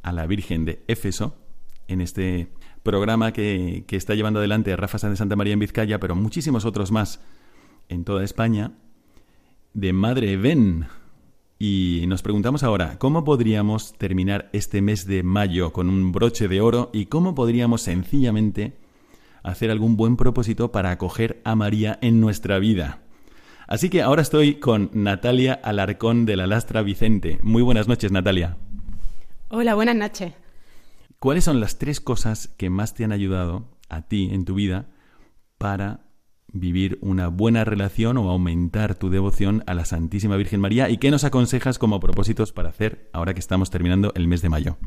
a 0.01 0.13
la 0.13 0.25
Virgen 0.27 0.63
de 0.63 0.81
Éfeso 0.87 1.35
en 1.89 1.99
este 1.99 2.47
programa 2.83 3.33
que, 3.33 3.83
está 3.89 4.15
llevando 4.15 4.39
adelante 4.39 4.73
Rafa 4.77 4.97
San 4.97 5.11
de 5.11 5.17
Santa 5.17 5.35
María 5.35 5.51
en 5.51 5.59
Vizcaya, 5.59 5.99
pero 5.99 6.15
muchísimos 6.15 6.63
otros 6.63 6.89
más 6.89 7.19
en 7.89 8.05
toda 8.05 8.23
España, 8.23 8.71
de 9.73 9.91
Madre 9.91 10.37
Ben. 10.37 10.87
Y 11.59 12.05
nos 12.07 12.21
preguntamos 12.21 12.63
ahora, 12.63 12.97
¿cómo 12.97 13.25
podríamos 13.25 13.91
terminar 13.97 14.49
este 14.53 14.81
mes 14.81 15.05
de 15.05 15.21
mayo 15.21 15.73
con 15.73 15.89
un 15.89 16.13
broche 16.13 16.47
de 16.47 16.61
oro 16.61 16.91
y 16.93 17.07
cómo 17.07 17.35
podríamos 17.35 17.81
sencillamente 17.81 18.77
hacer 19.43 19.71
algún 19.71 19.97
buen 19.97 20.17
propósito 20.17 20.71
para 20.71 20.91
acoger 20.91 21.41
a 21.43 21.55
María 21.55 21.97
en 22.01 22.19
nuestra 22.21 22.59
vida. 22.59 22.99
Así 23.67 23.89
que 23.89 24.01
ahora 24.01 24.21
estoy 24.21 24.55
con 24.55 24.89
Natalia 24.93 25.53
Alarcón 25.53 26.25
de 26.25 26.37
la 26.37 26.47
Lastra 26.47 26.81
Vicente. 26.81 27.37
Muy 27.43 27.61
buenas 27.61 27.87
noches, 27.87 28.11
Natalia. 28.11 28.57
Hola, 29.49 29.75
buenas 29.75 29.95
noches. 29.95 30.33
¿Cuáles 31.19 31.43
son 31.43 31.59
las 31.59 31.77
tres 31.77 31.99
cosas 31.99 32.47
que 32.47 32.69
más 32.69 32.93
te 32.93 33.03
han 33.03 33.11
ayudado 33.11 33.69
a 33.89 34.03
ti 34.03 34.29
en 34.31 34.45
tu 34.45 34.55
vida 34.55 34.87
para 35.57 36.01
vivir 36.53 36.97
una 37.01 37.27
buena 37.27 37.65
relación 37.65 38.17
o 38.17 38.29
aumentar 38.29 38.95
tu 38.95 39.09
devoción 39.09 39.63
a 39.67 39.73
la 39.73 39.83
Santísima 39.83 40.37
Virgen 40.37 40.61
María? 40.61 40.89
¿Y 40.89 40.97
qué 40.97 41.11
nos 41.11 41.23
aconsejas 41.23 41.79
como 41.79 41.99
propósitos 41.99 42.53
para 42.53 42.69
hacer 42.69 43.09
ahora 43.13 43.33
que 43.33 43.39
estamos 43.39 43.69
terminando 43.69 44.13
el 44.15 44.27
mes 44.27 44.41
de 44.41 44.49
mayo? 44.49 44.77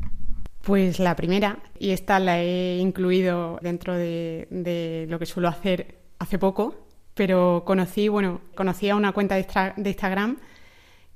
Pues 0.61 0.99
la 0.99 1.15
primera, 1.15 1.57
y 1.79 1.89
esta 1.89 2.19
la 2.19 2.39
he 2.39 2.77
incluido 2.77 3.57
dentro 3.63 3.95
de, 3.95 5.07
lo 5.09 5.17
que 5.17 5.25
suelo 5.25 5.47
hacer 5.47 5.95
hace 6.19 6.37
poco, 6.37 6.85
pero 7.15 7.63
conocí, 7.65 8.09
bueno, 8.09 8.41
conocí 8.53 8.87
a 8.87 8.95
una 8.95 9.11
cuenta 9.11 9.35
de, 9.35 9.47
Instagram 9.77 10.37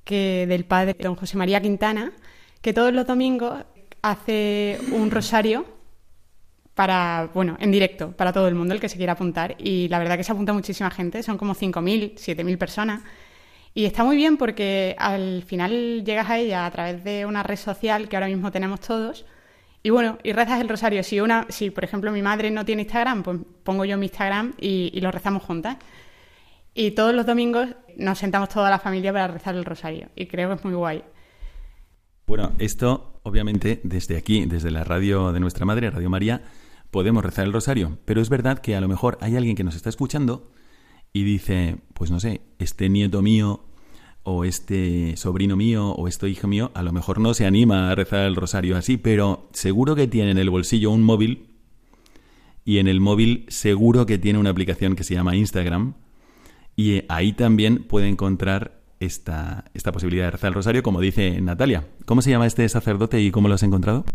que 0.03 0.45
del 0.47 0.65
padre 0.65 0.95
don 0.99 1.15
José 1.15 1.37
María 1.37 1.61
Quintana, 1.61 2.11
que 2.61 2.73
todos 2.73 2.91
los 2.91 3.05
domingos 3.05 3.63
hace 4.01 4.79
un 4.91 5.11
rosario 5.11 5.65
para, 6.73 7.29
bueno, 7.33 7.55
en 7.59 7.71
directo, 7.71 8.11
para 8.13 8.33
todo 8.33 8.47
el 8.47 8.55
mundo, 8.55 8.73
el 8.73 8.79
que 8.79 8.89
se 8.89 8.97
quiera 8.97 9.13
apuntar. 9.13 9.55
Y 9.59 9.87
la 9.89 9.99
verdad 9.99 10.17
que 10.17 10.23
se 10.23 10.31
apunta 10.31 10.53
muchísima 10.53 10.89
gente, 10.89 11.21
son 11.21 11.37
como 11.37 11.53
5.000, 11.53 12.15
7.000 12.15 12.57
personas. 12.57 13.01
Y 13.75 13.85
está 13.85 14.03
muy 14.03 14.15
bien 14.15 14.37
porque 14.37 14.95
al 14.97 15.43
final 15.43 16.03
llegas 16.03 16.29
a 16.31 16.39
ella 16.39 16.65
a 16.65 16.71
través 16.71 17.03
de 17.03 17.25
una 17.27 17.43
red 17.43 17.57
social 17.57 18.09
que 18.09 18.15
ahora 18.15 18.27
mismo 18.27 18.51
tenemos 18.51 18.79
todos 18.79 19.25
y 19.85 19.91
bueno, 19.91 20.17
y 20.23 20.31
rezas 20.31 20.59
el 20.61 20.67
rosario. 20.67 21.03
Si 21.03 21.19
una, 21.19 21.45
si 21.49 21.69
por 21.69 21.83
ejemplo 21.83 22.11
mi 22.11 22.23
madre 22.23 22.49
no 22.49 22.65
tiene 22.65 22.81
Instagram, 22.81 23.21
pues 23.21 23.37
pongo 23.61 23.85
yo 23.85 23.99
mi 23.99 24.07
Instagram 24.07 24.55
y, 24.59 24.99
lo 24.99 25.11
rezamos 25.11 25.43
juntas. 25.43 25.77
Y 26.73 26.91
todos 26.91 27.13
los 27.13 27.27
domingos 27.27 27.69
nos 27.95 28.17
sentamos 28.17 28.49
toda 28.49 28.71
la 28.71 28.79
familia 28.79 29.13
para 29.13 29.27
rezar 29.27 29.53
el 29.53 29.63
rosario. 29.63 30.09
Y 30.15 30.25
creo 30.25 30.49
que 30.49 30.55
es 30.55 30.65
muy 30.65 30.73
guay. 30.73 31.03
Bueno, 32.25 32.53
esto 32.57 33.19
obviamente 33.21 33.79
desde 33.83 34.17
aquí, 34.17 34.47
desde 34.47 34.71
la 34.71 34.83
radio 34.83 35.31
de 35.31 35.39
nuestra 35.39 35.67
madre, 35.67 35.91
Radio 35.91 36.09
María, 36.09 36.41
podemos 36.89 37.23
rezar 37.23 37.45
el 37.45 37.53
rosario. 37.53 37.99
Pero 38.05 38.21
es 38.21 38.29
verdad 38.29 38.57
que 38.57 38.75
a 38.75 38.81
lo 38.81 38.87
mejor 38.87 39.19
hay 39.21 39.35
alguien 39.35 39.55
que 39.55 39.63
nos 39.63 39.75
está 39.75 39.89
escuchando 39.89 40.51
y 41.13 41.25
dice, 41.25 41.77
pues 41.93 42.09
no 42.09 42.19
sé, 42.19 42.41
este 42.57 42.89
nieto 42.89 43.21
mío 43.21 43.65
o 44.25 44.43
este 44.43 45.15
sobrino 45.15 45.55
mío 45.55 45.91
o 45.91 46.07
este 46.07 46.27
hijo 46.27 46.47
mío 46.47 46.71
a 46.73 46.83
lo 46.83 46.91
mejor 46.91 47.19
no 47.19 47.33
se 47.33 47.45
anima 47.45 47.91
a 47.91 47.95
rezar 47.95 48.25
el 48.25 48.35
rosario 48.35 48.75
así, 48.75 48.97
pero 48.97 49.47
seguro 49.53 49.95
que 49.95 50.07
tiene 50.07 50.31
en 50.31 50.37
el 50.37 50.49
bolsillo 50.49 50.91
un 50.91 51.03
móvil 51.03 51.45
y 52.65 52.79
en 52.79 52.87
el 52.87 52.99
móvil 52.99 53.45
seguro 53.47 54.05
que 54.05 54.17
tiene 54.17 54.39
una 54.39 54.49
aplicación 54.49 54.95
que 54.95 55.03
se 55.03 55.13
llama 55.13 55.35
Instagram 55.35 55.93
y 56.75 57.03
ahí 57.07 57.33
también 57.33 57.83
puede 57.83 58.09
encontrar 58.09 58.81
esta, 58.99 59.65
esta 59.73 59.91
posibilidad 59.91 60.25
de 60.25 60.31
rezar 60.31 60.49
el 60.49 60.55
rosario, 60.55 60.83
como 60.83 60.99
dice 60.99 61.39
Natalia. 61.39 61.85
¿Cómo 62.05 62.21
se 62.21 62.31
llama 62.31 62.47
este 62.47 62.67
sacerdote 62.67 63.21
y 63.21 63.31
cómo 63.31 63.47
lo 63.47 63.53
has 63.53 63.63
encontrado? 63.63 64.05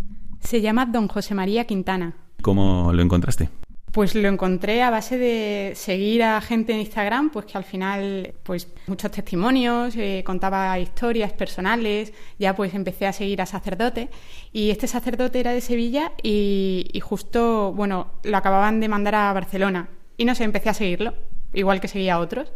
Se 0.40 0.60
llama 0.60 0.86
Don 0.86 1.06
José 1.06 1.34
María 1.34 1.66
Quintana. 1.66 2.16
¿Cómo 2.42 2.92
lo 2.92 3.02
encontraste? 3.02 3.48
Pues 3.92 4.14
lo 4.14 4.28
encontré 4.28 4.82
a 4.82 4.90
base 4.90 5.18
de 5.18 5.72
seguir 5.74 6.22
a 6.22 6.40
gente 6.40 6.72
en 6.72 6.80
Instagram, 6.80 7.30
pues 7.30 7.46
que 7.46 7.58
al 7.58 7.64
final, 7.64 8.34
pues 8.44 8.68
muchos 8.86 9.10
testimonios, 9.10 9.96
eh, 9.96 10.22
contaba 10.24 10.78
historias 10.78 11.32
personales, 11.32 12.12
ya 12.38 12.54
pues 12.54 12.72
empecé 12.74 13.06
a 13.06 13.12
seguir 13.12 13.42
a 13.42 13.46
sacerdote 13.46 14.08
y 14.52 14.70
este 14.70 14.86
sacerdote 14.86 15.40
era 15.40 15.52
de 15.52 15.60
Sevilla 15.60 16.12
y, 16.22 16.88
y 16.92 17.00
justo, 17.00 17.72
bueno, 17.72 18.12
lo 18.22 18.36
acababan 18.36 18.78
de 18.78 18.88
mandar 18.88 19.16
a 19.16 19.32
Barcelona. 19.32 19.88
Y 20.16 20.24
no 20.24 20.34
sé, 20.34 20.44
empecé 20.44 20.68
a 20.68 20.74
seguirlo, 20.74 21.14
igual 21.52 21.80
que 21.80 21.88
seguía 21.88 22.14
a 22.14 22.20
otros. 22.20 22.52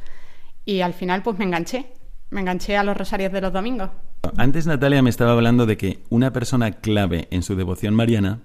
Y 0.65 0.83
al 0.83 0.95
final 0.95 1.23
pues 1.23 1.39
me 1.39 1.45
enganché, 1.45 1.87
me 2.31 2.43
enganché 2.43 2.77
a 2.77 2.85
los 2.85 2.97
rosarios 2.97 3.33
de 3.33 3.41
los 3.41 3.53
domingos. 3.53 3.91
Antes 4.37 4.67
Natalia 4.67 5.03
me 5.03 5.11
estaba 5.11 5.33
hablando 5.33 5.67
de 5.67 5.77
que 5.77 6.03
una 6.11 6.33
persona 6.33 6.73
clave 6.73 7.29
en 7.31 7.43
su 7.43 7.57
devoción 7.57 7.95
mariana 7.95 8.41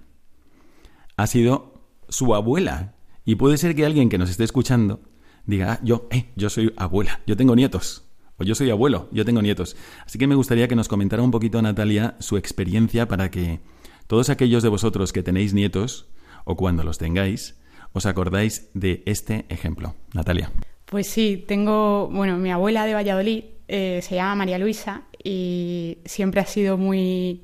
ha 1.17 1.27
sido 1.27 1.68
su 2.09 2.35
abuela. 2.35 2.95
Y 3.25 3.35
puede 3.35 3.57
ser 3.57 3.75
que 3.75 3.85
alguien 3.85 4.09
que 4.09 4.17
nos 4.17 4.29
esté 4.29 4.43
escuchando 4.43 5.01
diga, 5.45 5.73
ah, 5.73 5.79
yo, 5.83 6.07
eh, 6.11 6.25
yo 6.35 6.49
soy 6.49 6.73
abuela, 6.77 7.21
yo 7.25 7.37
tengo 7.37 7.55
nietos. 7.55 8.05
O 8.37 8.43
yo 8.43 8.55
soy 8.55 8.69
abuelo, 8.69 9.09
yo 9.11 9.25
tengo 9.25 9.41
nietos. 9.41 9.75
Así 10.05 10.17
que 10.17 10.27
me 10.27 10.35
gustaría 10.35 10.67
que 10.67 10.75
nos 10.75 10.87
comentara 10.87 11.21
un 11.21 11.31
poquito, 11.31 11.61
Natalia, 11.61 12.15
su 12.19 12.37
experiencia 12.37 13.07
para 13.07 13.29
que 13.29 13.59
todos 14.07 14.29
aquellos 14.29 14.63
de 14.63 14.69
vosotros 14.69 15.11
que 15.11 15.23
tenéis 15.23 15.53
nietos, 15.53 16.09
o 16.45 16.55
cuando 16.55 16.83
los 16.83 16.97
tengáis, 16.97 17.59
os 17.91 18.05
acordáis 18.05 18.69
de 18.73 19.03
este 19.05 19.45
ejemplo. 19.49 19.95
Natalia. 20.13 20.51
Pues 20.85 21.07
sí, 21.07 21.43
tengo, 21.47 22.07
bueno, 22.07 22.37
mi 22.37 22.49
abuela 22.51 22.85
de 22.85 22.93
Valladolid 22.93 23.43
eh, 23.67 23.99
se 24.01 24.15
llama 24.15 24.35
María 24.35 24.57
Luisa 24.57 25.03
y 25.23 25.99
siempre 26.05 26.41
ha 26.41 26.45
sido 26.45 26.77
muy 26.77 27.43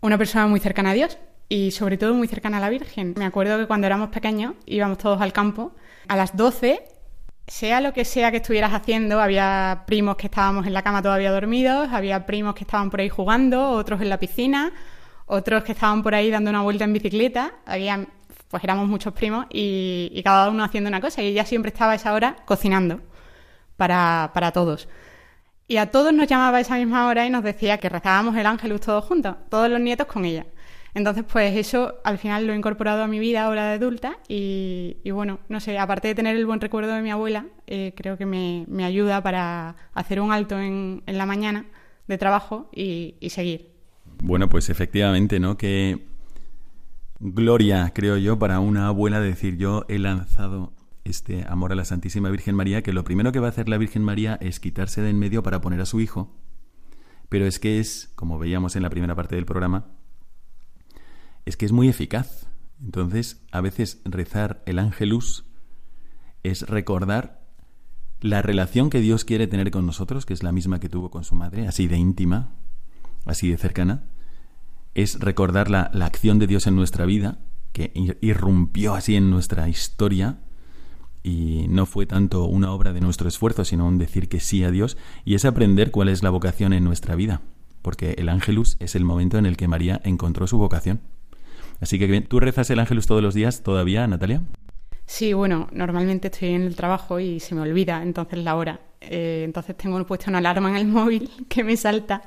una 0.00 0.16
persona 0.16 0.46
muy 0.46 0.60
cercana 0.60 0.92
a 0.92 0.94
Dios 0.94 1.18
y 1.48 1.70
sobre 1.70 1.96
todo 1.96 2.14
muy 2.14 2.28
cercana 2.28 2.58
a 2.58 2.60
la 2.60 2.68
Virgen. 2.68 3.14
Me 3.16 3.24
acuerdo 3.24 3.58
que 3.58 3.66
cuando 3.66 3.86
éramos 3.86 4.10
pequeños 4.10 4.54
íbamos 4.66 4.98
todos 4.98 5.20
al 5.20 5.32
campo. 5.32 5.72
A 6.08 6.16
las 6.16 6.36
12, 6.36 6.82
sea 7.46 7.80
lo 7.80 7.92
que 7.92 8.04
sea 8.04 8.30
que 8.30 8.38
estuvieras 8.38 8.72
haciendo, 8.72 9.20
había 9.20 9.84
primos 9.86 10.16
que 10.16 10.26
estábamos 10.26 10.66
en 10.66 10.74
la 10.74 10.82
cama 10.82 11.02
todavía 11.02 11.32
dormidos, 11.32 11.88
había 11.92 12.26
primos 12.26 12.54
que 12.54 12.64
estaban 12.64 12.90
por 12.90 13.00
ahí 13.00 13.08
jugando, 13.08 13.70
otros 13.70 14.00
en 14.00 14.10
la 14.10 14.18
piscina, 14.18 14.72
otros 15.26 15.64
que 15.64 15.72
estaban 15.72 16.02
por 16.02 16.14
ahí 16.14 16.30
dando 16.30 16.50
una 16.50 16.62
vuelta 16.62 16.84
en 16.84 16.92
bicicleta. 16.92 17.52
Había, 17.66 18.06
pues 18.48 18.64
éramos 18.64 18.88
muchos 18.88 19.14
primos 19.14 19.46
y, 19.50 20.20
cada 20.24 20.50
uno 20.50 20.64
haciendo 20.64 20.88
una 20.88 21.00
cosa. 21.00 21.22
Y 21.22 21.28
ella 21.28 21.44
siempre 21.44 21.70
estaba 21.70 21.92
a 21.92 21.94
esa 21.96 22.12
hora 22.12 22.36
cocinando 22.44 23.00
para, 23.76 24.30
para 24.34 24.52
todos. 24.52 24.88
Y 25.66 25.76
a 25.76 25.90
todos 25.90 26.12
nos 26.14 26.26
llamaba 26.26 26.58
a 26.58 26.60
esa 26.60 26.76
misma 26.76 27.06
hora 27.06 27.26
y 27.26 27.30
nos 27.30 27.42
decía 27.44 27.78
que 27.78 27.88
rezábamos 27.88 28.36
el 28.36 28.46
ángelus 28.46 28.80
todos 28.80 29.04
juntos, 29.04 29.36
todos 29.50 29.70
los 29.70 29.80
nietos 29.80 30.06
con 30.06 30.24
ella. 30.24 30.46
Entonces, 30.98 31.24
pues 31.32 31.56
eso 31.56 31.94
al 32.02 32.18
final 32.18 32.44
lo 32.44 32.52
he 32.52 32.56
incorporado 32.56 33.04
a 33.04 33.06
mi 33.06 33.20
vida 33.20 33.44
ahora 33.44 33.68
de 33.68 33.74
adulta 33.74 34.18
y, 34.26 34.96
bueno, 35.12 35.38
no 35.48 35.60
sé, 35.60 35.78
aparte 35.78 36.08
de 36.08 36.16
tener 36.16 36.36
el 36.36 36.44
buen 36.44 36.60
recuerdo 36.60 36.92
de 36.92 37.02
mi 37.02 37.10
abuela, 37.12 37.46
eh, 37.68 37.94
creo 37.96 38.18
que 38.18 38.26
me, 38.26 38.66
ayuda 38.84 39.22
para 39.22 39.76
hacer 39.94 40.20
un 40.20 40.32
alto 40.32 40.58
en, 40.58 41.04
la 41.06 41.24
mañana 41.24 41.66
de 42.08 42.18
trabajo 42.18 42.68
y, 42.74 43.14
seguir. 43.30 43.70
Bueno, 44.24 44.48
pues 44.48 44.70
efectivamente, 44.70 45.38
¿no? 45.38 45.56
Que 45.56 46.04
gloria, 47.20 47.92
creo 47.94 48.16
yo, 48.16 48.36
para 48.36 48.58
una 48.58 48.88
abuela 48.88 49.20
decir 49.20 49.56
yo 49.56 49.84
he 49.88 50.00
lanzado 50.00 50.72
este 51.04 51.44
amor 51.48 51.70
a 51.70 51.76
la 51.76 51.84
Santísima 51.84 52.28
Virgen 52.28 52.56
María, 52.56 52.82
que 52.82 52.92
lo 52.92 53.04
primero 53.04 53.30
que 53.30 53.38
va 53.38 53.46
a 53.46 53.50
hacer 53.50 53.68
la 53.68 53.78
Virgen 53.78 54.02
María 54.02 54.36
es 54.40 54.58
quitarse 54.58 55.00
de 55.00 55.10
en 55.10 55.18
medio 55.20 55.44
para 55.44 55.60
poner 55.60 55.80
a 55.80 55.86
su 55.86 56.00
hijo, 56.00 56.34
pero 57.28 57.46
es 57.46 57.60
que 57.60 57.78
es, 57.78 58.10
como 58.16 58.40
veíamos 58.40 58.74
en 58.74 58.82
la 58.82 58.90
primera 58.90 59.14
parte 59.14 59.36
del 59.36 59.46
programa, 59.46 59.86
es 61.48 61.56
que 61.56 61.64
es 61.64 61.72
muy 61.72 61.88
eficaz. 61.88 62.46
Entonces, 62.80 63.42
a 63.50 63.62
veces 63.62 64.02
rezar 64.04 64.62
el 64.66 64.78
ángelus 64.78 65.46
es 66.42 66.68
recordar 66.68 67.40
la 68.20 68.42
relación 68.42 68.90
que 68.90 69.00
Dios 69.00 69.24
quiere 69.24 69.46
tener 69.46 69.70
con 69.70 69.86
nosotros, 69.86 70.26
que 70.26 70.34
es 70.34 70.42
la 70.42 70.52
misma 70.52 70.78
que 70.78 70.90
tuvo 70.90 71.10
con 71.10 71.24
su 71.24 71.34
madre, 71.34 71.66
así 71.66 71.88
de 71.88 71.96
íntima, 71.96 72.52
así 73.24 73.48
de 73.50 73.56
cercana. 73.56 74.04
Es 74.94 75.20
recordar 75.20 75.70
la, 75.70 75.90
la 75.94 76.04
acción 76.04 76.38
de 76.38 76.46
Dios 76.46 76.66
en 76.66 76.76
nuestra 76.76 77.06
vida, 77.06 77.38
que 77.72 77.92
irrumpió 78.20 78.94
así 78.94 79.16
en 79.16 79.30
nuestra 79.30 79.68
historia, 79.68 80.40
y 81.22 81.66
no 81.68 81.86
fue 81.86 82.04
tanto 82.04 82.44
una 82.44 82.72
obra 82.72 82.92
de 82.92 83.00
nuestro 83.00 83.26
esfuerzo, 83.26 83.64
sino 83.64 83.86
un 83.86 83.98
decir 83.98 84.28
que 84.28 84.40
sí 84.40 84.64
a 84.64 84.70
Dios, 84.70 84.98
y 85.24 85.34
es 85.34 85.46
aprender 85.46 85.90
cuál 85.92 86.08
es 86.10 86.22
la 86.22 86.30
vocación 86.30 86.74
en 86.74 86.84
nuestra 86.84 87.14
vida, 87.14 87.40
porque 87.80 88.12
el 88.18 88.28
ángelus 88.28 88.76
es 88.80 88.94
el 88.94 89.04
momento 89.04 89.38
en 89.38 89.46
el 89.46 89.56
que 89.56 89.68
María 89.68 90.00
encontró 90.04 90.46
su 90.46 90.58
vocación. 90.58 91.00
Así 91.80 91.98
que 91.98 92.06
bien, 92.06 92.26
¿tú 92.26 92.40
rezas 92.40 92.68
el 92.70 92.78
ángelus 92.78 93.06
todos 93.06 93.22
los 93.22 93.34
días 93.34 93.62
todavía, 93.62 94.06
Natalia? 94.06 94.42
Sí, 95.06 95.32
bueno, 95.32 95.68
normalmente 95.72 96.28
estoy 96.28 96.50
en 96.50 96.62
el 96.62 96.76
trabajo 96.76 97.18
y 97.18 97.40
se 97.40 97.54
me 97.54 97.62
olvida 97.62 98.02
entonces 98.02 98.38
la 98.40 98.56
hora. 98.56 98.80
Eh, 99.00 99.42
entonces 99.44 99.76
tengo 99.76 100.04
puesto 100.04 100.28
una 100.28 100.38
alarma 100.38 100.70
en 100.70 100.76
el 100.76 100.86
móvil 100.88 101.30
que 101.48 101.64
me 101.64 101.76
salta 101.76 102.22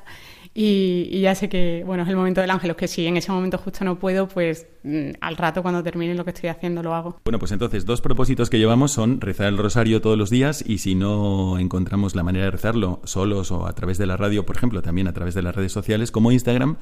y, 0.54 1.20
ya 1.20 1.34
sé 1.34 1.48
que, 1.48 1.82
bueno, 1.86 2.02
es 2.02 2.08
el 2.10 2.16
momento 2.16 2.42
del 2.42 2.50
ángelus, 2.50 2.76
que 2.76 2.86
si 2.86 3.06
en 3.06 3.16
ese 3.16 3.32
momento 3.32 3.56
justo 3.56 3.84
no 3.84 3.98
puedo, 3.98 4.28
pues 4.28 4.66
mm, 4.82 5.12
al 5.20 5.36
rato 5.36 5.62
cuando 5.62 5.82
termine 5.82 6.14
lo 6.14 6.24
que 6.24 6.30
estoy 6.30 6.50
haciendo 6.50 6.82
lo 6.82 6.94
hago. 6.94 7.20
Bueno, 7.24 7.38
pues 7.38 7.52
entonces 7.52 7.86
dos 7.86 8.02
propósitos 8.02 8.50
que 8.50 8.58
llevamos 8.58 8.92
son 8.92 9.20
rezar 9.20 9.46
el 9.46 9.56
rosario 9.56 10.02
todos 10.02 10.18
los 10.18 10.28
días 10.28 10.62
y 10.66 10.78
si 10.78 10.94
no 10.94 11.58
encontramos 11.58 12.14
la 12.14 12.22
manera 12.22 12.46
de 12.46 12.50
rezarlo 12.50 13.00
solos 13.04 13.50
o 13.50 13.66
a 13.66 13.72
través 13.74 13.96
de 13.96 14.06
la 14.06 14.18
radio, 14.18 14.44
por 14.44 14.56
ejemplo, 14.56 14.82
también 14.82 15.08
a 15.08 15.14
través 15.14 15.34
de 15.34 15.42
las 15.42 15.54
redes 15.54 15.72
sociales 15.72 16.10
como 16.10 16.32
Instagram. 16.32 16.76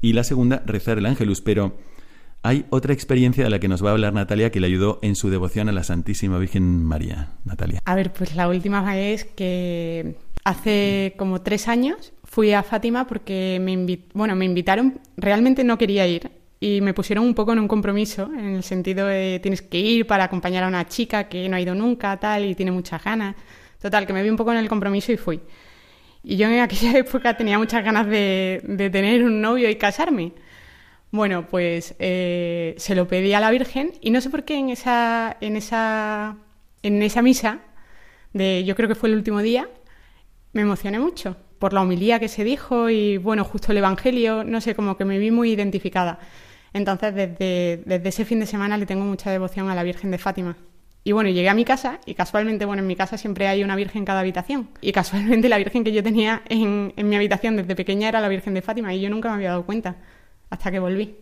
Y 0.00 0.12
la 0.12 0.24
segunda, 0.24 0.62
rezar 0.66 0.98
el 0.98 1.06
ángelus, 1.06 1.40
pero 1.40 1.76
hay 2.44 2.66
otra 2.68 2.92
experiencia 2.92 3.42
de 3.42 3.48
la 3.48 3.58
que 3.58 3.68
nos 3.68 3.82
va 3.82 3.88
a 3.88 3.92
hablar 3.92 4.12
Natalia 4.12 4.50
que 4.50 4.60
le 4.60 4.66
ayudó 4.66 4.98
en 5.00 5.16
su 5.16 5.30
devoción 5.30 5.70
a 5.70 5.72
la 5.72 5.82
Santísima 5.82 6.38
Virgen 6.38 6.84
María. 6.84 7.30
Natalia. 7.46 7.80
A 7.86 7.94
ver, 7.94 8.12
pues 8.12 8.36
la 8.36 8.48
última 8.48 8.82
vez 8.82 9.24
que 9.24 10.18
hace 10.44 11.14
como 11.16 11.40
tres 11.40 11.68
años 11.68 12.12
fui 12.22 12.52
a 12.52 12.62
Fátima 12.62 13.06
porque 13.06 13.58
me, 13.62 13.98
bueno, 14.12 14.36
me 14.36 14.44
invitaron, 14.44 15.00
realmente 15.16 15.64
no 15.64 15.78
quería 15.78 16.06
ir 16.06 16.30
y 16.60 16.82
me 16.82 16.92
pusieron 16.92 17.24
un 17.24 17.34
poco 17.34 17.54
en 17.54 17.60
un 17.60 17.68
compromiso, 17.68 18.30
en 18.36 18.56
el 18.56 18.62
sentido 18.62 19.06
de 19.06 19.40
tienes 19.42 19.62
que 19.62 19.78
ir 19.78 20.06
para 20.06 20.24
acompañar 20.24 20.64
a 20.64 20.68
una 20.68 20.86
chica 20.86 21.30
que 21.30 21.48
no 21.48 21.56
ha 21.56 21.62
ido 21.62 21.74
nunca, 21.74 22.14
tal, 22.18 22.44
y 22.44 22.54
tiene 22.54 22.72
muchas 22.72 23.02
ganas. 23.02 23.36
Total, 23.80 24.06
que 24.06 24.12
me 24.12 24.22
vi 24.22 24.28
un 24.28 24.36
poco 24.36 24.52
en 24.52 24.58
el 24.58 24.68
compromiso 24.68 25.12
y 25.12 25.16
fui. 25.16 25.40
Y 26.22 26.36
yo 26.36 26.46
en 26.46 26.60
aquella 26.60 26.98
época 26.98 27.38
tenía 27.38 27.56
muchas 27.58 27.82
ganas 27.82 28.06
de 28.06 28.90
tener 28.92 29.24
un 29.24 29.40
novio 29.40 29.70
y 29.70 29.76
casarme. 29.76 30.32
Bueno, 31.14 31.46
pues 31.46 31.94
eh, 32.00 32.74
se 32.76 32.96
lo 32.96 33.06
pedí 33.06 33.34
a 33.34 33.38
la 33.38 33.52
Virgen 33.52 33.92
y 34.00 34.10
no 34.10 34.20
sé 34.20 34.30
por 34.30 34.44
qué 34.44 34.56
en 34.56 34.70
esa, 34.70 35.36
en 35.40 35.54
esa, 35.54 36.38
en 36.82 37.00
esa 37.04 37.22
misa, 37.22 37.60
de, 38.32 38.64
yo 38.64 38.74
creo 38.74 38.88
que 38.88 38.96
fue 38.96 39.10
el 39.10 39.14
último 39.14 39.38
día, 39.40 39.68
me 40.52 40.62
emocioné 40.62 40.98
mucho 40.98 41.36
por 41.60 41.72
la 41.72 41.82
homilía 41.82 42.18
que 42.18 42.26
se 42.26 42.42
dijo 42.42 42.90
y 42.90 43.18
bueno, 43.18 43.44
justo 43.44 43.70
el 43.70 43.78
Evangelio, 43.78 44.42
no 44.42 44.60
sé, 44.60 44.74
como 44.74 44.96
que 44.96 45.04
me 45.04 45.18
vi 45.18 45.30
muy 45.30 45.52
identificada. 45.52 46.18
Entonces, 46.72 47.14
desde, 47.14 47.80
desde 47.86 48.08
ese 48.08 48.24
fin 48.24 48.40
de 48.40 48.46
semana 48.46 48.76
le 48.76 48.84
tengo 48.84 49.04
mucha 49.04 49.30
devoción 49.30 49.68
a 49.68 49.76
la 49.76 49.84
Virgen 49.84 50.10
de 50.10 50.18
Fátima. 50.18 50.56
Y 51.04 51.12
bueno, 51.12 51.30
llegué 51.30 51.48
a 51.48 51.54
mi 51.54 51.64
casa 51.64 52.00
y 52.06 52.14
casualmente, 52.14 52.64
bueno, 52.64 52.82
en 52.82 52.88
mi 52.88 52.96
casa 52.96 53.18
siempre 53.18 53.46
hay 53.46 53.62
una 53.62 53.76
virgen 53.76 54.00
en 54.00 54.04
cada 54.04 54.18
habitación. 54.18 54.68
Y 54.80 54.90
casualmente 54.90 55.48
la 55.48 55.58
virgen 55.58 55.84
que 55.84 55.92
yo 55.92 56.02
tenía 56.02 56.42
en, 56.48 56.92
en 56.96 57.08
mi 57.08 57.14
habitación 57.14 57.54
desde 57.54 57.76
pequeña 57.76 58.08
era 58.08 58.20
la 58.20 58.26
Virgen 58.26 58.54
de 58.54 58.62
Fátima 58.62 58.92
y 58.92 59.00
yo 59.00 59.10
nunca 59.10 59.28
me 59.28 59.36
había 59.36 59.50
dado 59.50 59.64
cuenta 59.64 59.94
hasta 60.54 60.70
que 60.70 60.78
volví. 60.78 61.16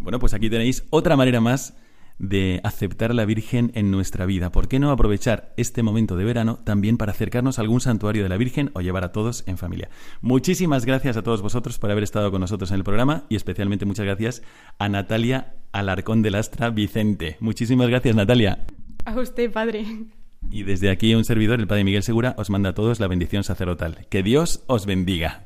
Bueno, 0.00 0.18
pues 0.18 0.34
aquí 0.34 0.48
tenéis 0.48 0.84
otra 0.90 1.16
manera 1.16 1.40
más 1.40 1.76
de 2.18 2.60
aceptar 2.64 3.10
a 3.10 3.14
la 3.14 3.24
Virgen 3.24 3.72
en 3.74 3.90
nuestra 3.90 4.24
vida. 4.24 4.50
¿Por 4.50 4.68
qué 4.68 4.78
no 4.78 4.90
aprovechar 4.90 5.52
este 5.56 5.82
momento 5.82 6.16
de 6.16 6.24
verano 6.24 6.58
también 6.64 6.96
para 6.96 7.12
acercarnos 7.12 7.58
a 7.58 7.62
algún 7.62 7.80
santuario 7.80 8.22
de 8.22 8.28
la 8.28 8.36
Virgen 8.36 8.70
o 8.74 8.80
llevar 8.80 9.04
a 9.04 9.12
todos 9.12 9.44
en 9.46 9.58
familia? 9.58 9.90
Muchísimas 10.20 10.86
gracias 10.86 11.16
a 11.16 11.22
todos 11.22 11.42
vosotros 11.42 11.78
por 11.78 11.90
haber 11.90 12.04
estado 12.04 12.30
con 12.30 12.40
nosotros 12.40 12.70
en 12.70 12.76
el 12.76 12.84
programa 12.84 13.24
y 13.28 13.36
especialmente 13.36 13.84
muchas 13.84 14.06
gracias 14.06 14.42
a 14.78 14.88
Natalia 14.88 15.54
Alarcón 15.72 16.22
de 16.22 16.30
Lastra 16.30 16.70
Vicente. 16.70 17.36
Muchísimas 17.40 17.88
gracias, 17.88 18.16
Natalia. 18.16 18.66
A 19.04 19.18
usted, 19.18 19.52
padre. 19.52 19.84
Y 20.50 20.62
desde 20.62 20.90
aquí 20.90 21.14
un 21.14 21.24
servidor, 21.24 21.60
el 21.60 21.66
Padre 21.66 21.84
Miguel 21.84 22.02
Segura, 22.02 22.34
os 22.38 22.50
manda 22.50 22.70
a 22.70 22.74
todos 22.74 23.00
la 23.00 23.08
bendición 23.08 23.42
sacerdotal. 23.42 24.06
Que 24.08 24.22
Dios 24.22 24.62
os 24.68 24.86
bendiga. 24.86 25.45